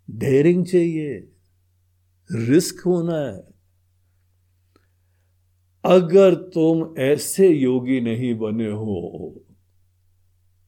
डेयरिंग 0.10 0.66
चाहिए 0.66 1.18
रिस्क 2.30 2.82
होना 2.86 3.18
है 3.18 3.49
अगर 5.84 6.36
तुम 6.36 6.96
ऐसे 6.98 7.48
योगी 7.50 8.02
नहीं 8.02 8.34
बने 8.38 8.70
हो, 8.70 9.34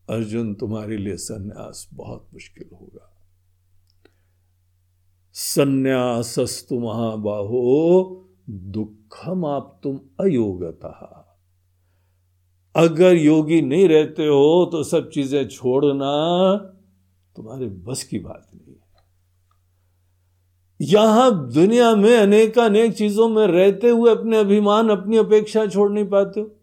अर्जुन 0.10 0.54
तुम्हारे 0.54 0.98
लिए 0.98 1.16
सन्यास 1.16 1.88
बहुत 1.94 2.28
मुश्किल 2.34 2.70
होगा। 2.74 3.08
संन्यासस्तु 5.34 6.80
महाबाहो, 6.80 8.28
दुखम 8.50 9.46
आप 9.46 9.80
तुम 9.84 10.00
अयोगता। 10.20 11.18
अगर 12.76 13.16
योगी 13.16 13.62
नहीं 13.62 13.88
रहते 13.88 14.26
हो 14.26 14.70
तो 14.72 14.84
सब 14.84 15.10
चीज़ें 15.10 15.48
छोड़ना 15.48 16.12
तुम्हारे 17.36 17.66
बस 17.66 18.04
की 18.04 18.20
बात 18.20 18.48
नहीं। 18.56 18.61
यहाँ 20.82 21.52
दुनिया 21.54 21.96
में 21.96 22.18
अनेक 22.18 22.60
अनेक 22.60 22.94
चीज़ों 22.94 23.30
में 23.30 23.48
रहते 23.48 23.90
हुए 23.90 24.12
अपने 24.12 24.38
अभिमान, 24.38 24.90
अपनी 24.90 25.18
अपेक्षा 25.18 25.68
छोड़ 25.68 25.92
नहीं 25.92 26.06
पाते 26.06 26.42
हो। 26.42 26.56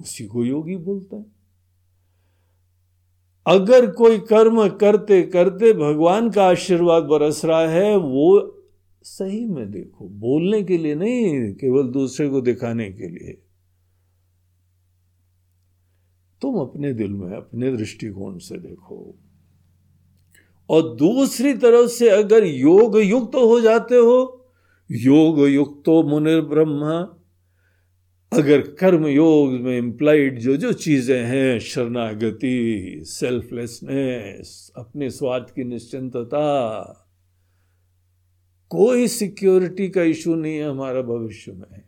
उसी 0.00 0.26
को 0.26 0.44
योगी 0.44 0.76
बोलते 0.76 1.16
हैं। 1.16 1.32
अगर 3.46 3.90
कोई 3.90 4.18
कर्म 4.18 4.68
करते 4.68 5.22
करते 5.22 5.72
भगवान 5.72 6.30
का 6.30 6.44
आशीर्वाद 6.44 7.02
बरस 7.02 7.44
रहा 7.44 7.68
है, 7.68 7.96
वो 7.96 8.54
सही 9.02 9.44
में 9.44 9.70
देखो, 9.70 10.08
बोलने 10.08 10.62
के 10.62 10.78
लिए 10.78 10.94
नहीं, 10.94 11.54
केवल 11.54 11.82
दूसरे 11.82 12.28
को 12.28 12.40
दिखाने 12.40 12.92
के 12.92 13.08
लिए। 13.08 13.42
तुम 16.40 16.60
अपने 16.60 16.94
दिल 16.94 17.12
में, 17.12 17.36
अपने 17.36 17.76
दृष्टिकोण 17.76 18.38
से 18.38 18.58
देखो। 18.58 19.14
और 20.68 20.82
दूसरी 20.96 21.52
तरफ़ 21.54 21.90
से 21.90 22.08
अगर 22.10 22.44
योग 22.44 22.98
युक्त 22.98 23.32
तो 23.32 23.46
हो 23.46 23.60
जाते 23.60 23.96
हो 23.96 24.18
योग 24.90 25.40
युक्त 25.40 25.82
तो 25.86 26.02
मुनिर 26.02 26.40
ब्रह्मा, 26.40 26.98
अगर 28.32 28.60
कर्म 28.80 29.06
योग 29.06 29.52
में 29.60 29.76
इंप्लाइड 29.78 30.38
जो 30.38 30.56
जो 30.56 30.72
चीज़ें 30.74 31.24
हैं, 31.24 31.58
शरणागति 31.60 33.02
सेल्फलेसनेस 33.06 34.72
अपने 34.76 35.10
स्वार्थ 35.10 35.54
की 35.54 35.64
निश्चिंतता, 35.64 36.44
कोई 38.70 39.06
सिक्योरिटी 39.08 39.88
का 39.88 40.02
इशू 40.04 40.34
नहीं 40.34 40.56
है 40.56 40.68
हमारा 40.70 41.02
भविष्य 41.02 41.52
में। 41.52 41.82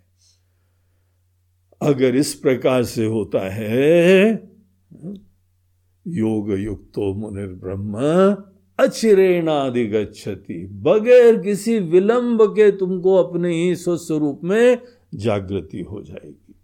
अगर 1.80 2.16
इस 2.16 2.34
प्रकार 2.34 2.82
से 2.84 3.04
होता 3.06 3.48
है 3.50 4.30
योग 6.06 6.50
युक्तो 6.58 7.12
मुनिर 7.14 7.48
ब्रह्म 8.80 8.90
अचिरेणाधिगछति 8.90 10.66
बगैर 10.72 11.36
किसी 11.36 11.78
विलंब 11.78 12.42
के 12.42 12.70
तुमको 12.70 13.16
अपने 13.16 13.54
ही 13.54 13.76
स्वस्वरूप 13.76 14.40
में 14.44 14.78
जागृति 15.14 15.80
हो 15.80 16.02
जाएगी। 16.02 16.54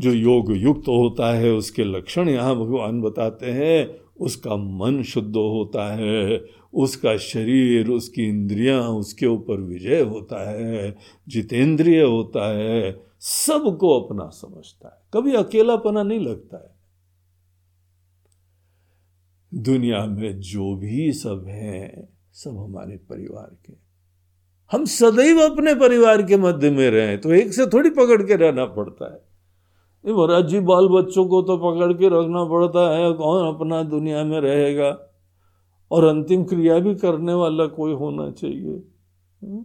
जो 0.00 0.12
योग 0.12 0.56
युक्त 0.56 0.88
होता 0.88 1.34
है, 1.34 1.52
उसके 1.52 1.84
लक्षण 1.84 2.28
यहाँ 2.28 2.56
भगवान 2.56 3.00
बताते 3.00 3.46
हैं, 3.46 3.96
उसका 4.20 4.56
मन 4.56 5.02
शुद्ध 5.02 5.36
होता 5.36 5.94
है, 5.94 6.44
उसका 6.74 7.16
शरीर, 7.16 7.88
उसकी 7.88 8.22
इंद्रियाँ 8.22 8.82
उसके 8.82 9.26
ऊपर 9.26 9.60
विजय 9.60 10.00
होता 10.00 10.50
है, 10.50 10.96
जितेंद्रिय 11.28 12.02
होता 12.02 12.58
है, 12.58 13.06
सबको 13.20 14.00
अपना 14.00 14.28
समझता 14.28 14.88
है। 14.88 15.06
कभी 15.14 15.34
अकेलापना 15.34 16.02
नहीं 16.02 16.20
लगता 16.20 16.56
है। 16.56 16.75
दुनिया 19.56 20.06
में 20.06 20.40
जो 20.40 20.76
भी 20.76 21.12
सब 21.12 21.44
हैं, 21.48 22.08
सब 22.32 22.56
हमारे 22.58 22.96
परिवार 22.96 23.56
के। 23.66 23.72
हम 24.72 24.84
सदैव 24.84 25.40
अपने 25.40 25.74
परिवार 25.74 26.22
के 26.22 26.36
मध्य 26.36 26.70
में 26.70 26.90
रहे 26.90 27.16
तो 27.16 27.32
एक 27.32 27.52
से 27.52 27.66
थोड़ी 27.66 27.90
पकड़ 27.90 28.22
के 28.22 28.36
रहना 28.36 28.64
पड़ता 28.64 29.14
है। 29.14 29.26
महाराज 30.12 30.46
जी, 30.46 30.60
बाल 30.60 30.88
बच्चों 30.88 31.28
को 31.28 31.42
तो 31.42 31.56
पकड़ 31.56 31.92
के 31.92 32.06
रखना 32.06 32.44
पड़ता 32.44 32.96
है, 32.96 33.12
कौन 33.12 33.54
अपना 33.54 33.82
दुनिया 33.82 34.24
में 34.24 34.40
रहेगा? 34.40 34.98
और 35.90 36.04
अंतिम 36.04 36.44
क्रिया 36.44 36.78
भी 36.78 36.94
करने 36.94 37.32
वाला 37.32 37.66
कोई 37.66 37.92
होना 37.92 38.30
चाहिए। 38.30 38.82
हम्म? 39.42 39.64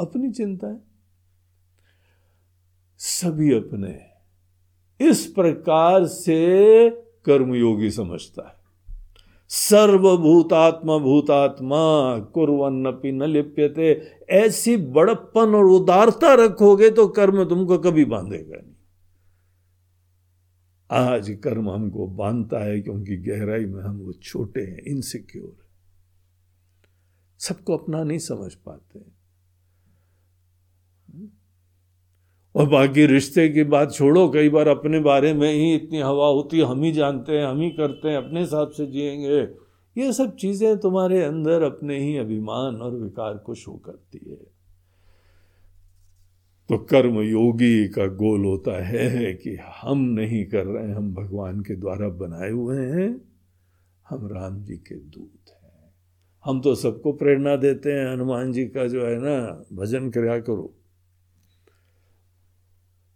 अपनी 0.00 0.32
चिंता 0.32 0.66
है। 0.66 0.80
सभी 2.98 3.54
अपने। 3.54 4.00
इस 5.08 5.26
प्रकार 5.26 6.06
से 6.06 6.90
कर्मयोगी 7.24 7.90
समझता 7.90 8.48
है। 8.48 8.61
सर्वभूतात्मा 9.52 10.96
भूतात्मा 10.98 11.78
कुरन्नपि 12.34 13.12
न 13.12 13.22
लिप्यते। 13.22 13.90
ऐसी 14.30 14.76
बड़प्पन 14.76 15.54
और 15.54 15.64
उदारता 15.64 16.32
रखोगे 16.34 16.90
तो 16.90 17.06
कर्म 17.08 17.44
तुमको 17.44 17.78
कभी 17.78 18.04
बांधेगा 18.04 18.56
नहीं। 18.56 18.74
आज 20.90 21.30
कर्म 21.44 21.70
हमको 21.70 22.06
बांधता 22.06 22.64
है 22.64 22.80
क्योंकि 22.80 23.16
गहराई 23.16 23.64
में 23.64 23.82
हम 23.82 23.98
वो 23.98 24.12
छोटे 24.12 24.60
हैं 24.60 24.82
इनसिक्योर 24.86 25.56
सबको 27.40 27.76
अपना 27.76 28.02
नहीं 28.04 28.18
समझ 28.18 28.52
पाते। 28.54 29.00
और 32.54 32.68
बाकी 32.68 33.06
रिश्ते 33.06 33.48
की 33.48 33.64
बात 33.64 33.92
छोड़ो, 33.92 34.28
कई 34.28 34.48
बार 34.48 34.68
अपने 34.68 35.00
बारे 35.00 35.34
में 35.34 35.52
ही 35.52 35.74
इतनी 35.74 36.00
हवा 36.00 36.26
होती 36.26 36.58
है, 36.58 36.64
हम 36.64 36.82
ही 36.82 36.92
जानते 36.92 37.38
हैं, 37.38 37.46
हम 37.46 37.60
ही 37.60 37.70
करते 37.70 38.08
हैं, 38.08 38.16
अपने 38.16 38.40
हिसाब 38.40 38.70
से 38.70 38.86
जिएँगे। 38.86 39.62
ये 40.02 40.12
सब 40.12 40.36
चीज़ें 40.36 40.78
तुम्हारे 40.78 41.22
अंदर 41.22 41.62
अपने 41.62 41.98
ही 41.98 42.16
अभिमान 42.16 42.76
और 42.76 42.94
विकार 42.94 43.34
को 43.34 43.54
शो 43.54 43.72
करती 43.72 44.30
है। 44.30 44.52
तो 46.68 46.78
कर्म 46.78 47.20
योगी 47.20 47.88
का 47.88 48.06
गोल 48.06 48.44
होता 48.44 48.84
है 48.84 49.34
कि 49.34 49.58
हम 49.82 49.98
नहीं 49.98 50.44
कर 50.44 50.64
रहे 50.64 50.86
हैं, 50.86 50.94
हम 50.94 51.14
भगवान 51.14 51.60
के 51.60 51.74
द्वारा 51.76 52.08
बनाए 52.08 52.50
हुए 52.50 52.76
हैं, 52.76 53.20
हम 54.08 54.28
राम 54.32 54.62
जी 54.62 54.76
के 54.76 54.94
दूत 54.94 55.50
हैं। 55.50 55.94
हम 56.44 56.60
तो 56.60 56.74
सबको 56.74 57.12
प्रेरणा 57.12 57.56
देते 57.56 57.92
हैं, 57.92 58.12
हनुमान 58.12 58.52
जी 58.52 58.64
का 58.64 58.86
जो 58.86 59.06
है 59.06 59.18
ना, 59.18 59.64
भजन 59.72 60.10
कराया 60.10 60.40
करो। 60.40 60.74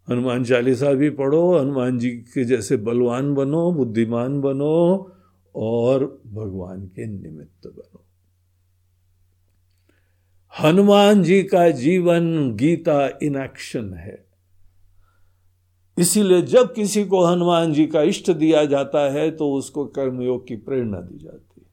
हनुमान 0.09 0.45
चालीसा 0.45 0.93
भी 0.93 1.11
पढ़ो, 1.11 1.59
हनुमान 1.59 1.99
जी 1.99 2.11
के 2.11 2.45
जैसे 2.45 2.77
बलवान 2.77 3.35
बनो, 3.35 3.71
बुद्धिमान 3.73 4.41
बनो 4.41 5.13
और 5.55 6.05
भगवान 6.27 6.87
के 6.87 7.07
निमित्त 7.07 7.67
बनो। 7.67 8.05
हनुमान 10.55 11.23
जी 11.23 11.43
का 11.43 11.69
जीवन 11.71 12.55
गीता 12.57 13.09
इन 13.23 13.37
एक्शन 13.37 13.93
है। 13.95 14.25
इसीलिए 15.99 16.43
जब 16.43 16.73
किसी 16.75 17.05
को 17.05 17.25
हनुमान 17.25 17.73
जी 17.73 17.87
का 17.87 18.03
इष्ट 18.03 18.31
दिया 18.31 18.65
जाता 18.65 19.01
है 19.13 19.31
तो 19.31 19.53
उसको 19.53 19.85
कर्मयोग 19.87 20.47
की 20.49 20.57
प्रेरणा 20.57 21.01
दी 21.01 21.19
जाती 21.19 21.61
है। 21.61 21.67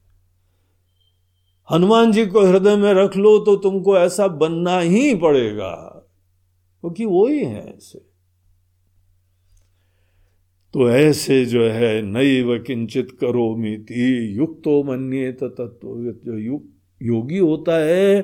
हनुमान 1.69 2.11
जी 2.11 2.25
को 2.25 2.41
हृदय 2.41 2.75
में 2.75 2.93
रख 2.93 3.17
लो 3.17 3.37
तो 3.39 3.55
तुमको 3.55 3.97
ऐसा 3.97 4.27
बनना 4.27 4.79
ही 4.79 5.13
पड़ेगा, 5.15 5.73
क्योंकि 6.83 7.03
तो 7.03 7.09
वो 7.09 7.27
ही 7.27 7.43
है 7.43 7.75
ऐसे। 7.77 8.12
तो 10.73 10.89
ऐसे 10.89 11.45
जो 11.45 11.63
है 11.63 12.01
नई 12.01 12.41
व 12.41 12.57
किंचित 12.59 13.11
करो 13.21 13.55
मिति 13.55 14.37
युक्तो 14.37 14.83
मन्ये 14.83 15.31
तत्व 15.31 16.13
जो 16.25 16.37
युग 16.37 16.69
योगी 17.01 17.37
होता 17.37 17.75
है, 17.77 18.21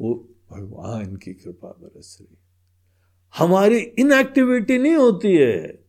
वो 0.00 0.14
भगवान 0.50 1.16
की 1.16 1.32
कृपा 1.34 1.68
बरस 1.68 2.18
रही 2.20 2.36
हमारी 3.34 3.78
इनएक्टिविटी 3.78 4.78
नहीं 4.78 4.96
होती 4.96 5.34
है। 5.36 5.84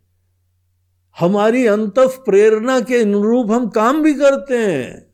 हमारी 1.20 1.66
अंत 1.66 2.00
प्रेरणा 2.00 2.80
के 2.80 2.98
अनुरूप 2.98 3.52
हम 3.52 3.68
काम 3.70 4.02
भी 4.04 4.14
करते 4.14 4.58
हैं, 4.58 5.12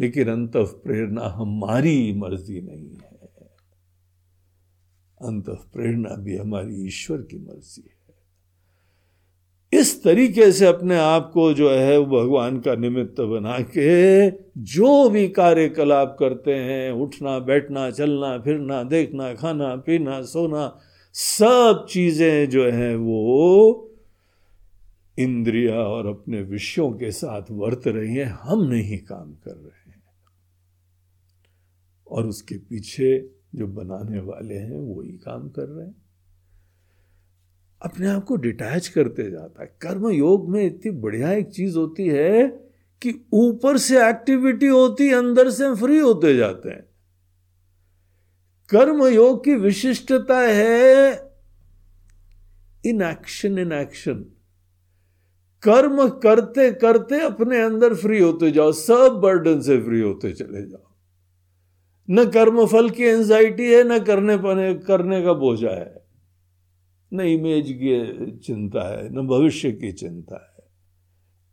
लेकिन 0.00 0.28
अंत 0.28 0.56
प्रेरणा 0.56 1.28
हमारी 1.28 2.12
मर्ज़ी 2.12 2.60
नहीं 2.60 2.90
है। 2.90 3.18
अंत 5.20 5.50
प्रेरणा 5.72 6.16
भी 6.16 6.36
हमारी 6.36 6.86
ईश्वर 6.86 7.18
की 7.22 7.38
मर्ज़ी 7.38 7.82
है। 7.90 7.99
इस 9.72 10.02
तरीके 10.04 10.52
से 10.52 10.66
अपने 10.66 10.98
आप 10.98 11.30
को 11.34 11.52
जो 11.52 11.70
है 11.70 11.98
वो 11.98 12.22
भगवान 12.22 12.60
का 12.60 12.74
निमित्त 12.74 13.20
बना 13.20 13.58
के 13.60 14.30
जो 14.58 15.10
भी 15.10 15.28
कार्यकलाप 15.28 16.16
करते 16.20 16.54
हैं, 16.54 16.92
उठना, 16.92 17.38
बैठना, 17.38 17.90
चलना, 17.90 18.38
फिरना, 18.38 18.82
देखना, 18.82 19.34
खाना, 19.34 19.76
पीना, 19.76 20.22
सोना, 20.22 20.80
सब 21.14 21.86
चीज़ें 21.90 22.50
जो 22.50 22.70
है 22.70 22.96
वो 22.96 23.90
इंद्रिया 25.18 25.76
और 25.76 26.06
अपने 26.06 26.42
विषयों 26.42 26.92
के 26.92 27.10
साथ 27.10 27.42
वर्त 27.50 27.82
रही 27.86 28.16
हैं, 28.16 28.24
हम 28.24 28.62
नहीं 28.62 28.98
काम 28.98 29.32
कर 29.32 29.54
रहे 29.54 29.90
हैं। 29.90 30.02
और 32.10 32.26
उसके 32.26 32.54
पीछे 32.54 33.30
जो 33.54 33.66
बनाने 33.66 34.20
वाले 34.20 34.54
हैं 34.54 34.96
वही 34.96 35.12
काम 35.12 35.48
कर 35.48 35.64
रहे 35.64 35.86
हैं। 35.86 35.99
अपने 37.82 38.06
आप 38.06 38.24
को 38.24 38.36
डिटैच 38.36 38.88
करते 38.88 39.30
जाता 39.30 39.62
है। 39.62 39.76
कर्म 39.80 40.08
योग 40.08 40.50
में 40.50 40.64
इतनी 40.64 40.92
बढ़िया 40.92 41.32
एक 41.32 41.46
चीज़ 41.46 41.76
होती 41.76 42.08
है 42.08 42.48
कि 43.02 43.26
ऊपर 43.32 43.78
से 43.78 44.08
एक्टिविटी 44.08 44.66
होती, 44.66 45.10
अंदर 45.12 45.50
से 45.50 45.74
फ्री 45.74 45.98
होते 45.98 46.36
जाते 46.36 46.68
हैं। 46.68 46.84
कर्म 48.70 49.06
योग 49.06 49.44
की 49.44 49.54
विशिष्टता 49.54 50.40
है 50.40 51.12
इन 52.86 53.02
एक्शन 53.02 53.58
इन 53.58 53.72
एक्शन 53.72 54.24
कर्म 55.62 56.08
करते 56.08 56.72
करते 56.72 57.20
अपने 57.20 57.62
अंदर 57.62 57.94
फ्री 57.94 58.20
होते 58.20 58.50
जाओ, 58.50 58.72
सब 58.72 59.20
बर्डन 59.22 59.60
से 59.60 59.80
फ्री 59.80 60.00
होते 60.00 60.32
चले 60.32 60.62
जाओ। 60.62 60.94
न 62.10 62.24
कर्म 62.30 62.66
फल 62.66 62.90
की 62.90 63.02
एंजाइटी 63.02 63.72
है, 63.72 63.84
न 63.84 63.98
करने 63.98 64.36
पाने, 64.36 64.74
करने 64.74 65.22
का 65.22 65.32
बोझा 65.32 65.70
है। 65.70 65.99
न 67.12 67.20
इमेज 67.20 67.72
की 67.72 68.30
चिंता 68.38 68.98
है, 68.98 69.08
न 69.12 69.26
भविष्य 69.26 69.72
की 69.72 69.92
चिंता 69.92 70.54
है। 70.58 70.64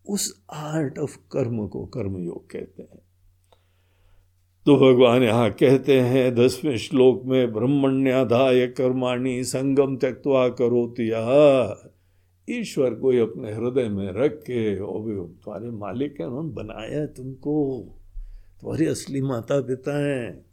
उस 0.10 0.46
आर्ट 0.54 1.00
ऑफ़ 1.00 1.18
कर्म 1.32 1.68
को 1.68 1.86
कर्मयोग 1.86 2.52
कहते 2.52 2.84
हैं। 2.84 3.02
तो 4.66 4.76
भगवान 4.76 5.24
यहाँ 5.24 5.52
कहते 5.52 6.00
हैं, 6.00 6.36
दसवें 6.36 6.78
श्लोक 6.78 7.22
में, 7.26 7.54
ब्रह्मण्याधाय 7.54 8.68
कर्माणी 8.68 9.44
संगम 9.44 9.98
त्यक्वा 9.98 10.50
करो 10.50 10.88
तिया 10.88 11.94
ईश्वर 12.50 12.94
को 12.94 13.12
ही 13.12 13.20
अपने 13.20 13.54
हृदय 13.54 13.90
में 13.90 14.12
रख 14.12 14.32
के 14.32 14.80
और 14.80 15.02
भी 15.02 15.16
तुम्हारे 15.16 15.70
मालिक 15.70 16.22
है, 16.22 16.28
उन्होंने 16.28 16.50
बनाया 16.50 17.00
है 17.00 17.08
तुमको। 17.08 17.84
तुम्हारी 18.62 18.86
असली 18.86 19.22
माता 19.22 19.62
पिता 19.62 20.06
हैं। 20.06 20.47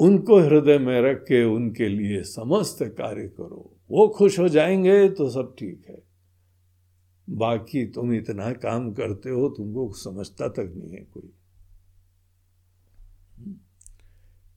उनको 0.00 0.40
हृदय 0.40 0.78
में 0.78 1.02
रख 1.02 1.22
के 1.22 1.44
उनके 1.44 1.88
लिए 1.88 2.22
समस्त 2.22 2.78
कार्य 2.82 3.28
करो। 3.28 3.76
वो 3.90 4.08
खुश 4.08 4.38
हो 4.38 4.48
जाएँगे 4.48 5.10
तो 5.10 5.30
सब 5.30 5.54
ठीक 5.58 5.82
है। 5.88 6.02
बाकी 7.30 7.86
तुम 7.86 8.12
इतना 8.12 8.52
काम 8.52 8.92
करते 8.92 9.30
हो, 9.30 9.48
तुमको 9.48 9.92
समझता 9.92 10.48
तक 10.48 10.72
नहीं 10.76 10.90
है 10.90 11.06
कोई। 11.14 11.30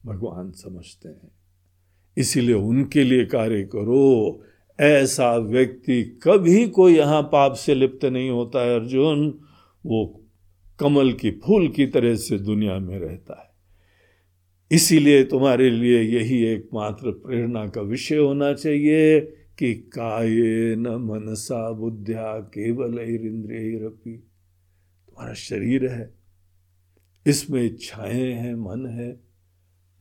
भगवान 0.06 0.50
समझते 0.50 1.08
हैं। 1.08 1.30
इसीलिए 2.18 2.54
उनके 2.54 3.04
लिए 3.04 3.24
कार्य 3.24 3.62
करो। 3.62 4.42
ऐसा 4.80 5.36
व्यक्ति 5.36 6.20
कभी 6.22 6.68
कोई 6.68 6.96
यहाँ 6.96 7.22
पाप 7.22 7.52
से 7.52 7.74
लिप्त 7.74 8.04
नहीं 8.04 8.30
होता 8.30 8.66
है, 8.66 8.80
अर्जुन। 8.80 9.40
वो 9.86 10.22
कमल 10.78 11.12
की 11.12 11.30
फूल 11.30 11.68
की 11.68 11.86
तरह 11.86 12.16
से 12.16 12.38
दुनिया 12.38 12.78
में 12.78 12.98
रहता 12.98 13.42
है। 13.42 13.53
इसीलिए 14.72 15.24
तुम्हारे 15.24 15.70
लिए 15.70 16.02
यही 16.02 16.44
एकमात्र 16.44 17.10
प्रेरणा 17.10 17.66
का 17.66 17.80
विषय 17.80 18.16
होना 18.16 18.52
चाहिए 18.52 19.20
कि 19.58 19.74
काये 19.74 20.76
न 20.76 20.86
मनसा 20.86 21.72
बुद्धिया 21.72 22.40
केवल 22.40 22.98
इंद्रिय 22.98 23.86
रपी 23.86 24.16
तुम्हारा 25.06 25.34
शरीर 25.34 25.86
है। 25.86 26.14
इसमें 27.26 27.62
इच्छाएँ 27.62 28.32
हैं, 28.32 28.54
मन 28.54 28.86
है, 28.86 29.20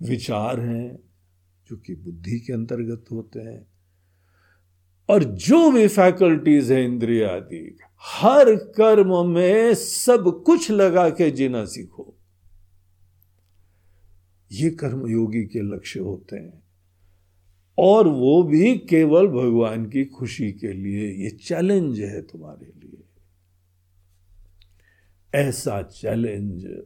विचार 0.02 0.60
हैं, 0.60 1.00
जो 1.68 1.78
कि 1.78 1.96
बुद्धि 1.96 2.40
के 2.40 2.54
अंतर्गत 2.54 3.06
होते 3.12 3.40
हैं। 3.40 3.68
और 5.10 5.24
जो 5.24 5.72
भी 5.72 5.88
फैकल्टीज 5.88 6.72
है 6.72 6.86
इंद्रिया 6.86 7.30
आदि 7.30 7.78
हर 8.02 8.56
कर्म 8.56 9.30
में 9.30 9.74
सब 9.74 10.44
कुछ 10.46 10.72
लगा 10.72 11.10
के 11.10 11.32
जीना 11.32 11.66
सीखो। 11.66 12.18
ये 14.54 14.70
कर्मयोगी 14.70 15.44
के 15.44 15.76
लक्ष्य 15.76 16.00
होते 16.00 16.36
हैं। 16.36 16.64
और 17.78 18.08
वो 18.08 18.44
भी 18.44 18.78
केवल 18.78 19.28
भगवान 19.28 19.86
की 19.86 20.06
खुशी 20.06 20.52
के 20.52 20.74
लिए, 20.74 21.24
ये 21.24 21.30
चैलेंज 21.30 22.00
है 22.00 22.22
तुम्हारे 22.22 22.66
लिए। 22.66 23.04
ऐसा 25.36 25.82
चैलेंज 25.82 26.84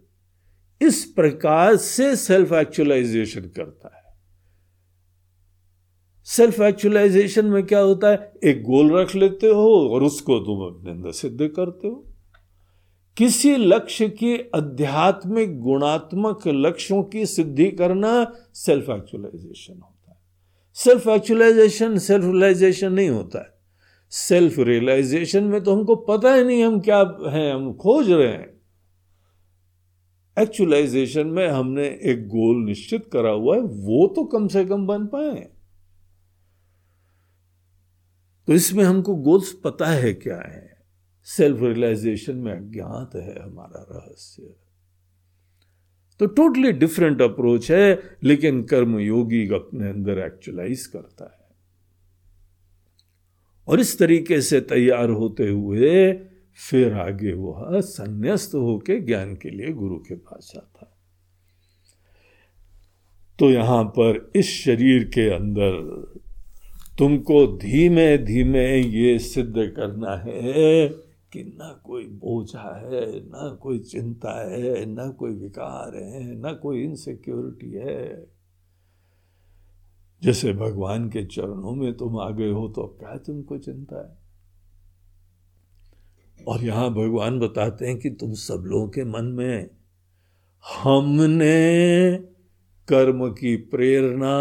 इस 0.82 1.05
प्रकार 1.05 1.76
से 1.76 2.15
सेल्फ 2.15 2.53
एक्चुअलाइजेशन 2.53 3.41
करता 3.41 3.97
है। 3.97 4.20
सेल्फ 6.24 6.61
एक्चुअलाइजेशन 6.61 7.45
में 7.45 7.65
क्या 7.65 7.80
होता 7.80 8.11
है? 8.11 8.34
एक 8.43 8.63
गोल 8.63 8.91
रख 8.91 9.15
लेते 9.15 9.47
हो 9.47 9.89
और 9.89 10.03
उसको 10.03 10.39
तुम 10.39 10.76
अपने 10.76 10.91
अंदर 10.91 11.11
सिद्ध 11.11 11.47
करते 11.47 11.88
हो। 11.88 12.07
किसी 13.18 13.55
लक्ष्य 13.55 14.09
की 14.09 14.38
आध्यात्मिक 14.55 15.59
गुणात्मक 15.59 16.47
लक्ष्यों 16.47 17.03
की 17.03 17.26
सिद्धि 17.26 17.72
करना 17.72 18.34
सेल्फ 18.53 18.89
एक्चुअलाइजेशन 18.89 19.74
होता 19.74 20.11
है। 20.11 20.18
सेल्फ 20.74 21.07
एक्चुअलाइजेशन 21.07 21.97
सेल्फ 21.97 22.26
रियलाइजेशन 22.26 22.93
नहीं 22.93 23.09
होता 23.09 23.39
है। 23.39 23.57
सेल्फ 24.09 24.59
रियलाइजेशन 24.59 25.43
में 25.43 25.63
तो 25.63 25.76
हमको 25.76 25.95
पता 25.95 26.34
ही 26.34 26.43
नहीं 26.43 26.63
हम 26.63 26.80
क्या 26.80 26.99
हैं, 27.30 27.53
हम 27.53 27.74
खोज 27.74 28.11
रहे 28.11 28.28
हैं। 28.28 28.61
एक्चुअलाइजेशन 30.38 31.28
में 31.28 31.47
हमने 31.47 31.88
एक 32.03 32.28
गोल 32.28 32.65
निश्चित 32.65 33.09
करा 33.13 33.30
हुआ 33.30 33.55
है, 33.55 33.61
वो 33.61 34.07
तो 34.07 34.24
कम 34.24 34.47
से 34.47 34.65
कम 34.65 34.88
बन 34.88 35.05
पाए। 35.05 35.49
तो 38.47 38.53
इसमें 38.53 38.84
हमको 38.84 39.15
गोल्स 39.15 39.51
पता 39.53 39.86
है 39.86 40.13
क्या 40.13 40.38
है? 40.38 40.76
सेल्फ 41.28 41.61
रियलाइजेशन 41.61 42.36
में 42.36 42.53
अज्ञात 42.53 43.15
है 43.15 43.43
हमारा 43.43 43.86
रहस्य। 43.91 44.55
तो 46.19 46.25
टोटली 46.25 46.71
डिफरेंट 46.71 47.21
अप्रोच 47.21 47.71
है, 47.71 48.03
लेकिन 48.23 48.63
कर्म 48.63 48.99
योगी 48.99 49.47
अपने 49.47 49.89
अंदर 49.89 50.19
एक्चुअलाइज 50.19 50.86
करता 50.86 51.25
है। 51.25 51.55
और 53.67 53.80
इस 53.80 53.99
तरीके 53.99 54.41
से 54.41 54.61
तैयार 54.61 55.09
होते 55.09 55.47
हुए 55.47 56.13
फिर 56.69 56.93
आगे 56.93 57.34
वह 57.34 57.82
संन्यास्त 57.82 58.55
होके 58.55 58.99
ज्ञान 58.99 59.36
के 59.36 59.49
लिए 59.49 59.73
गुरु 59.73 59.97
के 59.97 60.15
पास 60.15 60.51
जाता 60.55 60.86
है। 60.86 60.97
तो 63.39 63.49
यहाँ 63.49 63.84
पर 63.84 64.32
इस 64.36 64.49
शरीर 64.49 65.03
के 65.03 65.30
अंदर 65.30 65.71
तुमको 66.97 67.47
धीमे 67.47 68.17
धीमे 68.17 68.78
ये 68.82 69.19
सिद्ध 69.19 69.55
करना 69.55 70.15
है 70.15 71.07
कि 71.38 71.43
ना 71.43 71.81
कोई 71.85 72.05
बोझा 72.05 72.88
है, 72.88 73.19
ना 73.19 73.55
कोई 73.55 73.79
चिंता 73.79 74.49
है, 74.51 74.85
ना 74.85 75.09
कोई 75.09 75.31
विकार 75.31 75.95
है, 75.95 76.35
ना 76.35 76.53
कोई 76.53 76.83
इनसिक्योरिटी 76.83 77.71
है। 77.71 78.31
जैसे 80.23 80.53
भगवान 80.53 81.09
के 81.09 81.25
चरणों 81.25 81.75
में 81.75 81.97
तुम 81.97 82.19
आ 82.19 82.29
गए 82.29 82.51
हो 82.51 82.67
तो 82.67 82.97
क्या 82.99 83.17
तुमको 83.17 83.57
चिंता 83.57 84.09
है? 84.09 84.27
और 86.47 86.63
यहाँ 86.63 86.93
भगवान 86.93 87.39
बताते 87.39 87.88
हैं 87.88 87.99
कि 87.99 88.09
तुम 88.09 88.33
सब 88.33 88.63
लोगों 88.67 88.89
के 88.89 89.03
मन 89.03 89.25
में 89.25 89.69
हमने 90.83 92.17
कर्म 92.88 93.29
की 93.29 93.55
प्रेरणा, 93.55 94.38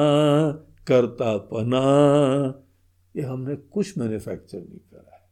करतापना, 0.86 1.82
ये 3.16 3.22
हमने 3.22 3.56
कुछ 3.56 3.98
मैन्युफैक्चर 3.98 4.58
नहीं 4.58 4.78
करा 4.78 5.14
है 5.14 5.28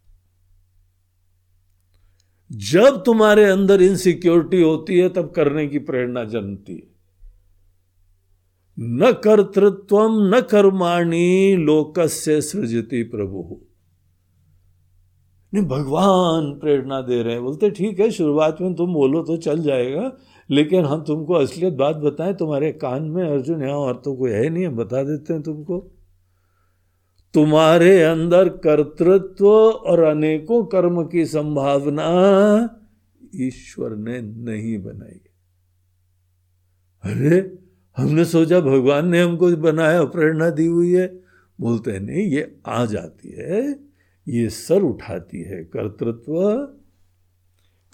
जब 2.55 3.02
तुम्हारे 3.07 3.44
अंदर 3.44 3.82
इनसिक्योरिटी 3.82 4.62
होती 4.62 4.98
है, 4.98 5.09
तब 5.09 5.30
करने 5.30 5.66
की 5.66 5.78
प्रेरणा 5.78 6.24
जन्मती 6.24 6.72
है। 6.72 6.94
न 8.80 9.12
कर्तृत्व 9.12 9.98
न 10.09 10.40
कर्माणी, 10.50 11.57
लोकस्य 11.57 12.40
सृजती 12.40 13.02
प्रभु। 13.02 13.61
नहीं, 15.55 15.64
भगवान 15.64 16.59
प्रेरणा 16.59 17.00
दे 17.00 17.22
रहे 17.22 17.32
हैं। 17.32 17.42
बोलते, 17.42 17.70
ठीक 17.70 18.00
है, 18.00 18.11
शुरुआत 18.11 18.61
में 18.61 18.74
तुम 18.74 18.94
बोलो 18.94 19.22
तो 19.22 19.36
चल 19.36 19.62
जाएगा, 19.62 20.12
लेकिन 20.50 20.84
हम 20.84 21.02
तुमको 21.02 21.34
असलियत 21.34 21.72
बात 21.72 21.96
बताएँ, 21.96 22.34
तुम्हारे 22.34 22.72
कान 22.72 23.02
में 23.02 23.30
अर्जुन, 23.30 23.62
यहाँ 23.62 23.76
और 23.76 24.02
तो 24.05 24.14
कोई 24.14 24.30
है 24.30 24.48
नहीं, 24.48 24.66
हम 24.66 24.76
बता 24.76 25.02
देते 25.02 25.32
हैं 25.32 25.42
तुमको। 25.42 25.93
तुम्हारे 27.35 28.03
अंदर 28.03 28.49
कर्तृत्व 28.49 29.49
और 29.70 30.01
अनेकों 30.01 30.64
कर्म 30.64 31.07
की 31.07 31.24
संभावना 31.24 32.07
ईश्वर 33.37 33.91
ने 33.91 34.20
नहीं 34.20 34.78
बनाई। 34.78 35.20
अरे, 37.03 37.59
हमने 37.97 38.24
सोचा 38.24 38.61
भगवान 38.61 39.09
ने 39.09 39.22
हमको 39.22 39.57
बनाया, 39.57 40.05
प्रेरणा 40.05 40.51
दी 40.51 40.66
हुई 40.66 40.93
है। 40.93 41.20
बोलते 41.61 41.91
हैं, 41.91 42.01
नहीं, 42.01 42.26
ये 42.26 42.61
आ 42.66 42.85
जाती 42.85 43.30
है, 43.30 43.80
ये 44.28 44.49
सर 44.49 44.82
उठाती 44.82 45.43
है 45.43 45.64
कर्तृत्व। 45.64 46.68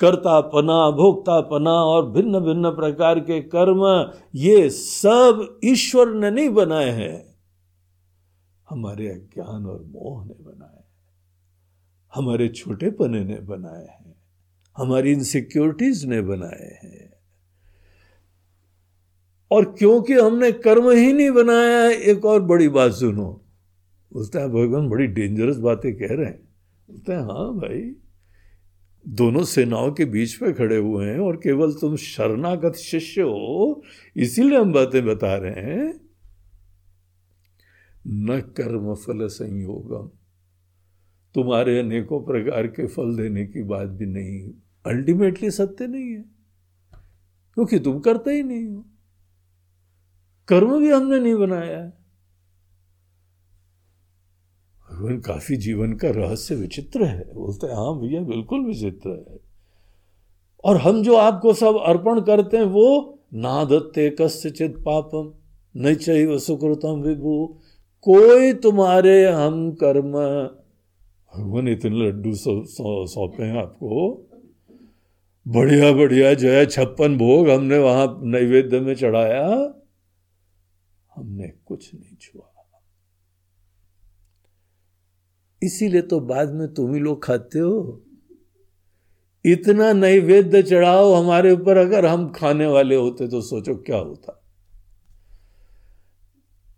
कर्तापना, 0.00 0.90
भोक्तापना 0.90 1.70
और 1.70 2.10
भिन्न 2.10 2.40
भिन्न 2.40 2.70
प्रकार 2.70 3.20
के 3.20 3.40
कर्म, 3.40 4.10
ये 4.34 4.70
सब 4.70 5.58
ईश्वर 5.64 6.14
ने 6.14 6.30
नहीं 6.30 6.48
बनाए 6.48 6.90
हैं। 6.90 7.29
हमारे 8.70 9.08
अज्ञान 9.08 9.66
और 9.66 9.82
मोह 9.82 10.24
ने 10.24 10.34
बनाए 10.34 10.84
हमारे 12.14 12.48
छोटेपने 12.48 13.24
ने 13.24 13.36
बनाए 13.36 13.86
हैं। 13.86 14.14
हमारी 14.76 15.12
इनसिक्योरिटीज 15.12 16.04
ने 16.04 16.22
बनाए 16.22 16.80
हैं। 16.84 17.12
और 19.50 19.64
क्योंकि 19.78 20.12
हमने 20.12 20.52
कर्म 20.52 20.90
ही 20.90 21.12
नहीं 21.12 21.30
बनाया 21.30 21.90
एक 21.90 22.24
और 22.24 22.42
बड़ी 22.42 22.68
बात 22.68 22.92
सुनो। 22.92 23.44
है, 24.16 24.48
भगवान, 24.48 24.88
बड़ी 24.88 25.06
डेंजरस 25.06 25.56
बातें 25.56 25.96
कह 25.96 26.06
रहे 26.06 26.26
हैं। 26.26 26.48
बोलते 26.90 27.12
हैं 27.12 27.20
हाँ 27.20 27.54
भाई, 27.54 27.96
दोनों 29.08 29.44
सेनाओं 29.44 29.92
के 29.92 30.04
बीच 30.04 30.34
पे 30.34 30.52
खड़े 30.52 30.76
हुए 30.76 31.06
हैं 31.06 31.18
और 31.18 31.36
केवल 31.36 31.72
तुम 31.72 31.96
शरणागत 31.96 32.72
शिष्य 32.72 33.22
हो, 33.22 33.82
इसीलिए 34.16 34.58
हम 34.58 34.72
बातें 34.72 35.06
बता 35.06 35.36
रहे 35.36 35.52
हैं। 35.52 36.09
न 38.10 38.40
कर्म 38.56 38.94
फल 38.94 39.26
संयोगम। 39.28 40.10
तुम्हारे 41.34 41.78
अनेकों 41.78 42.20
प्रकार 42.20 42.66
के 42.66 42.86
फल 42.86 43.16
देने 43.16 43.46
की 43.46 43.62
बात 43.62 43.88
भी 43.88 44.06
नहीं 44.06 44.50
अल्टीमेटली 44.84 45.50
सत्य 45.50 45.86
नहीं 45.86 46.10
है, 46.10 46.22
क्योंकि 47.56 47.78
तुम 47.78 47.98
करते 48.00 48.34
ही 48.34 48.42
नहीं 48.42 48.66
हो। 48.66 48.84
कर्म 50.48 50.78
भी 50.78 50.90
हमने 50.90 51.18
नहीं 51.18 51.34
बनाया 51.34 51.80
भगवान, 54.88 55.20
काफ़ी 55.20 55.56
जीवन 55.56 55.92
का 55.92 56.10
रहस्य 56.10 56.54
विचित्र 56.54 57.04
है। 57.04 57.34
बोलते 57.34 57.66
हैं 57.66 57.74
हाँ 57.74 57.98
भैया, 58.00 58.20
बिल्कुल 58.22 58.64
विचित्र 58.66 59.10
है। 59.10 59.38
और 60.64 60.76
हम 60.76 61.02
जो 61.02 61.16
आपको 61.16 61.52
सब 61.54 61.76
अर्पण 61.78 62.20
करते 62.20 62.56
हैं, 62.56 62.64
वो 62.64 63.18
नादत्ते 63.34 64.08
कश्चित 64.20 64.76
पापम 64.78 65.32
नहीं 65.74 65.96
चाहिए 65.96 66.38
सुकृतम 66.38 67.02
विभू। 67.02 67.59
कोई 68.02 68.52
तुम्हारे 68.52 69.24
हम 69.26 69.72
कर्म। 69.72 70.12
भगवान, 71.32 71.68
इतने 71.68 71.90
लड्डू 71.90 72.32
सौंपे 72.34 73.42
हैं 73.42 73.58
आपको। 73.58 73.90
बढ़िया 75.48 75.92
बढ़िया, 75.92 76.34
जो 76.34 76.48
है, 76.48 76.66
छप्पन 76.66 77.16
भोग 77.18 77.50
हमने 77.50 77.78
वहाँ 77.78 78.20
नैवेद्य 78.22 78.80
में 78.80 78.94
चढ़ाया। 78.94 79.46
हमने 81.16 81.48
कुछ 81.66 81.94
नहीं 81.94 82.16
छुआ। 82.20 82.46
इसीलिए 85.62 86.02
तो 86.02 86.20
बाद 86.20 86.52
में 86.54 86.74
तुम 86.74 86.94
ही 86.94 87.00
लोग 87.00 87.24
खाते 87.24 87.58
हो। 87.58 88.02
इतना 89.44 89.92
नैवेद्य 89.92 90.62
चढ़ाओ 90.62 91.12
हमारे 91.12 91.52
ऊपर, 91.52 91.76
अगर 91.76 92.06
हम 92.06 92.28
खाने 92.30 92.66
वाले 92.66 92.94
होते 92.94 93.28
तो 93.28 93.40
सोचो 93.40 93.74
क्या 93.76 93.96
होता। 93.96 94.39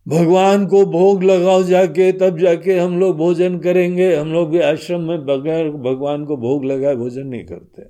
भगवान 0.07 0.67
को 0.67 0.85
भोग 0.87 1.23
लगाओ 1.23 1.63
जाके, 1.63 2.13
तब 2.13 2.39
जाके 2.39 2.79
हम 2.79 2.99
लोग 2.99 3.17
भोजन 3.17 3.59
करेंगे। 3.59 4.15
हम 4.17 4.33
लोग 4.33 4.49
भी 4.51 4.59
आश्रम 4.59 5.01
में 5.01 5.25
बगैर 5.27 5.71
भगवान 5.71 6.25
को 6.25 6.37
भोग 6.37 6.65
लगाए 6.65 6.97
भोजन 6.97 7.27
नहीं 7.27 7.45
करते। 7.45 7.83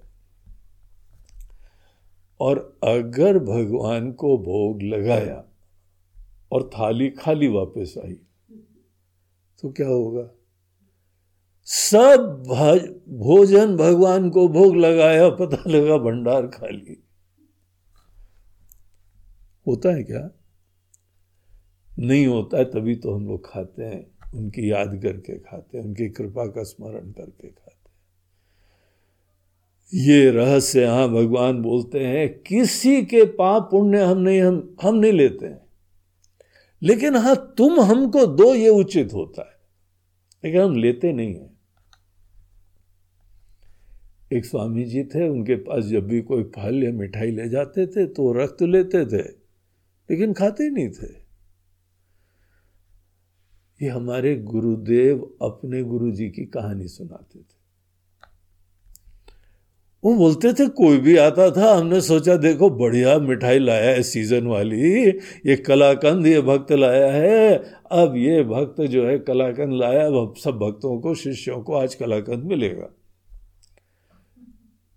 और 2.41 2.59
अगर 2.85 3.39
भगवान 3.39 4.13
को 4.13 4.37
भोग 4.39 4.83
लगाया 4.83 5.45
और 6.53 6.71
थाली 6.75 7.09
खाली 7.11 7.49
वापस 7.49 7.95
आई 8.05 8.13
तो 9.63 9.71
क्या 9.73 9.89
होगा? 9.89 10.29
सब 11.67 12.43
भोजन 13.09 13.77
भगवान 13.77 14.31
को 14.31 14.49
भोग 14.49 14.77
लगाया, 14.77 15.29
पता 15.31 15.71
लगा 15.71 15.97
भंडार 15.97 16.47
खाली। 16.47 16.97
होता 19.67 19.95
है 19.97 20.03
क्या? 20.03 20.29
नहीं 21.99 22.27
होता 22.27 22.59
है, 22.59 22.65
तभी 22.65 22.97
तो 22.97 23.15
हम 23.15 23.27
लोग 23.27 23.53
खाते 23.53 23.83
हैं, 23.83 24.07
उनकी 24.35 24.71
याद 24.71 25.01
करके 25.03 25.39
खाते 25.39 25.79
हैं, 25.79 25.85
उनकी 25.85 26.09
कृपा 26.09 26.47
का 26.47 26.63
स्मरण 26.63 27.11
करके 27.11 27.49
खाते 27.49 27.89
हैं। 27.89 27.93
ये 29.95 30.31
रहस्य 30.31 30.83
यहाँ 30.83 31.09
भगवान 31.09 31.63
बोलते 31.63 32.01
हैं, 32.01 32.39
किसी 32.43 33.03
के 33.03 33.25
पाप 33.25 33.69
पुण्य 33.71 34.03
हम 34.03 34.19
नहीं, 34.19 34.41
हम 34.41 34.77
हम 34.83 34.95
नहीं 34.95 35.13
लेते 35.13 35.47
हैं। 35.47 35.63
लेकिन 36.83 37.17
हाँ 37.17 37.55
तुम 37.59 37.81
हमको 37.81 38.27
दो, 38.27 38.55
ये 38.55 38.69
उचित 38.69 39.13
होता 39.15 39.43
है। 39.43 39.57
लेकिन 40.45 40.61
हम 40.61 40.77
लेते 40.77 41.13
नहीं 41.13 41.35
हैं। 41.35 41.53
एक 44.33 44.45
स्वामी 44.45 44.85
जी 44.85 45.05
थे, 45.05 45.29
उनके 45.29 45.55
पास 45.55 45.85
जब 45.85 46.07
भी 46.07 46.21
कोई 46.21 46.43
फल 46.43 46.85
या 46.85 46.93
मिठाई 46.93 47.31
ले 47.31 47.49
जाते 47.49 47.87
थे 47.87 48.07
तो 48.07 48.33
रख 48.33 48.51
तो 48.59 48.67
लेते 48.67 49.07
थे, 49.07 49.23
लेकिन 50.11 50.33
खाते 50.33 50.71
नहीं 50.71 50.91
थे। 50.91 51.22
ये 53.83 53.89
हमारे 53.89 54.37
गुरुदेव 54.37 55.35
अपने 55.43 55.83
गुरु 55.83 56.11
जी 56.11 56.29
की 56.29 56.45
कहानी 56.45 56.89
सुनाते 56.89 57.39
थे। 57.39 57.63
वो 60.05 60.15
बोलते 60.15 60.53
थे, 60.53 60.69
कोई 60.69 60.99
भी 60.99 61.17
आता 61.17 61.51
था, 61.51 61.75
हमने 61.75 62.01
सोचा, 62.01 62.37
देखो, 62.37 62.71
बढ़िया 62.71 63.19
मिठाई 63.19 63.59
लाया 63.59 63.91
है 63.91 64.03
सीज़न 64.03 64.47
वाली, 64.47 65.09
ये 65.47 65.57
कलाकंद, 65.57 66.27
ये 66.27 66.41
भक्त 66.41 66.73
लाया 66.73 67.13
है, 67.13 67.57
अब 67.93 68.15
ये 68.17 68.43
भक्त 68.43 68.81
जो 68.81 69.07
है, 69.07 69.19
कलाकंद 69.19 69.73
लाया, 69.73 70.07
अब 70.07 70.35
सब 70.45 70.51
भक्तों 70.51 71.01
को, 71.01 71.15
शिष्यों 71.15 71.63
को 71.63 71.75
आज 71.75 71.95
कलाकंद 71.95 72.45
मिलेगा। 72.45 72.89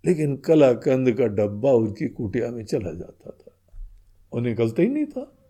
लेकिन 0.05 0.37
कलाकंद 0.37 1.11
का 1.11 1.25
डब्बा 1.25 1.71
उनकी 1.71 2.07
कुटिया 2.07 2.51
में 2.51 2.65
चला 2.65 2.91
जाता 2.91 3.29
था। 3.29 3.51
वो 4.33 4.39
निकलता 4.39 4.81
ही 4.81 4.89
नहीं 4.89 5.05
था। 5.05 5.44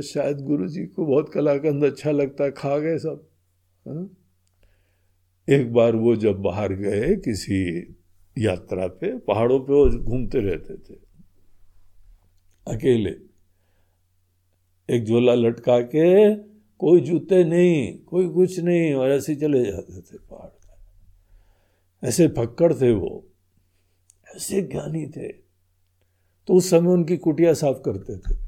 शायद 0.00 0.40
गुरु 0.40 0.68
जी 0.68 0.86
को 0.86 1.06
बहुत 1.06 1.32
कलाकंद 1.32 1.84
अच्छा 1.84 2.10
लगता 2.10 2.44
है, 2.44 2.50
खा 2.50 2.78
गए 2.78 2.98
सब, 2.98 3.28
हा? 3.88 4.08
एक 5.48 5.72
बार 5.72 5.96
वो 5.96 6.16
जब 6.16 6.36
बाहर 6.36 6.72
गए 6.72 7.16
किसी 7.16 7.80
यात्रा 8.38 8.86
पे, 8.86 9.18
पहाड़ों 9.18 9.60
पे 9.60 9.72
वो 9.72 10.04
घूमते 10.04 10.38
रहते 10.38 10.74
थे। 10.76 10.98
अकेले। 12.68 13.16
एक 14.90 15.04
झोला 15.04 15.34
लटका 15.34 15.80
के, 15.80 16.34
कोई 16.78 17.00
जूते 17.00 17.44
नहीं, 17.44 17.98
कोई 17.98 18.28
कुछ 18.28 18.60
नहीं, 18.60 18.94
और 18.94 19.10
ऐसे 19.10 19.34
चले 19.34 19.72
जाते 19.72 20.00
थे 20.00 20.18
पहाड़ 20.18 20.50
में 20.50 20.64
ऐसे 22.08 22.28
फक्कड़ 22.28 22.74
थे 22.74 22.92
वो, 22.92 23.28
ऐसे 24.36 24.62
ज्ञानी 24.62 25.06
थे। 25.06 25.28
तो 26.46 26.54
उस 26.54 26.70
समय 26.70 26.88
उनकी 26.88 27.16
कुटिया 27.16 27.54
साफ़ 27.54 27.78
करते 27.78 28.16
थे। 28.16 28.43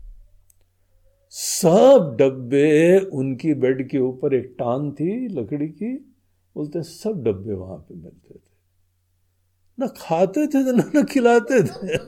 सब 1.30 2.16
डब्बे 2.20 2.98
उनकी 2.98 3.54
बेड 3.54 3.90
के 3.90 3.98
ऊपर 3.98 4.34
एक 4.34 4.56
टांग 4.58 4.92
थी, 4.92 5.28
लकड़ी 5.28 5.68
की। 5.68 5.96
बोलते, 6.54 6.82
सब 6.82 7.24
डब्बे 7.24 7.54
वहाँ 7.54 7.76
पे 7.76 7.94
मिलते 7.94 8.34
थे। 8.34 8.56
ना 9.78 9.86
खाते 9.86 10.46
थे 10.46 10.72
ना 10.72 10.90
ना 10.94 11.02
खिलाते 11.02 11.62
थे। 11.64 11.98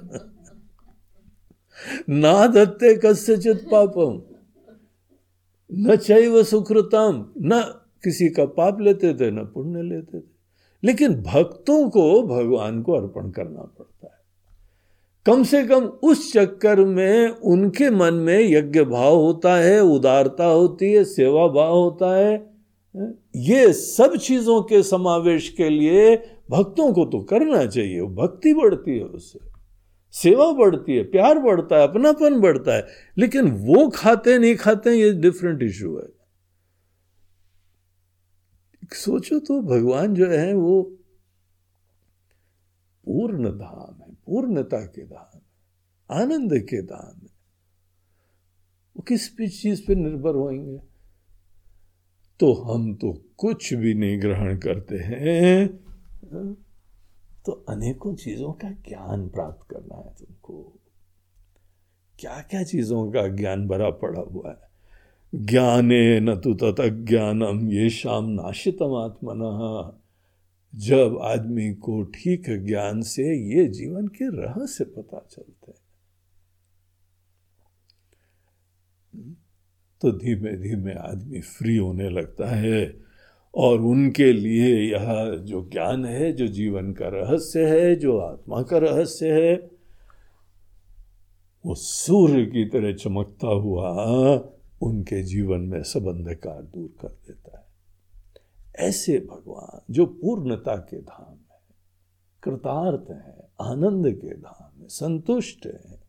ना 2.09 2.47
दत्ते 2.47 2.95
कस्य 2.95 3.37
चित 3.37 3.67
पापम, 3.73 4.23
न 5.73 5.97
चैव 5.97 6.43
सुकृतम। 6.43 7.33
न 7.39 7.81
किसी 8.05 8.29
का 8.29 8.45
पाप 8.45 8.81
लेते 8.81 9.15
थे, 9.15 9.31
न 9.31 9.45
पुण्य 9.45 9.83
लेते 9.83 10.21
थे। 10.21 10.25
लेकिन 10.85 11.23
भक्तों 11.23 11.91
को 11.91 12.23
भगवान 12.23 12.83
को 12.83 12.93
अर्पण 12.93 13.31
करना 13.31 13.63
पड़ता 13.63 14.07
है। 14.07 14.18
कम 15.27 15.43
से 15.45 15.67
कम 15.67 15.85
उस 15.85 16.33
चक्कर 16.33 16.81
में 16.81 17.29
उनके 17.29 17.91
मन 17.91 18.15
में 18.15 18.51
यज्ञ 18.51 18.85
भाव 18.85 19.17
होता 19.17 19.57
है, 19.57 19.81
उदारता 19.81 20.45
होती 20.45 20.93
है, 20.93 21.05
सेवा 21.05 21.49
भाव 21.49 21.77
होता 21.77 22.17
है। 22.17 22.51
ये 23.37 23.73
सब 23.73 24.17
चीज़ों 24.17 24.63
के 24.63 24.83
समावेश 24.83 25.49
के 25.49 25.69
लिए 25.69 26.17
भक्तों 26.51 26.93
को 26.93 27.05
तो 27.05 27.23
करना 27.23 27.67
चाहिए। 27.67 28.03
भक्ति 28.03 28.55
बढ़ती 28.55 28.99
है 28.99 29.05
उससे। 29.05 29.39
सेवा 30.13 30.53
बढ़ती 30.53 30.97
है, 30.97 31.03
प्यार 31.03 31.39
बढ़ता 31.39 31.77
है, 31.77 31.83
अपनापन 31.83 32.41
बढ़ता 32.41 32.77
है। 32.77 32.87
लेकिन 33.19 33.51
वो 33.51 33.89
खाते 33.89 34.39
नहीं 34.39 34.57
खाते, 34.57 34.91
ये 34.91 35.13
डिफरेंट 35.13 35.63
इशू 35.63 35.99
है। 35.99 36.19
सोचो 38.93 39.39
तो 39.39 39.63
भगवान 39.63 40.15
जो 40.15 40.27
है 40.27 40.55
वो 40.55 40.83
पूर्ण 43.07 43.49
धाम 43.49 43.98
पूर्णता 44.29 44.79
के 44.87 45.03
है 45.03 45.41
आनंद 46.11 46.53
के 46.71 46.77
है 46.77 47.11
वो 48.97 49.03
किस 49.03 49.37
भी 49.37 49.49
चीज़ 49.49 49.83
पे 49.87 49.95
निर्भर 49.95 50.35
होंगे 50.35 50.79
तो 52.41 52.53
हम 52.55 52.95
तो 52.95 53.13
कुछ 53.39 53.75
भी 53.75 53.95
नहीं 53.95 54.21
ग्रहण 54.23 54.59
करते 54.59 54.97
हैं। 54.97 55.67
तो 57.47 57.53
अनेकों 57.69 58.15
चीज़ों 58.15 58.53
का 58.53 58.71
ज्ञान 58.71 59.29
प्राप्त 59.29 59.71
करना 59.71 59.97
है 59.97 60.15
तुमको। 60.15 60.79
क्या 62.19 62.41
क्या 62.41 62.63
चीज़ों 62.63 63.13
का 63.13 63.27
ज्ञान 63.29 63.67
भरा 63.69 63.91
पड़ा 63.91 64.21
हुआ 64.21 64.51
है? 64.51 64.69
ज्ञाने 65.35 66.21
न 66.21 66.37
तो 66.37 66.55
तत 66.55 66.83
ज्ञानम 67.09 67.69
ये 67.69 67.91
शाम 67.91 68.29
नाशितम 68.29 68.95
आत्मन 68.95 69.43
जब 70.75 71.19
आदमी 71.23 71.75
को 71.75 72.03
ठीक 72.03 72.45
ज्ञान 72.49 73.03
से 73.03 73.57
ये 73.57 73.69
जीवन 73.69 74.07
के 74.07 74.25
रहस्य 74.25 74.85
पता 74.85 75.27
चलते 75.31 75.71
हैं 75.71 75.89
तो 80.01 80.13
धीमे 80.13 80.53
धीमे 80.53 80.95
आदमी 80.95 81.41
फ्री 81.41 81.77
होने 81.77 82.11
लगता 82.11 82.49
है 82.49 83.09
और 83.55 83.81
उनके 83.81 84.33
लिए 84.33 84.93
यह 84.93 85.37
जो 85.37 85.71
ज्ञान 85.73 86.05
है, 86.05 86.33
जो 86.33 86.47
जीवन 86.47 86.93
का 86.93 87.09
रहस्य 87.09 87.69
है, 87.69 87.97
जो 87.97 88.19
आत्मा 88.19 88.63
का 88.63 88.79
रहस्य 88.79 89.33
है, 89.33 89.71
वो 91.67 91.75
सूर्य 91.75 92.47
की 92.47 92.65
तरह 92.65 92.93
चमकता 92.93 93.49
हुआ 93.49 93.95
उनके 94.83 95.23
जीवन 95.23 95.61
में 95.61 95.83
सब 95.83 96.09
अंधकार 96.09 96.63
दूर 96.63 96.95
कर 97.01 97.09
देता 97.09 97.58
है। 97.58 97.58
ऐसे 98.79 99.19
भगवान 99.19 99.93
जो 99.93 100.07
पूर्णता 100.07 100.77
के 100.77 101.01
धाम 101.01 101.35
है, 101.35 101.61
कृतार्थ 102.43 103.11
है, 103.11 103.51
आनंद 103.61 104.13
के 104.13 104.35
धाम 104.35 104.83
है, 104.83 104.89
संतुष्ट 104.89 105.67
है, 105.67 106.03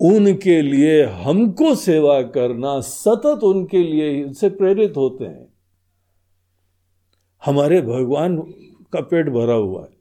उनके 0.00 0.62
लिए 0.62 1.04
हमको 1.04 1.74
सेवा 1.74 2.22
करना 2.22 2.80
सतत 2.80 3.40
उनके 3.44 3.78
लिए 3.78 4.10
ही 4.10 4.24
उनसे 4.24 4.48
प्रेरित 4.50 4.96
होते 4.96 5.24
हैं। 5.24 5.48
हमारे 7.44 7.80
भगवान 7.80 8.36
का 8.92 9.00
पेट 9.00 9.28
भरा 9.28 9.54
हुआ 9.54 9.82
है। 9.82 9.96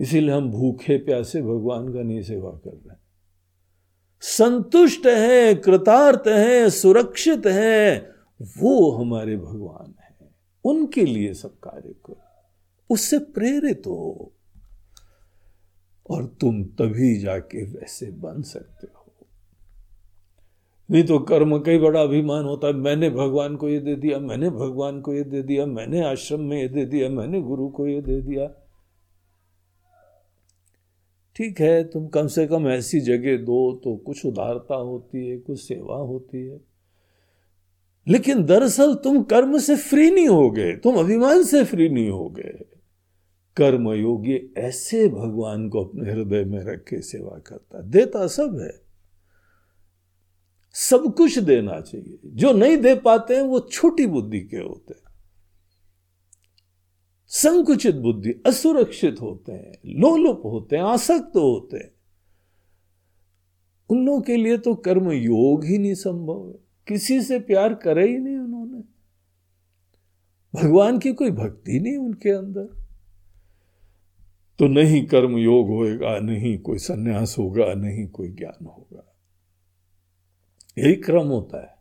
इसीलिए 0.00 0.34
हम 0.34 0.50
भूखे 0.50 0.98
प्यासे 0.98 1.42
भगवान 1.42 1.92
का 1.92 2.02
नहीं 2.02 2.22
सेवा 2.22 2.50
कर 2.50 2.70
रहे 2.70 2.90
हैं। 2.90 3.00
संतुष्ट 4.20 5.06
हैं, 5.06 5.60
कृतार्थ 5.60 6.22
हैं, 6.28 6.70
सुरक्षित 6.70 7.46
हैं 7.46 8.19
वो 8.42 8.90
हमारे 8.90 9.36
भगवान 9.36 9.94
हैं। 10.00 10.34
उनके 10.64 11.04
लिए 11.04 11.34
सब 11.34 11.58
कार्य 11.58 11.94
करो। 12.06 12.20
उससे 12.90 13.18
प्रेरित 13.18 13.82
हो। 13.86 14.32
और 16.10 16.26
तुम 16.26 16.64
तभी 16.64 17.18
जाके 17.18 17.64
वैसे 17.64 18.10
बन 18.10 18.42
सकते 18.42 18.86
हो। 18.86 19.00
नहीं 20.90 21.04
तो 21.04 21.18
कर्म 21.18 21.58
का 21.58 21.70
ही 21.70 21.78
बड़ा 21.78 22.02
अभिमान 22.02 22.44
होता 22.44 22.66
है। 22.66 22.72
मैंने 22.72 23.10
भगवान 23.10 23.56
को 23.56 23.68
ये 23.68 23.80
दे 23.80 23.96
दिया, 23.96 24.18
मैंने 24.18 24.50
भगवान 24.50 25.00
को 25.00 25.14
ये 25.14 25.24
दे 25.24 25.42
दिया, 25.42 25.66
मैंने 25.66 26.04
आश्रम 26.04 26.40
में 26.40 26.62
ये 26.62 26.68
दे 26.68 26.84
दिया, 26.84 27.08
मैंने 27.08 27.40
गुरु 27.40 27.68
को 27.68 27.86
ये 27.86 28.00
दे 28.00 28.20
दिया। 28.20 28.46
ठीक 31.36 31.60
है, 31.60 31.84
तुम 31.84 32.08
कम 32.08 32.26
से 32.26 32.46
कम 32.46 32.68
ऐसी 32.68 33.00
जगह 33.00 33.36
दो 33.36 33.76
तो 33.76 33.96
कुछ 33.96 34.26
उदारता 34.26 34.74
होती 34.74 35.28
है, 35.28 35.38
कुछ 35.38 35.60
सेवा 35.60 35.96
होती 35.96 36.46
है। 36.46 36.69
लेकिन 38.08 38.44
दरअसल 38.44 38.94
तुम 38.94 39.22
कर्म 39.22 39.58
से 39.58 39.76
फ्री 39.76 40.10
नहीं 40.10 40.28
हो 40.28 40.50
गए 40.50 40.72
तुम 40.72 40.96
अभिमान 40.96 41.44
से 41.44 41.64
फ्री 41.64 41.88
नहीं 41.88 42.10
हो 42.10 42.30
गए 42.30 42.64
कर्मयोगी 43.56 44.54
ऐसे 44.56 45.08
भगवान 45.08 45.68
को 45.68 45.84
अपने 45.84 46.12
हृदय 46.12 46.44
में 46.44 46.64
रख 46.64 46.80
के 46.80 47.02
सेवा 47.02 47.38
करता 47.38 47.80
देता 47.80 48.26
सब 48.26 48.58
है। 48.58 48.82
सब 50.72 51.14
कुछ 51.16 51.38
देना 51.38 51.80
चाहिए। 51.80 52.18
जो 52.26 52.52
नहीं 52.52 52.76
दे 52.76 52.94
पाते 52.94 53.34
हैं, 53.34 53.42
वो 53.42 53.60
छोटी 53.60 54.06
बुद्धि 54.06 54.40
के 54.40 54.56
होते 54.56 54.94
हैं। 54.94 55.14
संकुचित 57.26 57.94
बुद्धि, 57.94 58.42
असुरक्षित 58.46 59.16
होते 59.20 59.52
हैं, 59.52 59.78
लोलुप 59.86 60.42
होते 60.44 60.76
हैं, 60.76 60.82
आसक्त 60.82 61.36
होते 61.36 61.76
हैं। 61.76 61.94
उन 63.90 64.06
लोगों 64.06 64.20
के 64.20 64.36
लिए 64.36 64.58
तो 64.58 64.74
कर्म 64.74 65.10
योग 65.10 65.64
ही 65.64 65.78
नहीं 65.78 65.94
संभव 65.94 66.48
है। 66.48 66.69
किसी 66.88 67.22
से 67.22 67.38
प्यार 67.38 67.74
करे 67.74 68.08
ही 68.08 68.18
नहीं 68.18 68.36
उन्होंने। 68.36 68.82
भगवान 70.54 70.98
की 70.98 71.12
कोई 71.12 71.30
भक्ति 71.30 71.80
नहीं 71.80 71.96
उनके 71.96 72.30
अंदर। 72.30 72.80
तो 74.58 74.66
नहीं 74.68 75.06
कर्म 75.06 75.38
योग 75.38 75.68
होएगा, 75.68 76.18
नहीं 76.18 76.58
कोई 76.58 76.78
सन्यास 76.78 77.38
होगा, 77.38 77.74
नहीं 77.74 78.08
कोई 78.08 78.28
ज्ञान 78.28 78.64
होगा। 78.64 79.16
यही 80.78 80.94
क्रम 80.94 81.26
होता 81.26 81.62
है। 81.62 81.80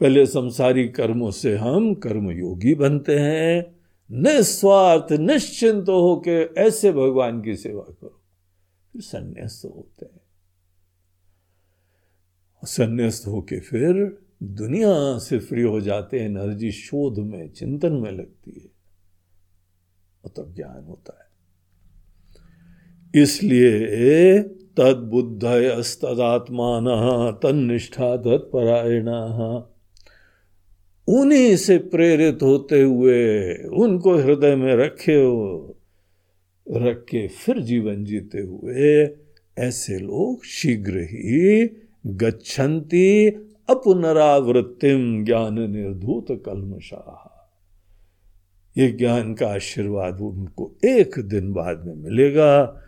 पहले 0.00 0.26
संसारी 0.26 0.88
कर्मों 0.88 1.30
से 1.30 1.56
हम 1.56 1.94
कर्मयोगी 1.94 2.74
बनते 2.74 3.18
हैं। 3.18 3.76
निस्वार्थ, 4.10 5.12
निश्चिंत 5.12 5.88
होके 5.88 6.60
ऐसे 6.60 6.92
भगवान 6.92 7.42
की 7.42 7.56
सेवा 7.56 7.82
करो। 7.82 8.22
फिर 8.92 9.02
संन्यास्त 9.02 9.64
होते 9.64 10.06
हैं। 10.06 10.25
संन्यास्त 12.66 13.26
होके 13.26 13.60
फिर 13.60 14.18
दुनिया 14.42 15.18
से 15.18 15.38
फ्री 15.38 15.62
हो 15.62 15.80
जाते 15.80 16.20
हैं, 16.20 16.26
एनर्जी 16.26 16.72
शोध 16.72 17.18
में, 17.18 17.50
चिंतन 17.50 17.92
में 17.92 18.12
लगती 18.12 18.50
है। 18.50 18.70
और 20.24 20.32
तब 20.36 20.54
ज्ञान 20.54 20.84
होता 20.84 21.18
है। 21.20 21.26
इसलिए 23.22 24.42
तद 24.42 24.96
बुद्ध 24.96 25.44
तदात्मान 26.04 26.84
तनिष्ठा 27.42 28.16
तत्परायण, 28.16 29.08
उन्हीं 31.08 31.56
से 31.56 31.78
प्रेरित 31.78 32.38
होते 32.42 32.82
हुए, 32.82 33.54
उनको 33.54 34.16
हृदय 34.16 34.56
में 34.56 34.76
रखे 34.76 35.14
हो, 35.14 35.76
रख 36.70 37.04
के 37.04 37.28
फिर 37.28 37.60
जीवन 37.60 38.04
जीते 38.04 38.40
हुए, 38.40 39.08
ऐसे 39.58 39.98
लोग 39.98 40.44
शीघ्र 40.44 40.98
ही 40.98 41.66
गच्छन्ति 42.06 43.28
अपनरावृत्तिम 43.70 45.24
ज्ञान 45.24 45.70
निर्धूत 45.70 46.26
कलमशाह 46.30 47.32
ये 48.80 48.92
ज्ञान 48.92 49.34
का 49.34 49.48
आशीर्वाद 49.48 50.20
उनको 50.20 50.72
एक 50.84 51.18
दिन 51.18 51.52
बाद 51.52 51.86
में 51.86 51.94
मिलेगा 51.94 52.82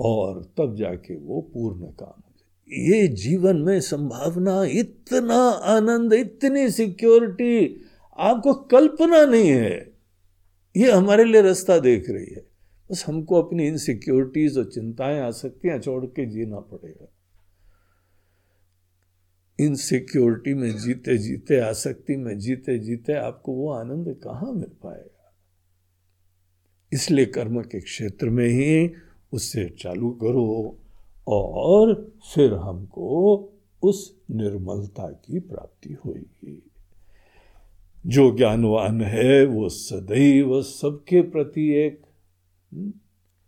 और 0.00 0.52
तब 0.58 0.76
जाके 0.76 1.16
वो 1.16 1.40
पूर्ण 1.40 1.80
काम 1.80 2.08
हो 2.08 2.22
ये 2.72 3.08
जीवन 3.08 3.56
में 3.56 3.80
संभावना, 3.80 4.64
इतना 4.64 5.48
आनंद, 5.50 6.12
इतनी 6.12 6.70
सिक्योरिटी, 6.70 7.80
आपको 8.18 8.54
कल्पना 8.54 9.24
नहीं 9.24 9.48
है। 9.48 9.92
ये 10.76 10.92
हमारे 10.92 11.24
लिए 11.24 11.42
रास्ता 11.42 11.78
देख 11.78 12.10
रही 12.10 12.26
है। 12.26 12.46
बस 12.90 13.04
हमको 13.06 13.42
अपनी 13.42 13.66
इनसिक्योरिटीज 13.66 14.58
और 14.58 14.64
चिंताएँ, 14.64 15.20
आसक्तियाँ 15.20 15.78
छोड़ 15.78 16.06
के 16.06 16.26
जीना 16.26 16.58
पड़ेगा। 16.58 17.12
इनसिक्योरिटी 19.60 20.54
में 20.54 20.78
जीते 20.78 21.18
जीते 21.18 21.60
आसक्ति 21.60 22.16
में 22.16 22.38
जीते 22.38 22.78
जीते 22.78 23.12
आपको 23.12 23.52
वो 23.52 23.70
आनंद 23.72 24.20
कहाँ 24.24 24.52
मिल 24.52 24.70
पाएगा? 24.82 25.34
इसलिए 26.92 27.26
कर्म 27.26 27.62
के 27.62 27.80
क्षेत्र 27.80 28.30
में 28.30 28.48
ही 28.48 28.92
उससे 29.32 29.76
चालू 29.78 30.10
करो 30.10 30.78
और 31.28 32.12
फिर 32.34 32.54
हमको 32.54 33.44
उस 33.82 34.20
निर्मलता 34.30 35.08
की 35.08 35.38
प्राप्ति 35.38 35.92
होगी 35.92 36.70
जो 38.06 38.36
ज्ञानवान 38.36 39.02
है 39.02 39.46
वो 39.46 39.68
सदैव 39.68 40.62
सबके 40.62 41.22
प्रति 41.22 41.74
एक 41.74 42.02
हम्म, 42.74 42.92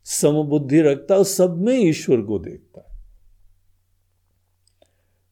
समबुद्धि 0.04 0.80
रखता 0.80 1.14
है 1.14 1.24
सब 1.24 1.56
में 1.58 1.74
ईश्वर 1.74 2.20
को 2.20 2.38
देखता 2.38 2.80
है। 2.80 2.89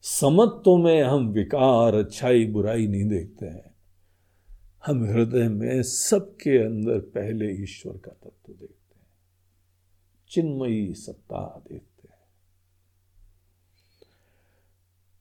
समत्व 0.03 0.77
में 0.77 1.03
हम 1.03 1.29
विकार, 1.29 1.95
अच्छाई, 1.95 2.47
बुराई 2.47 2.87
नहीं 2.87 3.05
देखते 3.05 3.47
हैं। 3.47 3.75
हम 4.87 5.05
हृदय 5.05 5.49
में 5.49 5.83
सबके 5.83 6.59
अंदर 6.59 6.99
पहले 6.99 7.63
ईश्वर 7.63 7.93
का 7.93 8.11
तत्व 8.11 8.53
देखते 8.53 8.99
हैं। 8.99 9.07
चिन्मयी 10.31 10.95
सत्ता 10.95 11.65
देखते 11.71 12.09
हैं। 12.09 12.19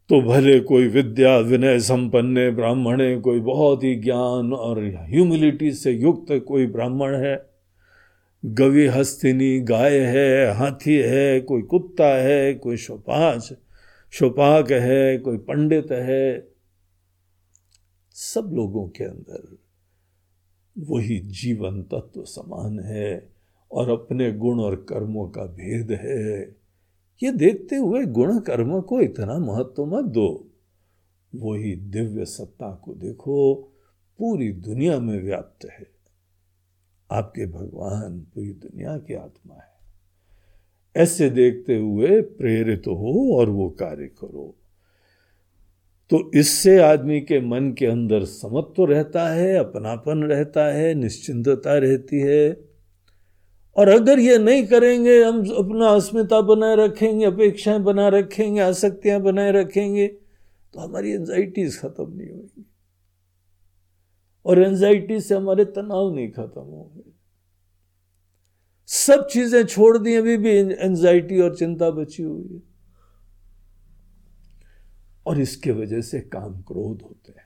तो 0.10 0.22
भले 0.22 0.60
कोई 0.60 0.88
विद्या, 0.88 1.38
विनय, 1.38 1.80
संपन्न, 1.80 2.56
ब्राह्मण 2.56 3.02
है 3.02 3.20
कोई 3.20 3.40
बहुत 3.40 3.84
ही 3.84 3.96
ज्ञान 3.96 4.54
और 4.54 4.84
ह्यूमिलिटी 4.84 5.72
से 5.72 5.92
युक्त 5.92 6.46
कोई 6.48 6.68
ब्राह्मण 6.68 7.16
है, 7.16 7.50
गवि, 8.46 8.88
हस्तिनी, 8.88 9.60
गाय 9.60 10.00
है, 10.00 10.54
हाथी 10.54 10.96
है, 10.96 11.42
कोई 11.42 11.62
कुत्ता 11.62 12.08
है, 12.08 12.54
कोई 12.54 12.78
शोपाच 12.78 13.54
शोपाक 14.18 14.72
है, 14.72 15.18
कोई 15.18 15.38
पंडित 15.38 15.92
है। 15.92 16.54
सब 18.12 18.50
लोगों 18.54 18.90
के 18.90 19.04
अंदर 19.04 19.58
वही 20.78 21.20
जीवन 21.20 21.84
तत्व 21.84 22.24
समान 22.24 22.80
है 22.80 23.30
और 23.72 23.90
अपने 23.90 24.32
गुण 24.32 24.60
और 24.60 24.76
कर्मों 24.76 25.30
का 25.30 25.46
भेद 25.46 25.92
है। 25.92 26.42
ये 27.24 27.32
देखते 27.32 27.76
हुए 27.76 28.06
गुण 28.06 28.40
कर्म 28.40 28.82
को 28.82 29.02
इतना 29.02 29.38
महत्व 29.38 29.86
मत 29.86 30.06
दो। 30.06 30.52
वही 31.36 31.76
दिव्य 31.76 32.26
सत्ता 32.26 32.76
को 32.76 32.94
देखो, 32.94 33.56
पूरी 34.20 34.52
दुनिया 34.52 35.00
में 35.00 35.24
व्याप्त 35.24 35.66
है। 35.66 35.88
आपके 37.12 37.46
भगवान 37.46 38.20
पूरी 38.20 38.54
दुनिया 38.54 38.98
की 38.98 39.14
आत्मा 39.14 39.56
है। 39.56 39.77
ऐसे 40.98 41.30
देखते 41.30 41.78
हुए 41.78 42.22
प्रेरित 42.22 42.84
हो 42.88 43.36
और 43.36 43.50
वो 43.50 43.70
कार्य 43.70 44.06
करो। 44.06 44.56
तो 46.10 46.32
इससे 46.36 46.80
आदमी 46.80 47.22
के 47.22 47.40
मन 47.40 47.74
के 47.74 47.86
अंदर 47.86 48.24
समत्व 48.24 48.86
रहता 48.86 49.28
है, 49.30 49.58
अपनापन 49.58 50.24
रहता 50.24 50.66
है, 50.66 50.94
निश्चिंतता 50.94 51.78
रहती 51.78 52.20
है। 52.20 52.62
और 53.76 53.90
अगर 53.90 54.20
ये 54.20 54.38
नहीं 54.38 54.68
करेंगे, 54.68 55.24
हम 55.24 55.40
अपना 55.40 55.88
अस्मिता 55.88 56.42
बनाए 56.42 56.76
रखेंगे, 56.76 57.26
अपेक्षाएँ 57.26 57.80
बना 57.80 58.08
रखेंगे, 58.08 58.62
आसक्तियाँ 58.62 59.22
बनाए 59.22 59.52
रखेंगे 59.52 60.08
तो 60.74 60.80
हमारी 60.80 61.12
एंजाइटीज 61.12 61.80
खत्म 61.80 62.14
नहीं 62.14 62.30
होगी। 62.30 62.66
और 64.46 64.64
एंजाइटी 64.64 65.20
से 65.20 65.36
हमारे 65.36 65.66
तनाव 65.66 66.16
नहीं 66.16 66.32
खत्म 66.32 66.62
होंगे। 66.62 67.17
सब 68.90 69.28
चीज़ें 69.28 69.64
छोड़ 69.66 69.98
दी, 69.98 70.14
अभी 70.16 70.38
भी 70.38 70.50
एंजाइटी 70.50 71.40
और 71.42 71.56
चिंता 71.56 71.90
बची 71.92 72.24
हुई 72.24 72.48
है। 72.54 72.62
और 75.26 75.40
इसके 75.42 75.72
वजह 75.72 76.02
से 76.02 76.20
काम 76.20 76.62
क्रोध 76.62 77.02
होते 77.02 77.32
हैं। 77.32 77.46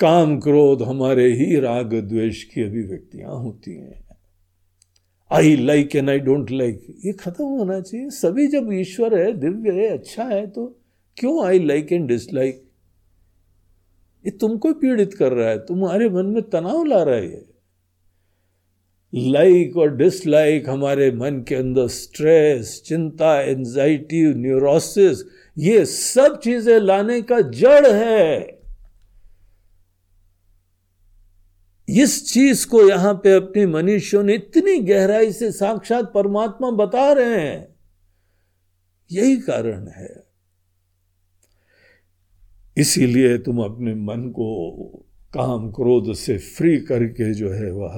काम 0.00 0.38
क्रोध 0.40 0.82
हमारे 0.82 1.26
ही 1.32 1.58
राग 1.60 1.94
द्वेष 1.94 2.42
की 2.44 2.62
अभिव्यक्तियाँ 2.62 3.34
होती 3.34 3.74
हैं। 3.74 4.04
I 5.30 5.56
like 5.56 5.96
and 5.96 6.10
I 6.10 6.18
don't 6.20 6.50
like 6.50 6.86
ये 7.04 7.12
खत्म 7.12 7.44
होना 7.44 7.80
चाहिए। 7.80 8.08
सभी 8.10 8.46
जब 8.46 8.72
ईश्वर 8.72 9.18
है, 9.18 9.32
दिव्य 9.32 9.72
है 9.72 9.88
अच्छा 9.88 10.24
है 10.24 10.46
तो 10.46 10.66
क्यों 11.16 11.44
आई 11.46 11.58
लाइक 11.58 11.92
एंड 11.92 12.08
डिसलाइक 12.08 12.64
ये 14.24 14.30
तुमको 14.30 14.72
पीड़ित 14.74 15.14
कर 15.14 15.32
रहा 15.32 15.48
है। 15.48 15.58
तुम्हारे 15.58 16.08
मन 16.10 16.26
में 16.26 16.42
तनाव 16.50 16.84
ला 16.84 17.02
रहा 17.02 17.14
है 17.16 17.49
लाइक 19.14 19.76
और 19.76 19.96
डिसलाइक 19.96 20.68
हमारे 20.68 21.10
मन 21.12 21.44
के 21.48 21.54
अंदर 21.54 21.88
स्ट्रेस 21.88 22.82
चिंता 22.86 23.40
एंजाइटी 23.40 24.34
न्यूरोसिस 24.34 25.24
ये 25.58 25.84
सब 25.84 26.40
चीज़ें 26.40 26.80
लाने 26.80 27.22
का 27.22 27.40
जड़ 27.40 27.86
है। 27.86 28.60
इस 31.88 32.32
चीज़ 32.32 32.66
को 32.66 32.88
यहाँ 32.88 33.14
पे 33.14 33.32
अपने 33.32 33.66
मनुष्यों 33.66 34.22
ने 34.22 34.34
इतनी 34.34 34.78
गहराई 34.78 35.32
से 35.32 35.52
साक्षात 35.52 36.12
परमात्मा 36.14 36.70
बता 36.70 37.12
रहे 37.12 37.40
हैं। 37.40 37.74
यही 39.12 39.36
कारण 39.36 39.88
है। 39.88 40.24
इसीलिए 42.76 43.38
तुम 43.38 43.58
अपने 43.58 43.94
मन 43.94 44.28
को 44.28 44.86
काम 45.34 45.70
क्रोध 45.72 46.14
से 46.14 46.38
फ्री 46.38 46.76
करके 46.76 47.34
जो 47.34 47.50
है 47.50 47.70
वह 47.72 47.94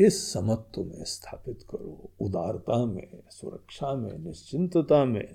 इस 0.00 0.22
समत्व 0.32 0.82
में 0.82 1.04
स्थापित 1.04 1.62
करो 1.70 2.10
उदारता 2.20 2.84
में 2.86 3.08
सुरक्षा 3.30 3.94
में 3.94 4.12
निश्चिंतता 4.18 5.04
में 5.04 5.28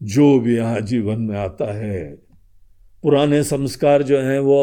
जो 0.00 0.38
भी 0.40 0.56
यहाँ 0.56 0.80
जीवन 0.80 1.20
में 1.20 1.36
आता 1.38 1.72
है 1.72 2.00
पुराने 3.04 3.42
संस्कार 3.42 4.02
जो 4.02 4.18
हैं 4.20 4.38
वो 4.38 4.58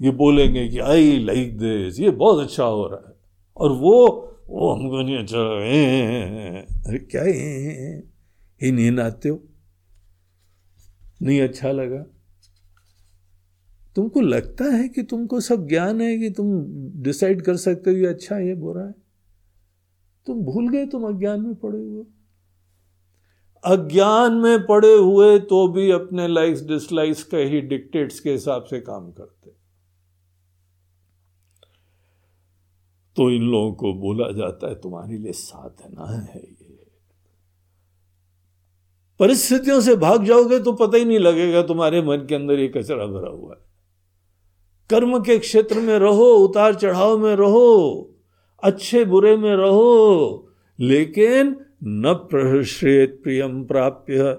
ये 0.00 0.10
बोलेंगे 0.10 0.68
कि 0.68 0.78
आई 0.78 1.18
लाइक 1.18 1.56
दिस 1.58 2.00
ये 2.00 2.10
बहुत 2.12 2.44
अच्छा 2.44 2.64
हो 2.64 2.86
रहा 2.86 3.08
है 3.08 3.14
और 3.56 3.72
वो 3.72 3.96
वो 4.48 4.72
हमको 4.72 5.02
नहीं 5.02 5.18
अच्छा 5.18 5.38
अरे 6.88 6.98
क्या 7.10 7.22
ही 8.60 8.72
नींद 8.72 9.00
आते 9.00 9.28
हो 9.28 9.40
नहीं 11.22 11.40
अच्छा 11.42 11.72
लगा 11.72 12.04
तुमको 13.96 14.20
लगता 14.20 14.64
है 14.66 14.88
कि 14.88 15.02
तुमको 15.02 15.40
सब 15.40 15.66
ज्ञान 15.68 16.00
है 16.00 16.16
कि 16.18 16.30
तुम 16.30 16.48
डिसाइड 17.02 17.42
कर 17.42 17.56
सकते 17.56 17.90
हो 17.90 17.96
ये 17.96 18.06
अच्छा 18.06 18.34
है, 18.36 18.46
ये 18.46 18.54
बुरा 18.54 18.82
है? 18.82 18.94
तुम 20.26 20.42
भूल 20.42 20.68
गए, 20.68 20.86
तुम 20.86 21.08
अज्ञान 21.08 21.40
में 21.40 21.54
पड़े 21.54 21.78
हुए 21.78 22.04
अज्ञान 23.64 24.32
में 24.32 24.66
पड़े 24.66 24.92
हुए 24.92 25.38
तो 25.40 25.66
भी 25.68 25.90
अपने 25.90 26.26
लाइक्स 26.28 26.62
डिसलाइक्स 26.62 27.22
के 27.24 27.36
ही 27.44 27.60
डिक्टेट्स 27.60 28.20
के 28.20 28.32
हिसाब 28.32 28.64
से 28.64 28.80
काम 28.80 29.10
करते। 29.12 29.50
तो 33.16 33.30
इन 33.30 33.42
लोगों 33.42 33.72
को 33.72 33.92
बोला 33.94 34.30
जाता 34.32 34.68
है, 34.68 34.74
तुम्हारे 34.74 35.18
लिए 35.18 35.32
साधना 35.32 36.06
है 36.12 36.40
ये। 36.40 36.86
परिस्थितियों 39.20 39.80
से 39.80 39.94
भाग 39.96 40.24
जाओगे 40.24 40.58
तो 40.60 40.72
पता 40.72 40.96
ही 40.96 41.04
नहीं 41.04 41.18
लगेगा, 41.18 41.62
तुम्हारे 41.62 42.02
मन 42.02 42.26
के 42.28 42.34
अंदर 42.34 42.58
ये 42.58 42.68
कचरा 42.68 43.06
भरा 43.06 43.30
हुआ 43.30 43.54
है। 43.54 43.65
कर्म 44.90 45.18
के 45.20 45.38
क्षेत्र 45.38 45.80
में 45.80 45.98
रहो, 45.98 46.24
उतार 46.24 46.74
चढ़ाव 46.74 47.18
में 47.18 47.36
रहो, 47.36 48.10
अच्छे 48.62 49.04
बुरे 49.04 49.36
में 49.36 49.56
रहो, 49.56 50.48
लेकिन 50.80 51.56
न 51.84 52.14
प्रश्रेत 52.30 53.20
प्रियम 53.22 53.64
प्राप्य, 53.64 54.38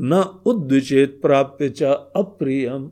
न 0.00 0.40
उद्विचेत 0.46 1.18
प्राप्य 1.22 1.68
च 1.68 1.82
अप्रियम 2.16 2.90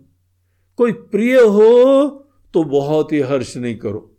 कोई 0.77 0.93
प्रिय 0.93 1.35
हो 1.35 2.09
तो 2.55 2.65
बहुत 2.65 3.13
ही 3.13 3.21
हर्ष 3.21 3.57
नहीं 3.57 3.77
करो। 3.77 4.15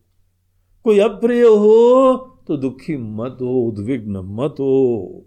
कोई 0.83 0.99
अप्रिय 0.99 1.43
हो 1.43 2.17
तो 2.47 2.57
दुखी 2.57 2.97
मत 2.97 3.37
हो, 3.41 3.61
उद्विग्न 3.61 4.17
मत 4.17 4.55
हो। 4.59 5.25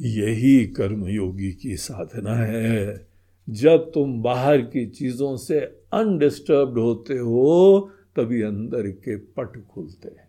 यही 0.00 0.66
कर्मयोगी 0.66 1.52
की 1.52 1.76
साधना 1.76 2.34
है। 2.34 3.08
जब 3.50 3.90
तुम 3.92 4.22
बाहर 4.22 4.60
की 4.60 4.86
चीज़ों 4.86 5.36
से 5.36 5.60
अनडिस्टर्ब 5.94 6.78
होते 6.78 7.18
हो, 7.18 7.90
तभी 8.16 8.42
अंदर 8.42 8.86
के 8.88 9.16
पट 9.16 9.60
खुलते 9.66 10.08
हैं। 10.08 10.22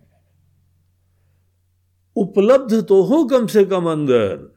उपलब्ध 2.16 2.82
तो 2.84 3.02
हो 3.04 3.24
कम 3.24 3.48
से 3.48 3.64
कम 3.66 3.86
अंदर। 3.86 4.54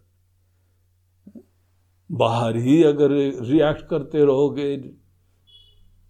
बाहर 2.10 2.56
ही 2.56 2.82
अगर 2.82 3.10
रिएक्ट 3.42 3.88
करते 3.88 4.24
रहोगे 4.24 4.76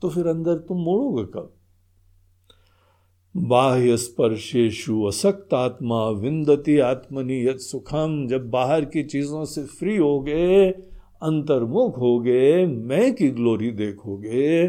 तो 0.03 0.09
फिर 0.09 0.27
अंदर 0.27 0.59
तुम 0.59 0.79
मोड़ोगे 0.79 1.25
कब? 1.25 1.55
बाह्य 3.35 3.97
स्पर्शेशु 3.97 5.03
असक्त 5.05 5.55
आत्मा 5.55 6.09
विंदती 6.11 6.79
आत्मनि 6.79 7.47
यद 7.49 7.59
सुखम। 7.59 8.27
जब 8.27 8.49
बाहर 8.51 8.85
की 8.85 9.03
चीज़ों 9.05 9.45
से 9.45 9.65
फ्री 9.69 9.97
हो 9.97 10.21
गए 10.21 10.69
अंतर्मुख 11.23 11.99
हो 11.99 12.19
गए 12.21 12.67
मैं 12.67 13.15
की 13.15 13.29
ग्लोरी 13.31 13.71
देखोगे 13.71 14.69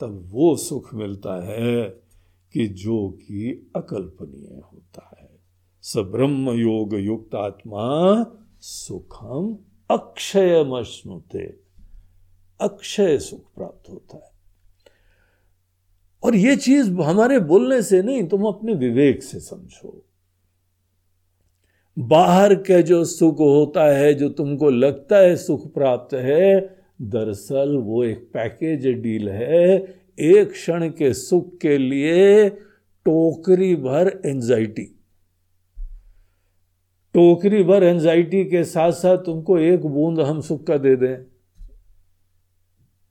तब 0.00 0.22
वो 0.26 0.56
सुख 0.56 0.94
मिलता 0.94 1.44
है 1.44 1.84
कि 2.52 2.66
जो 2.66 3.08
कि 3.08 3.70
अकल्पनीय 3.76 4.60
होता 4.72 5.16
है। 5.20 5.30
स 5.82 5.96
ब्रह्म 5.96 6.50
योग 6.50 6.94
युक्त 6.94 7.34
आत्मा 7.34 8.24
सुखम 8.60 9.58
अक्षय 9.90 10.64
मश्नुते 10.64 11.56
अक्षय 12.60 13.18
सुख 13.18 13.54
प्राप्त 13.54 13.90
होता 13.90 14.16
है। 14.16 14.30
और 16.22 16.36
ये 16.36 16.56
चीज़ 16.56 16.92
हमारे 16.92 17.38
बोलने 17.38 17.82
से 17.82 18.02
नहीं, 18.02 18.28
तुम 18.28 18.44
अपने 18.44 18.74
विवेक 18.74 19.22
से 19.22 19.40
समझो। 19.40 20.06
बाहर 21.98 22.54
का 22.54 22.80
जो 22.80 23.04
सुख 23.04 23.34
होता 23.34 23.84
है, 23.84 24.14
जो 24.14 24.28
तुमको 24.28 24.70
लगता 24.70 25.16
है 25.16 25.36
सुख 25.36 25.74
प्राप्त 25.74 26.14
है 26.14 26.75
दरअसल 27.02 27.76
वो 27.76 28.04
एक 28.04 28.30
पैकेज 28.32 28.86
डील 28.86 29.28
है। 29.28 29.78
एक 30.18 30.50
क्षण 30.50 30.88
के 30.88 31.14
सुख 31.14 31.58
के 31.58 31.78
लिए 31.78 32.48
टोकरी 33.04 33.76
भर 33.76 34.22
एंजाइटी 34.26 35.00
टोकरी 37.14 37.62
भर 37.62 37.82
एंजाइटी 37.82 38.44
के 38.44 38.64
साथ 38.64 38.92
साथ 38.92 39.18
तुमको 39.18 39.58
एक 39.58 39.86
बूंद 39.86 40.20
हम 40.20 40.40
सुख 40.40 40.64
का 40.64 40.76
दे 40.76 40.96
दें। 40.96 41.16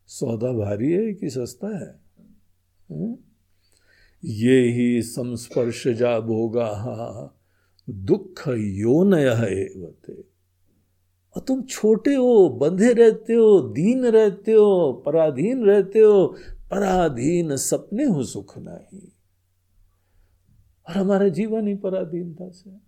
सौदा 0.07 0.51
भारी 0.51 0.91
है 0.91 1.13
कि 1.13 1.29
सस्ता 1.29 1.77
है। 1.77 1.99
हम्म? 2.91 3.17
ये 4.25 4.71
ही 4.71 5.01
संस्पर्श 5.01 5.87
जा 5.87 6.19
भोगा 6.19 6.69
दुख 7.89 8.43
यो 8.47 9.03
नया 9.03 9.33
है 9.33 9.65
और 11.35 11.41
तुम 11.41 11.61
छोटे 11.61 12.15
हो, 12.15 12.49
बंधे 12.49 12.93
रहते 12.93 13.33
हो, 13.33 13.61
दीन 13.61 14.05
रहते 14.05 14.51
हो, 14.51 15.03
पराधीन 15.05 15.65
रहते 15.65 15.99
हो, 15.99 16.27
पराधीन 16.71 17.55
सपने 17.55 18.03
हो 18.03 18.23
सुख 18.23 18.57
नहीं। 18.57 19.07
और 20.89 20.97
हमारा 20.97 21.27
जीवन 21.27 21.67
ही 21.67 21.75
पराधीनता 21.75 22.49
से 22.49 22.85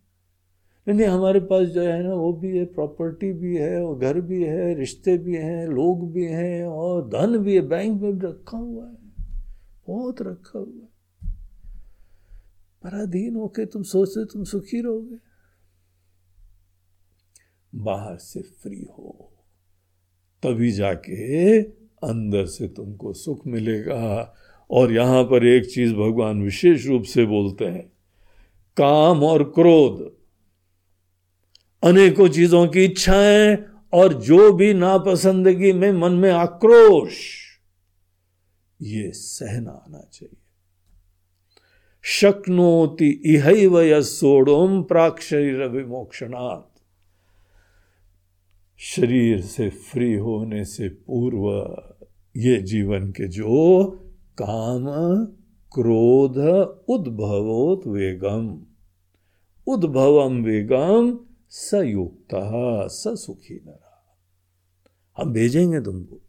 नहीं 0.93 1.07
हमारे 1.07 1.39
पास 1.39 1.67
जो 1.67 1.81
है 1.81 2.03
ना, 2.03 2.13
वो 2.13 2.33
भी 2.33 2.57
है, 2.57 2.65
प्रॉपर्टी 2.65 3.33
भी 3.33 3.55
है, 3.55 3.83
और 3.83 3.97
घर 3.97 4.21
भी 4.21 4.43
है, 4.43 4.75
रिश्ते 4.75 5.17
भी 5.17 5.35
हैं, 5.35 5.67
लोग 5.67 6.13
भी 6.13 6.25
हैं, 6.25 6.65
और 6.65 7.07
धन 7.07 7.37
भी 7.37 7.55
है, 7.55 7.61
बैंक 7.61 8.01
में 8.01 8.19
भी 8.19 8.27
रखा 8.27 8.57
हुआ 8.57 8.85
है, 8.85 8.97
बहुत 9.87 10.21
रखा 10.21 10.59
हुआ 10.59 10.83
है। 10.83 10.97
पराधीन 12.83 13.35
होके 13.35 13.65
तुम 13.65 13.83
सोचते 13.83 14.25
तुम 14.25 14.43
सुखी 14.43 14.81
रहोगे। 14.81 15.26
बाहर 17.77 18.17
से 18.17 18.41
फ्री 18.41 18.87
हो। 18.91 19.33
तभी 20.43 20.71
जाके 20.71 21.61
अंदर 22.03 22.45
से 22.45 22.67
तुमको 22.67 23.13
सुख 23.13 23.47
मिलेगा। 23.47 24.33
और 24.71 24.91
यहाँ 24.91 25.23
पर 25.23 25.45
एक 25.45 25.71
चीज़ 25.71 25.93
भगवान 25.93 26.41
विशेष 26.43 26.87
रूप 26.87 27.03
से 27.03 27.25
बोलते 27.25 27.65
हैं, 27.65 27.91
काम 28.77 29.23
और 29.23 29.43
क्रोध। 29.43 30.17
अनेकों 31.83 32.27
चीज़ों 32.27 32.67
की 32.67 32.85
इच्छाएँ 32.85 33.57
और 33.93 34.13
जो 34.13 34.53
भी 34.53 34.73
नापसंदगी 34.73 35.73
में 35.73 35.91
मन 35.91 36.11
में 36.11 36.31
आक्रोश, 36.31 37.15
ये 38.81 39.11
सहना 39.11 39.71
आना 39.71 40.09
चाहिए। 40.13 40.37
शक्नोति 42.01 43.21
इहैव 43.25 43.81
यसोड़ोम 43.81 44.83
प्राक 44.83 45.19
शरीर 45.19 45.63
विमोक्षणात्। 45.63 46.66
शरीर 48.79 49.41
से 49.41 49.69
फ्री 49.69 50.13
होने 50.13 50.65
से 50.65 50.89
पूर्व 50.89 51.75
ये 52.37 52.61
जीवन 52.61 53.11
के 53.11 53.27
जो 53.27 53.85
काम, 54.41 54.85
क्रोध, 55.73 56.37
उद्भवोत 56.89 57.87
वेगम। 57.87 58.61
उद्भवम 59.67 60.43
वेगम 60.43 61.19
सयुक्त 61.49 62.27
सुखी 62.97 63.61
न 63.67 63.79
हम 65.17 65.33
भेजेंगे 65.33 65.81
तुमको। 65.81 66.21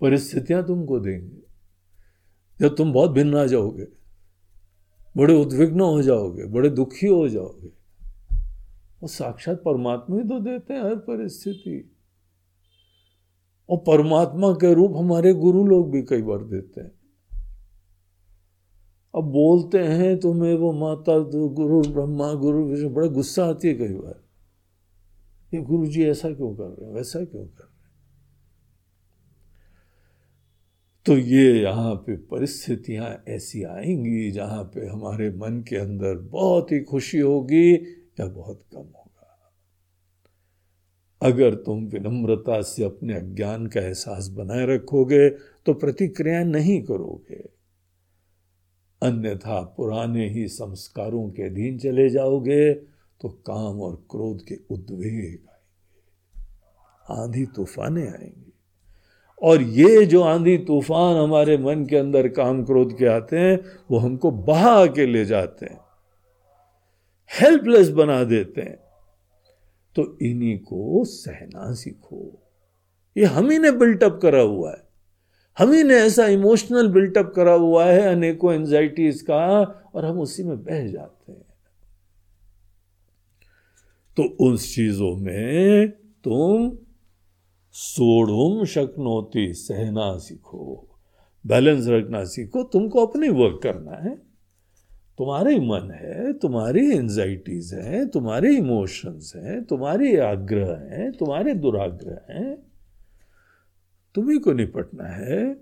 परिस्थितियाँ 0.00 0.66
तुमको 0.66 1.00
देंगे। 1.00 1.42
जब 2.60 2.76
तुम 2.76 2.92
बहुत 2.92 3.10
भिन्न 3.10 3.36
आ 3.36 3.46
जाओगे, 3.46 3.86
बड़े 5.16 5.34
उद्विग्न 5.34 5.80
हो 5.80 6.02
जाओगे, 6.02 6.44
बड़े 6.44 6.70
दुखी 6.70 7.06
हो 7.06 7.28
जाओगे 7.28 7.77
वो 9.02 9.08
साक्षात 9.08 9.56
परमात्मा 9.56 10.16
ही 10.16 10.22
तो 10.22 10.40
देते 10.40 10.74
हैं 10.74 10.82
हर 10.82 10.96
परिस्थिति। 10.96 11.94
और 13.70 13.78
परमात्मा 13.78 14.52
के 14.52 14.74
रूप 14.74 14.92
हमारे 14.96 15.34
गुरु 15.34 15.66
लोग 15.66 15.90
भी 15.90 16.02
कई 16.02 16.22
बार 16.22 16.38
देते 16.38 16.80
हैं। 16.80 16.92
अब 19.14 19.24
बोलते 19.24 19.78
हैं 19.78 20.20
तुम्हें 20.20 20.54
वो 20.54 20.72
माता 20.72 21.18
तो 21.24 21.48
गुरु, 21.48 21.82
ब्रह्मा, 21.82 22.32
गुरु, 22.32 22.64
विष्णु, 22.64 22.90
बड़ा 22.90 23.06
गुस्सा 23.06 23.44
आती 23.44 23.68
है 23.68 23.74
कई 23.74 23.94
बार। 23.94 24.24
ये 25.54 25.60
गुरु 25.62 25.86
जी 25.86 26.04
ऐसा 26.04 26.30
क्यों 26.30 26.54
कर 26.56 26.64
रहे 26.64 26.86
हैं, 26.86 26.94
वैसा 26.94 27.18
क्यों 27.18 27.46
कर 27.46 27.62
रहे 27.62 27.68
हैं? 27.68 27.78
तो 31.06 31.18
ये 31.18 31.62
यहाँ 31.62 31.94
पे 31.94 32.16
परिस्थितियाँ 32.16 33.24
ऐसी 33.28 33.62
आएँगी 33.62 34.30
जहाँ 34.30 34.64
पे 34.64 34.86
हमारे 34.86 35.30
मन 35.30 35.64
के 35.68 35.76
अंदर 35.76 36.14
बहुत 36.14 36.72
ही 36.72 36.80
खुशी 36.80 37.18
होगी 37.18 37.76
या 38.20 38.26
बहुत 38.26 38.64
कम 38.72 38.78
होगा? 38.78 39.04
अगर 41.22 41.54
तुम 41.54 41.84
विनम्रता 41.84 42.62
से 42.62 42.84
अपने 42.84 43.14
अज्ञान 43.14 43.66
का 43.66 43.80
एहसास 43.80 44.28
बनाए 44.28 44.66
रखोगे 44.66 45.30
तो 45.66 45.74
प्रतिक्रिया 45.74 46.44
नहीं 46.44 46.82
करोगे। 46.82 47.58
अन्यथा 49.02 49.74
पुराने 49.76 50.28
ही 50.28 50.48
संस्कारों 50.48 51.30
के 51.30 51.42
अधीन 51.42 51.78
चले 51.78 52.10
जाओगे 52.10 52.74
तो 53.20 53.28
काम 53.28 53.80
और 53.80 54.06
क्रोध 54.10 54.44
के 54.44 54.58
उद्वेग 54.70 55.38
आएँगे। 55.50 57.22
आंधी 57.22 57.46
तूफाने 57.46 58.08
आएँगे। 58.08 58.48
और 59.42 59.62
ये 59.62 60.06
जो 60.06 60.22
आंधी 60.22 60.58
तूफ़ान 60.58 61.16
हमारे 61.16 61.58
मन 61.58 61.86
के 61.86 61.96
अंदर 61.96 62.28
काम 62.28 62.64
क्रोध 62.64 62.98
के 62.98 63.06
आते 63.06 63.36
हैं, 63.36 63.60
वो 63.90 63.98
हमको 63.98 64.30
बहा 64.30 64.86
के 64.86 65.06
ले 65.06 65.24
जाते 65.24 65.66
हैं। 65.66 65.87
हेल्पलेस 67.32 67.88
बना 67.88 68.24
देते 68.24 68.60
हैं। 68.60 68.76
तो 69.96 70.18
इन्हीं 70.22 70.58
को 70.58 71.04
सहना 71.04 71.74
सीखो। 71.74 72.42
ये 73.16 73.24
हम 73.24 73.50
ही 73.50 73.58
ने 73.58 73.70
बिल्टअप 73.70 74.18
करा 74.22 74.40
हुआ 74.40 74.70
है। 74.70 74.88
हम 75.58 75.72
ही 75.72 75.82
ने 75.82 75.94
ऐसा 75.94 76.26
इमोशनल 76.26 76.88
बिल्टअप 76.88 77.32
करा 77.36 77.52
हुआ 77.52 77.84
है, 77.84 78.00
अनेकों 78.00 78.54
एंजाइटीज 78.54 79.22
का, 79.22 79.60
और 79.94 80.04
हम 80.04 80.20
उसी 80.20 80.42
में 80.42 80.64
बह 80.64 80.86
जाते 80.86 81.32
हैं। 81.32 81.48
तो 84.16 84.22
उस 84.22 84.74
चीज़ों 84.74 85.16
में 85.16 85.88
तुम 86.24 86.78
सोड़ुम 87.72 88.64
शक्नोती 88.64 89.54
सहना 89.54 90.18
सीखो। 90.18 90.88
बैलेंस 91.46 91.86
रखना 91.88 92.24
सीखो। 92.24 92.62
तुमको 92.62 93.06
अपने 93.06 93.28
वर्क 93.28 93.60
करना 93.62 93.92
है। 93.92 94.27
तुम्हारे 95.18 95.58
मन 95.58 95.90
है, 95.90 96.32
तुम्हारी 96.32 96.90
एंजाइटीज 96.90 97.74
हैं, 97.74 98.08
तुम्हारे 98.08 98.56
इमोशंस 98.56 99.32
हैं, 99.36 99.64
तुम्हारे 99.64 100.16
आग्रह 100.16 100.68
हैं, 100.68 101.12
तुम्हारे 101.12 101.54
दुराग्रह 101.54 102.34
हैं। 102.34 102.58
तुम्ही 104.14 104.38
को 104.38 104.52
निपटना 104.52 105.04
है, 105.04 105.56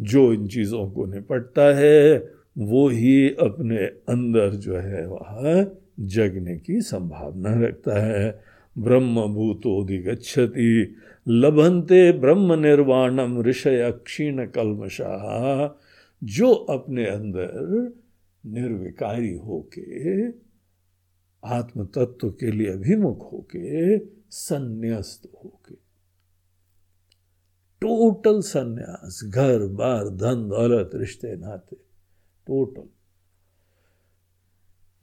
जो 0.00 0.32
इन 0.32 0.46
चीज़ों 0.46 0.90
को 0.90 1.06
निपटता 1.06 1.76
है, 1.76 2.32
वो 2.58 2.88
ही 2.88 3.28
अपने 3.28 3.76
अंदर 3.86 4.50
जो 4.50 4.76
है 4.76 5.06
वह 5.06 5.66
जगने 6.00 6.56
की 6.56 6.80
संभावना 6.80 7.66
रखता 7.66 8.00
है। 8.00 8.40
ब्रह्म 8.78 9.26
भूतोदिगछति 9.26 10.96
लभंते 11.28 12.12
ब्रह्म 12.12 12.60
निर्वाणम 12.60 13.42
ऋषय 13.42 13.92
क्षीण 14.04 14.46
कलमशाह 14.46 15.78
जो 16.24 16.52
अपने 16.52 17.06
अंदर 17.06 17.92
निर्विकारी 18.46 19.34
होके 19.34 20.28
आत्म 21.44 21.86
तत्व 21.86 22.30
के 22.30 22.50
लिए 22.50 22.72
अभिमुख 22.72 23.32
होके, 23.32 23.98
संन्यास्त 24.30 25.32
होके। 25.44 25.74
टोटल 27.80 28.40
संन्यास, 28.40 29.20
घर, 29.24 29.66
बार, 29.66 30.08
धन, 30.08 30.48
दौलत, 30.48 30.90
रिश्ते, 30.94 31.36
नाते 31.36 31.76
टोटल 32.46 32.88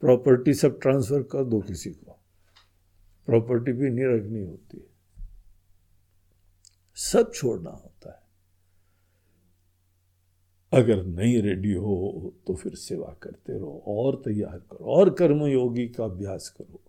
प्रॉपर्टी 0.00 0.54
सब 0.54 0.80
ट्रांसफ़र 0.80 1.22
कर 1.22 1.44
दो 1.44 1.60
किसी 1.60 1.90
को। 1.90 2.18
प्रॉपर्टी 3.26 3.72
भी 3.72 3.90
नहीं 3.90 4.04
रखनी 4.04 4.42
होती 4.42 4.78
है। 4.78 4.92
सब 6.94 7.32
छोड़ना 7.34 7.82
है। 7.84 7.91
अगर 10.72 11.04
नहीं 11.04 11.40
रेडी 11.42 11.72
हो 11.72 12.32
तो 12.46 12.54
फिर 12.54 12.74
सेवा 12.74 13.16
करते 13.22 13.52
रहो, 13.52 13.82
और 13.86 14.16
तैयार 14.24 14.58
करो, 14.58 14.84
और 14.86 15.10
कर्मयोगी 15.10 15.86
का 15.88 16.04
अभ्यास 16.04 16.48
करो। 16.48 16.80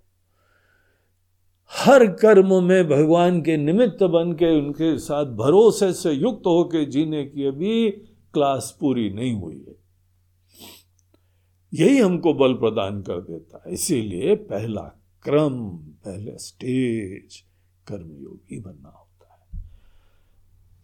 हर 1.71 2.05
कर्म 2.13 2.63
में 2.63 2.87
भगवान 2.87 3.41
के 3.41 3.57
निमित्त 3.57 4.03
बन 4.03 4.33
के, 4.33 4.49
उनके 4.59 4.97
साथ 4.99 5.25
भरोसे 5.35 5.91
से 5.93 6.11
युक्त 6.11 6.45
होकर 6.45 6.83
जीने 6.85 7.23
की 7.25 7.45
अभी 7.45 7.89
क्लास 8.33 8.75
पूरी 8.79 9.09
नहीं 9.09 9.33
हुई 9.33 9.65
है। 9.67 9.75
यही 11.73 11.97
हमको 11.99 12.33
बल 12.33 12.53
प्रदान 12.53 13.01
कर 13.01 13.21
देता 13.21 13.63
है। 13.65 13.73
इसीलिए 13.73 14.35
पहला 14.35 14.81
क्रम, 15.23 15.59
पहले 16.05 16.37
स्टेज 16.37 17.37
कर्मयोगी 17.87 18.59
बनना 18.59 18.89
है 18.89 19.02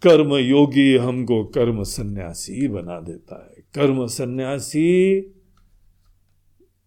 कर्म 0.04 0.36
योगी 0.36 0.98
हमको 0.98 1.46
कर्म 1.46 1.84
सन्यासी 1.84 2.68
बना 2.68 3.00
देता 3.00 3.50
है। 3.50 3.64
कर्म 3.76 4.08
सन्यासी 4.08 5.20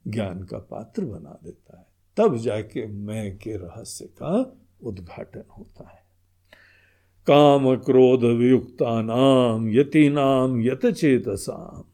ज्ञान 0.08 0.42
का 0.42 0.58
पात्र 0.58 1.04
बना 1.04 1.38
देता 1.44 1.78
है। 1.78 1.86
तब 2.16 2.36
जाके 2.36 2.86
मैं 2.86 3.36
के 3.36 3.56
रहस्य 3.56 4.04
का 4.04 4.60
उद्घाटन 4.82 5.42
होता 5.58 5.88
है। 5.88 6.02
काम 7.26 7.76
क्रोध 7.76 8.24
वियुक्ता 8.24 9.02
नाम, 9.02 9.68
यति 9.68 10.08
नाम, 10.08 10.60
यत 10.60 10.86
चेतसाम। 10.86 11.84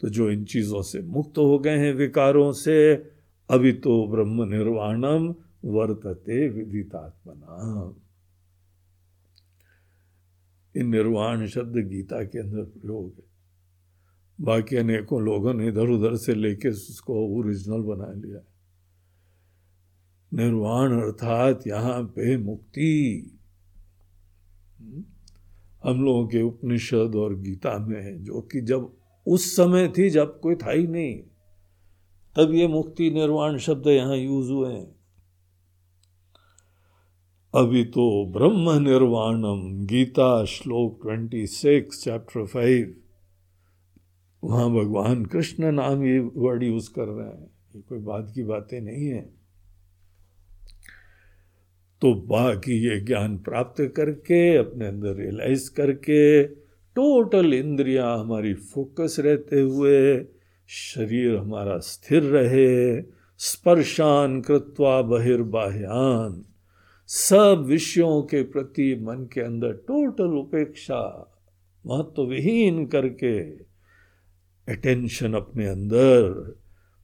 तो 0.00 0.08
जो 0.08 0.30
इन 0.30 0.44
चीज़ों 0.44 0.82
से 0.82 1.02
मुक्त 1.02 1.38
हो 1.38 1.58
गए 1.58 1.78
हैं 1.78 1.94
विकारों 1.94 2.52
से, 2.52 2.94
अभी 3.50 3.72
तो 3.72 4.08
ब्रह्म 4.08 4.42
निर्वाणम 4.42 5.34
वर्तते 5.64 6.48
विदितात्मना 6.48 7.82
इन 7.84 8.07
निर्वाण 10.82 11.46
शब्द 11.46 11.76
गीता 11.88 12.24
के 12.24 12.38
अंदर 12.38 12.62
प्रयोग 12.62 13.12
है। 13.18 13.26
बाकी 14.38 14.76
अनेकों 14.76 15.20
लोगों 15.22 15.54
ने 15.54 15.68
इधर 15.68 15.88
उधर 15.88 16.16
से 16.16 16.34
लेके 16.34 16.68
उसको 16.68 17.38
ओरिजिनल 17.38 17.82
बना 17.82 18.12
लिया 18.12 18.40
निर्वाण 20.32 20.92
अर्थात 21.00 21.66
यहाँ 21.66 22.02
पे 22.02 22.36
मुक्ति। 22.36 23.30
हम 25.84 26.04
लोगों 26.04 26.26
के 26.28 26.42
उपनिषद 26.42 27.14
और 27.16 27.34
गीता 27.34 27.78
में 27.78 28.22
जो 28.24 28.40
कि 28.40 28.60
जब 28.60 28.96
उस 29.26 29.56
समय 29.56 29.88
थी 29.88 30.10
जब 30.10 30.40
कोई 30.40 30.54
था 30.54 30.70
ही 30.70 30.86
नहीं, 30.86 31.18
तब 32.36 32.54
ये 32.54 32.66
मुक्ति 32.66 33.10
निर्वाण 33.10 33.58
शब्द 33.58 33.86
यहाँ 33.86 34.16
यूज़ 34.16 34.50
हुए 34.52 34.72
हैं। 34.72 34.97
अभी 37.54 37.84
तो 37.84 38.26
ब्रह्म 38.26 38.82
निर्वाणम 38.88 39.86
गीता 39.86 40.44
श्लोक 40.44 40.98
ट्वेंटी 41.02 41.46
सिक्स 41.46 42.04
चैप्टर 42.04 42.46
फाइव 42.46 42.94
वहाँ 44.44 44.70
भगवान 44.70 45.26
कृष्ण 45.26 45.72
नाम 45.72 46.04
ये 46.04 46.18
वर्ड 46.18 46.62
यूज़ 46.62 46.90
कर 46.90 47.04
रहे 47.04 47.26
हैं। 47.26 47.50
ये 47.76 47.82
कोई 47.88 47.98
बात 47.98 48.32
की 48.34 48.42
बातें 48.42 48.80
नहीं 48.80 49.06
है। 49.06 49.30
तो 52.02 52.14
बाकी 52.14 52.72
ये 52.72 53.00
ज्ञान 53.00 53.38
प्राप्त 53.38 53.92
करके, 53.96 54.56
अपने 54.56 54.86
अंदर 54.86 55.14
रियलाइज़ 55.14 55.74
करके 55.74 56.44
टोटल 56.94 57.54
इंद्रियाँ 57.54 58.18
हमारी 58.18 58.54
फोकस 58.54 59.16
रहते 59.20 59.60
हुए, 59.60 60.24
शरीर 60.66 61.36
हमारा 61.36 61.78
स्थिर 61.78 62.22
रहे, 62.22 63.02
स्पर्शान 63.38 64.40
कृत्वा 64.40 65.02
बहिर्बाह्यान। 65.02 66.44
सब 67.10 67.64
विषयों 67.66 68.22
के 68.22 68.42
प्रति 68.42 68.94
मन 69.00 69.28
के 69.32 69.40
अंदर 69.40 69.72
टोटल 69.72 70.38
उपेक्षा 70.38 71.32
महत्व 71.86 72.22
विहीन 72.22 72.86
करके 72.86 73.40
अटेंशन 74.72 75.34
अपने 75.34 75.66
अंदर 75.66 76.30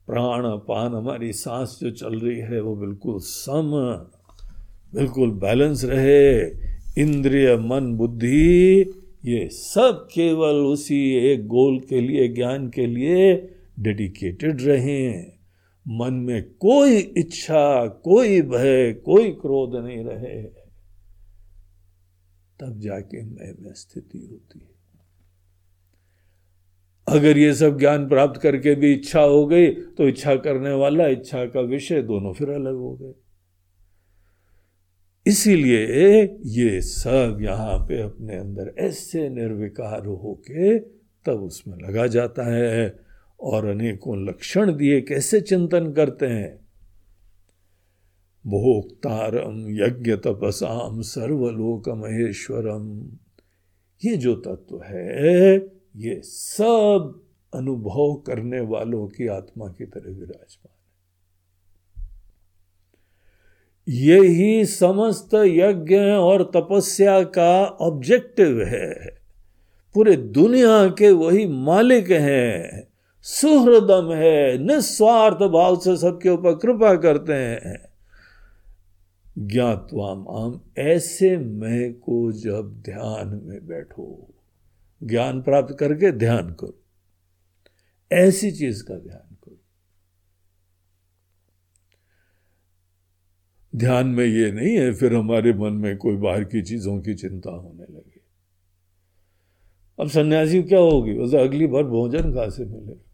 प्राण 0.07 0.43
पान 0.47 0.95
हमारी 0.95 1.33
सांस 1.33 1.79
जो 1.83 1.91
चल 1.91 2.19
रही 2.19 2.39
है 2.39 2.61
वो 2.61 2.77
बिल्कुल 2.77 3.19
सम, 3.19 3.71
बिल्कुल 4.95 5.31
बैलेंस 5.31 5.85
रहे, 5.85 6.47
इंद्रिय, 7.03 7.57
मन, 7.57 7.95
बुद्धि, 7.95 8.81
ये 9.25 9.49
सब 9.49 10.09
केवल 10.15 10.55
उसी 10.55 11.15
एक 11.15 11.47
गोल 11.47 11.79
के 11.79 12.01
लिए, 12.01 12.29
ज्ञान 12.29 12.69
के 12.69 12.87
लिए 12.87 13.49
डेडिकेटेड 13.81 14.63
रहे। 14.63 15.34
मन 15.87 16.15
में 16.15 16.43
कोई 16.51 16.97
इच्छा, 16.97 17.87
कोई 17.87 18.43
भय, 18.43 18.93
कोई 19.05 19.31
क्रोध 19.31 19.75
नहीं 19.85 20.05
रहे। 20.05 20.43
तब 22.61 22.79
जाके 22.81 23.23
मैं 23.23 23.53
में 23.63 23.73
स्थिति 23.75 24.19
होती 24.19 24.59
है। 24.59 24.73
अगर 27.07 27.39
ये 27.39 27.55
सब 27.55 27.79
ज्ञान 27.79 28.09
प्राप्त 28.09 28.41
करके 28.41 28.75
भी 28.75 28.93
इच्छा 28.93 29.21
हो 29.21 29.47
गई 29.47 29.71
तो 29.71 30.09
इच्छा 30.09 30.37
करने 30.37 30.71
वाला, 30.71 31.07
इच्छा 31.07 31.45
का 31.47 31.61
विषय 31.61 32.03
दोनों 32.03 32.33
फिर 32.33 32.51
अलग 32.51 32.75
हो 32.75 32.95
गए। 32.97 33.13
इसीलिए 35.27 36.23
ये 36.47 36.81
सब 36.81 37.39
यहाँ 37.41 37.79
पे 37.79 38.01
अपने 38.03 38.37
अंदर 38.37 38.75
ऐसे 38.79 39.29
निर्विकार 39.29 40.07
होके 40.07 40.79
तब 41.27 41.43
उसमें 41.43 41.77
लगा 41.79 42.07
जाता 42.07 42.45
है। 42.55 43.04
और 43.41 43.67
अनेकों 43.67 44.29
लक्षण 44.29 44.77
दिए 44.77 45.01
कैसे 45.01 45.41
चिंतन 45.41 45.93
करते 45.93 46.27
हैं? 46.27 46.65
भोक्तारम 48.47 49.71
यज्ञ 49.71 50.17
तपसाम 50.17 51.01
सर्वलोक 51.01 51.89
महेश्वरम 51.89 53.13
ये 54.05 54.17
जो 54.17 54.35
तत्व 54.35 54.83
है, 54.85 55.57
ये 55.97 56.21
सब 56.25 57.23
अनुभव 57.55 58.23
करने 58.27 58.61
वालों 58.61 59.07
की 59.07 59.27
आत्मा 59.27 59.67
की 59.69 59.85
तरह 59.85 60.13
विराजमान 60.13 60.69
है। 60.69 60.85
यही 63.89 64.65
समस्त 64.65 65.35
यज्ञ 65.35 65.97
और 65.97 66.51
तपस्या 66.57 67.23
का 67.23 67.65
ऑब्जेक्टिव 67.65 68.63
है। 68.63 69.19
पूरे 69.95 70.17
दुनिया 70.17 70.89
के 70.89 71.11
वही 71.11 71.47
मालिक 71.47 72.11
हैं। 72.11 72.94
सुहृदम 73.27 74.13
है, 74.13 74.59
निस्वार्थ 74.59 75.37
भाव 75.37 75.81
से 75.81 75.97
सबके 75.97 76.29
ऊपर 76.29 76.55
कृपा 76.55 76.95
करते 76.95 77.33
हैं। 77.33 77.89
ज्ञातवाम, 79.39 80.29
आम 80.29 80.61
ऐसे 80.79 81.37
मैं 81.37 81.95
को 81.95 82.33
जब 82.33 82.83
ध्यान 82.83 83.41
में 83.45 83.67
बैठो, 83.67 84.35
ज्ञान 85.03 85.43
प्राप्त 85.43 85.77
करके 85.81 86.13
ध्यान 86.13 86.53
करो। 86.53 86.81
ऐसी 88.13 88.51
चीज़ 88.53 88.85
का 88.85 88.95
ध्यान 88.95 89.35
करो। 89.35 89.59
ध्यान 93.79 94.07
में 94.07 94.27
ये 94.27 94.53
नहीं 94.53 94.77
है, 94.77 94.93
फिर 94.93 95.15
हमारे 95.15 95.53
मन 95.53 95.73
में 95.73 95.97
कोई 95.97 96.17
बाहर 96.17 96.45
की 96.45 96.63
चीज़ों 96.63 97.01
की 97.01 97.15
चिंता 97.15 97.51
होने 97.51 97.83
लगी। 97.83 98.21
अब 100.01 100.09
सन्यासी 100.09 100.63
क्या 100.63 100.79
होगी? 100.79 101.19
उसे 101.19 101.39
अगली 101.39 101.67
बार 101.67 101.83
भोजन 101.83 102.35
कहा 102.35 102.49
से 102.49 102.65
मिलेगा? 102.65 103.14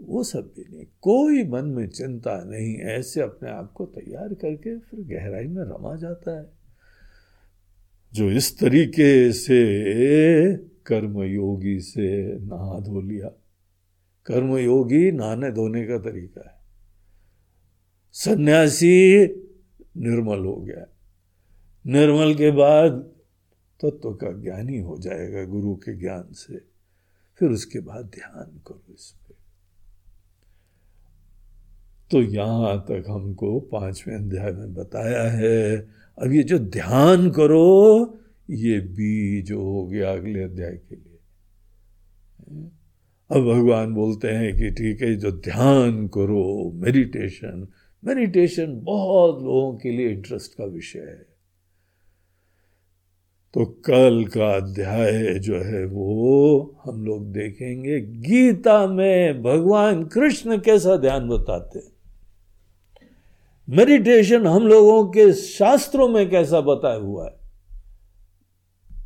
वो 0.00 0.22
सब 0.22 0.52
भी 0.56 0.76
नहीं। 0.76 0.86
कोई 1.00 1.44
मन 1.44 1.64
में 1.64 1.88
चिंता 1.88 2.44
नहीं, 2.44 2.76
ऐसे 2.76 3.20
अपने 3.20 3.50
आप 3.50 3.72
को 3.72 3.86
तैयार 3.86 4.34
करके 4.34 4.78
फिर 4.78 5.00
गहराई 5.00 5.46
में 5.46 5.62
रमा 5.62 5.96
जाता 5.96 6.38
है। 6.38 6.50
जो 8.12 8.30
इस 8.30 8.58
तरीके 8.58 9.32
से 9.32 9.56
कर्मयोगी 10.56 11.80
से 11.80 12.38
नहा 12.38 12.80
धो 12.80 13.00
लिया। 13.00 13.28
कर्मयोगी 14.26 15.10
नहाने 15.10 15.52
धोने 15.52 15.86
का 15.86 15.98
तरीका 15.98 16.50
है। 16.50 16.56
सन्यासी 18.12 19.16
निर्मल 19.96 20.38
हो 20.38 20.56
गया। 20.56 20.86
निर्मल 21.86 22.34
के 22.34 22.50
बाद 22.50 22.92
तत्व 23.80 23.90
तो 23.90 24.14
का 24.14 24.32
ज्ञानी 24.32 24.78
हो 24.78 24.98
जाएगा 24.98 25.44
गुरु 25.44 25.76
के 25.76 25.96
ज्ञान 25.96 26.32
से। 26.32 26.75
फिर 27.40 27.50
उसके 27.50 27.80
बाद 27.80 28.04
ध्यान 28.04 28.60
करो 28.66 28.94
इस 28.94 29.10
पर 29.10 29.34
तो 32.10 32.20
यहाँ 32.22 32.78
तक 32.80 33.04
हमको 33.08 33.60
पाँचवें 33.60 34.14
अध्याय 34.14 34.52
में 34.52 34.74
बताया 34.74 35.22
है, 35.30 35.76
अब 36.18 36.32
ये 36.32 36.42
जो 36.42 36.58
ध्यान 36.58 37.30
करो, 37.30 38.18
ये 38.50 38.80
बीज 38.80 39.52
हो 39.52 39.86
गया 39.86 40.12
अगले 40.12 40.42
अध्याय 40.42 40.76
के 40.76 40.96
लिए। 40.96 41.18
अब 43.30 43.42
भगवान 43.42 43.94
बोलते 43.94 44.28
हैं 44.28 44.56
कि 44.56 44.70
ठीक 44.70 45.02
है, 45.02 45.16
जो 45.16 45.32
ध्यान 45.32 46.06
करो, 46.08 46.72
मेडिटेशन। 46.74 47.66
मेडिटेशन 48.04 48.80
बहुत 48.80 49.42
लोगों 49.42 49.76
के 49.76 49.90
लिए 49.90 50.10
इंटरेस्ट 50.10 50.52
का 50.52 50.64
विषय 50.64 50.98
है। 50.98 51.35
तो 53.56 53.64
कल 53.64 54.24
का 54.24 54.56
अध्याय 54.56 55.34
जो 55.34 55.60
है 55.60 55.84
वो 55.84 56.58
हम 56.84 57.04
लोग 57.04 57.32
देखेंगे। 57.32 58.00
गीता 58.00 58.86
में 58.86 59.42
भगवान 59.42 60.04
कृष्ण 60.04 60.58
कैसा 60.58 60.96
ध्यान 60.96 61.28
बताते 61.28 61.78
हैं? 61.78 61.92
मेडिटेशन 63.68 64.46
हम 64.46 64.66
लोगों 64.66 65.04
के 65.04 65.32
शास्त्रों 65.32 66.08
में 66.08 66.30
कैसा 66.30 66.60
बताया 66.60 66.96
हुआ 66.96 67.26
है? 67.26 67.36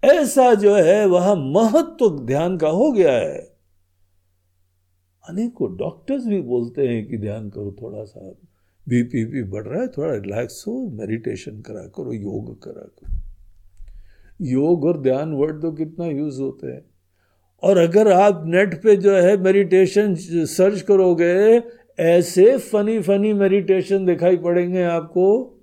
ऐसा 0.04 0.54
जो 0.54 0.74
है 0.74 1.06
वह 1.06 1.34
महत्व 1.34 2.18
ध्यान 2.26 2.58
का 2.58 2.68
हो 2.68 2.92
गया 2.92 3.12
है। 3.12 3.38
अनेकों 5.28 5.76
डॉक्टर्स 5.76 6.26
भी 6.26 6.40
बोलते 6.40 6.88
हैं 6.88 7.08
कि 7.08 7.18
ध्यान 7.18 7.50
करो, 7.50 7.76
थोड़ा 7.82 8.04
सा 8.04 8.20
बीपी 8.88 9.24
भी 9.24 9.42
बढ़ 9.42 9.64
रहा 9.64 9.82
है, 9.82 9.88
थोड़ा 9.88 10.14
रिलैक्स 10.14 10.64
हो 10.68 10.90
मेडिटेशन 10.92 11.60
करा 11.60 11.82
करो, 11.82 12.12
योग 12.12 12.62
करा 12.62 12.82
करो। 12.82 13.19
योग 14.40 14.84
और 14.84 15.02
ध्यान 15.02 15.32
वर्ड 15.32 15.62
तो 15.62 15.72
कितना 15.72 16.06
यूज़ 16.06 16.40
होते 16.40 16.66
हैं। 16.66 16.84
और 17.62 17.76
अगर 17.76 18.12
आप 18.12 18.42
नेट 18.46 18.82
पे 18.82 18.96
जो 18.96 19.14
है 19.14 19.36
मेडिटेशन 19.36 20.14
सर्च 20.44 20.80
करोगे, 20.80 21.62
ऐसे 22.02 22.58
फनी 22.58 23.02
फनी 23.02 23.32
मेडिटेशन 23.32 24.06
दिखाई 24.06 24.36
पड़ेंगे 24.36 24.82
आपको। 24.82 25.56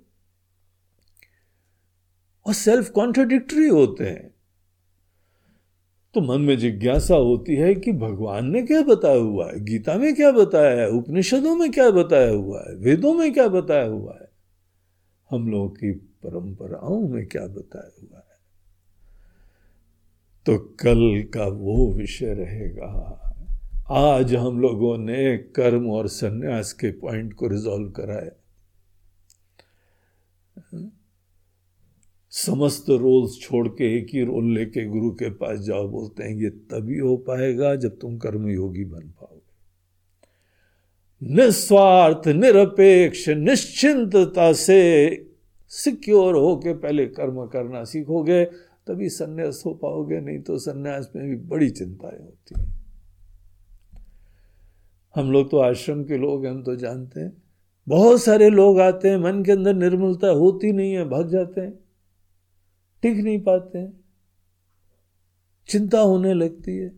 और 2.46 2.54
सेल्फ 2.54 2.90
कॉन्ट्रोडिक्टरी 2.90 3.68
होते 3.68 4.04
हैं। 4.04 4.34
तो 6.14 6.20
मन 6.20 6.40
में 6.40 6.58
जिज्ञासा 6.58 7.14
होती 7.14 7.54
है 7.54 7.74
कि 7.74 7.92
भगवान 7.92 8.50
ने 8.50 8.62
क्या 8.62 8.82
बताया 8.82 9.16
हुआ 9.16 9.46
है? 9.46 9.64
गीता 9.64 9.94
में 9.94 10.14
क्या 10.14 10.32
बताया 10.32 10.80
है? 10.80 10.88
उपनिषदों 10.88 11.56
में 11.56 11.70
क्या 11.70 11.90
बताया 11.90 12.30
हुआ 12.30 12.64
है? 12.68 12.74
वेदों 12.74 13.14
में 13.14 13.32
क्या 13.32 13.48
बताया 13.48 13.84
हुआ 13.84 14.18
है? 14.22 14.28
हम 15.30 15.48
लोगों 15.48 15.68
की 15.68 15.92
परंपराओं 15.92 17.08
में 17.08 17.26
क्या 17.26 17.46
बताया 17.46 17.90
हुआ 18.02 18.07
है? 18.07 18.07
तो 20.48 20.58
कल 20.58 21.24
का 21.34 21.46
वो 21.46 21.92
विषय 21.92 22.34
रहेगा। 22.34 22.86
आज 23.90 24.34
हम 24.34 24.60
लोगों 24.60 24.98
ने 24.98 25.36
कर्म 25.36 25.90
और 25.90 26.08
सन्यास 26.08 26.72
के 26.72 26.90
पॉइंट 26.90 27.34
को 27.34 27.48
रिजॉल्व 27.48 27.90
कराया। 27.90 28.30
समस्त 32.30 32.84
रोल्स 32.90 33.40
छोड़ 33.40 33.68
के 33.68 33.98
एक 33.98 34.06
ही 34.14 34.24
रोल 34.24 34.54
लेके 34.54 34.86
गुरु 34.86 35.10
के 35.10 35.30
पास 35.30 35.58
जाओ, 35.58 35.88
बोलते 35.88 36.24
हैं, 36.24 36.30
ये 36.30 36.50
तभी 36.50 36.98
हो 36.98 37.16
पाएगा 37.16 37.74
जब 37.76 37.98
तुम 37.98 38.18
कर्म 38.18 38.48
योगी 38.48 38.84
बन 38.84 39.00
पाओगे। 39.00 39.46
निस्वार्थ, 41.34 42.28
निरपेक्ष, 42.28 43.28
निश्चिंतता 43.28 44.52
से 44.52 45.08
सिक्योर 45.68 46.34
होके 46.34 46.74
पहले 46.74 47.06
कर्म 47.06 47.46
करना 47.46 47.84
सीखोगे 47.84 48.67
तभी 48.88 49.08
सन्यास 49.08 49.62
हो 49.66 49.74
पाओगे, 49.74 50.20
नहीं 50.20 50.40
तो 50.40 50.58
सन्यास 50.58 51.10
में 51.16 51.28
भी 51.28 51.36
बड़ी 51.36 51.70
चिंताएँ 51.70 52.18
होती 52.18 52.60
हैं। 52.60 52.78
हम 55.14 55.32
लोग 55.32 55.50
तो 55.50 55.58
आश्रम 55.58 56.04
के 56.04 56.16
लोग 56.16 56.44
हैं, 56.44 56.52
हम 56.52 56.62
तो 56.62 56.76
जानते 56.76 57.20
हैं। 57.20 57.42
बहुत 57.88 58.22
सारे 58.22 58.50
लोग 58.50 58.80
आते 58.80 59.08
हैं, 59.08 59.16
मन 59.16 59.44
के 59.44 59.52
अंदर 59.52 59.74
निर्मलता 59.74 60.28
होती 60.28 60.72
नहीं 60.72 60.92
है, 60.92 61.04
भाग 61.04 61.28
जाते 61.28 61.60
हैं। 61.60 61.78
टिक 63.02 63.16
नहीं 63.18 63.40
पाते 63.40 63.78
हैं। 63.78 64.00
चिंता 65.68 66.00
होने 66.00 66.34
लगती 66.34 66.76
है। 66.76 66.92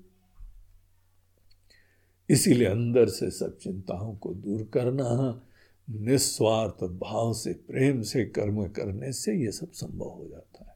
इसीलिए 2.31 2.69
अंदर 2.69 3.09
से 3.09 3.31
सब 3.31 3.59
चिंताओं 3.59 4.17
को 4.17 4.35
दूर 4.35 4.71
करना, 4.75 5.43
निस्वार्थ 5.91 6.85
भाव 6.85 7.33
से, 7.33 7.53
प्रेम 7.53 8.03
से, 8.03 8.25
कर्म 8.25 8.69
करने 8.69 9.13
से 9.13 9.35
ये 9.35 9.53
सब 9.53 9.71
संभव 9.73 10.09
हो 10.09 10.27
जाता 10.31 10.65
है। 10.65 10.70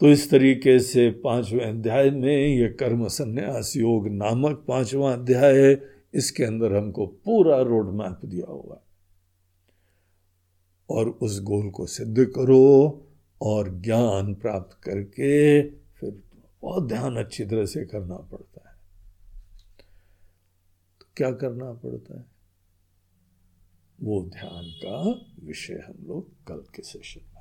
तो 0.00 0.08
इस 0.08 0.30
तरीके 0.30 0.80
से 0.80 1.10
पाँचवें 1.10 1.64
अध्याय 1.64 2.10
में 2.10 2.48
ये 2.48 2.68
कर्म 2.68 3.08
संन्यास 3.08 3.76
योग 3.76 4.08
नामक 4.08 4.64
पांचवा 4.68 5.12
अध्याय 5.12 5.58
है, 5.58 5.82
इसके 6.14 6.44
अंदर 6.44 6.76
हमको 6.76 7.06
पूरा 7.06 7.60
रोड 7.60 7.94
मैप 7.94 8.20
दिया 8.24 8.52
हुआ 8.52 8.74
है। 8.74 8.80
और 10.90 11.08
उस 11.08 11.42
गोल 11.42 11.70
को 11.70 11.86
सिद्ध 11.86 12.24
करो 12.24 13.06
और 13.42 13.80
ज्ञान 13.80 14.34
प्राप्त 14.34 14.82
करके 14.82 15.62
फिर 15.70 16.22
बहुत 16.62 16.88
ध्यान 16.88 17.16
अच्छी 17.16 17.44
तरह 17.44 17.66
से 17.66 17.84
करना 17.84 18.16
पड़ता 18.16 18.70
है। 18.70 18.76
तो 21.00 21.06
क्या 21.16 21.30
करना 21.30 21.72
पड़ता 21.72 22.18
है? 22.18 22.26
वो 24.00 24.22
ध्यान 24.22 24.64
का 24.84 25.26
विषय 25.46 25.74
हम 25.74 26.06
लोग 26.06 26.44
कल 26.46 26.64
के 26.74 26.82
सेशन 26.82 27.33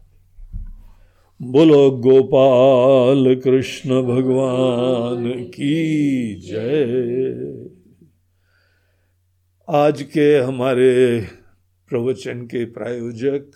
बोलो, 1.44 1.91
गोपाल 1.91 3.36
कृष्ण 3.36 4.02
भगवान 4.02 5.44
की 5.44 6.36
जय। 6.36 7.70
आज 9.70 10.02
के 10.03 10.38
हमारे 10.38 11.22
प्रवचन 11.90 12.41
के 12.41 12.65
प्रायोजक, 12.65 13.52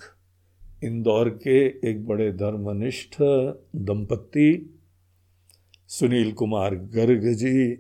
इंदौर 0.84 1.30
के 1.30 1.90
एक 1.90 2.06
बड़े 2.06 2.32
धर्मनिष्ठ 2.32 3.16
दंपति 3.76 4.80
सुनील 5.88 6.32
कुमार 6.32 6.76
गर्ग 6.76 7.34
जी 7.34 7.80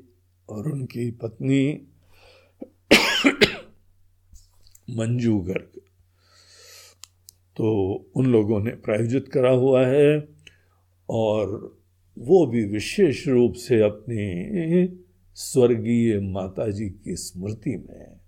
और 0.49 0.71
उनकी 0.71 1.11
पत्नी 1.11 1.81
मंजू 4.89 5.38
गर्ग। 5.39 5.81
तो 7.57 7.93
उन 8.15 8.25
लोगों 8.25 8.59
ने 8.59 8.71
प्रायोजित 8.71 9.27
करा 9.27 9.51
हुआ 9.51 9.88
है 9.88 10.27
और 11.09 11.77
वो 12.17 12.45
भी 12.47 12.65
विशेष 12.65 13.27
रूप 13.27 13.53
से 13.53 13.81
अपनी 13.81 14.99
स्वर्गीय 15.35 16.19
माता 16.19 16.71
जी 16.71 16.89
की 16.89 17.15
स्मृति 17.15 17.75
में। 17.77 18.19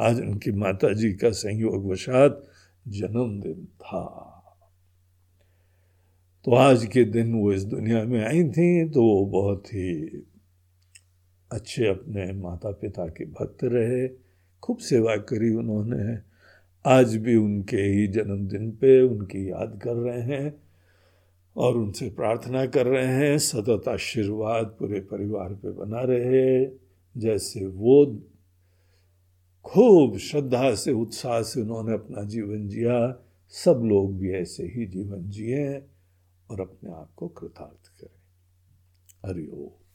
आज 0.00 0.20
उनकी 0.20 0.52
माता 0.52 0.92
जी 0.92 1.12
का 1.12 1.30
संयोग 1.30 1.90
वशात 1.90 2.46
जन्मदिन 2.88 3.64
था। 3.64 4.26
तो 6.44 6.54
आज 6.54 6.86
के 6.86 7.04
दिन 7.04 7.34
वो 7.34 7.52
इस 7.52 7.64
दुनिया 7.64 8.04
में 8.04 8.24
आई 8.24 8.44
थी 8.44 8.88
तो 8.88 9.02
वो 9.02 9.26
बहुत 9.26 9.66
ही 9.66 10.22
अच्छे 11.52 11.86
अपने 11.86 12.32
माता 12.32 12.70
पिता 12.70 13.06
के 13.06 13.24
भक्त 13.24 13.58
रहे। 13.64 14.08
खूब 14.62 14.78
सेवा 14.78 15.16
करी 15.16 15.54
उन्होंने। 15.54 16.29
आज 16.86 17.16
भी 17.16 17.36
उनके 17.36 17.76
ही 17.76 18.06
जन्मदिन 18.06 18.70
पे 18.70 19.02
उनकी 19.02 19.50
याद 19.50 19.80
कर 19.84 19.94
रहे 19.94 20.22
हैं 20.22 20.62
और 21.56 21.76
उनसे 21.76 22.10
प्रार्थना 22.10 22.66
कर 22.66 22.86
रहे 22.86 23.06
हैं, 23.06 23.38
सतत 23.38 23.88
आशीर्वाद 23.88 24.66
पूरे 24.66 25.00
परिवार 25.00 25.54
पे 25.54 25.70
बना 25.70 26.00
रहे, 26.00 26.70
जैसे 27.16 27.66
वो 27.66 28.22
खूब 29.64 30.18
श्रद्धा 30.18 30.74
से, 30.74 30.92
उत्साह 30.92 31.42
से 31.42 31.62
उन्होंने 31.62 31.94
अपना 31.94 32.22
जीवन 32.22 32.68
जिया। 32.68 33.24
सब 33.48 33.80
लोग 33.84 34.18
भी 34.18 34.32
ऐसे 34.32 34.62
ही 34.62 34.86
जीवन 34.86 35.30
जिए 35.30 35.78
और 36.50 36.60
अपने 36.60 36.90
आप 36.90 37.10
को 37.16 37.28
कृतार्थ 37.28 38.00
करें। 38.00 38.20
हरिओम 39.30 39.89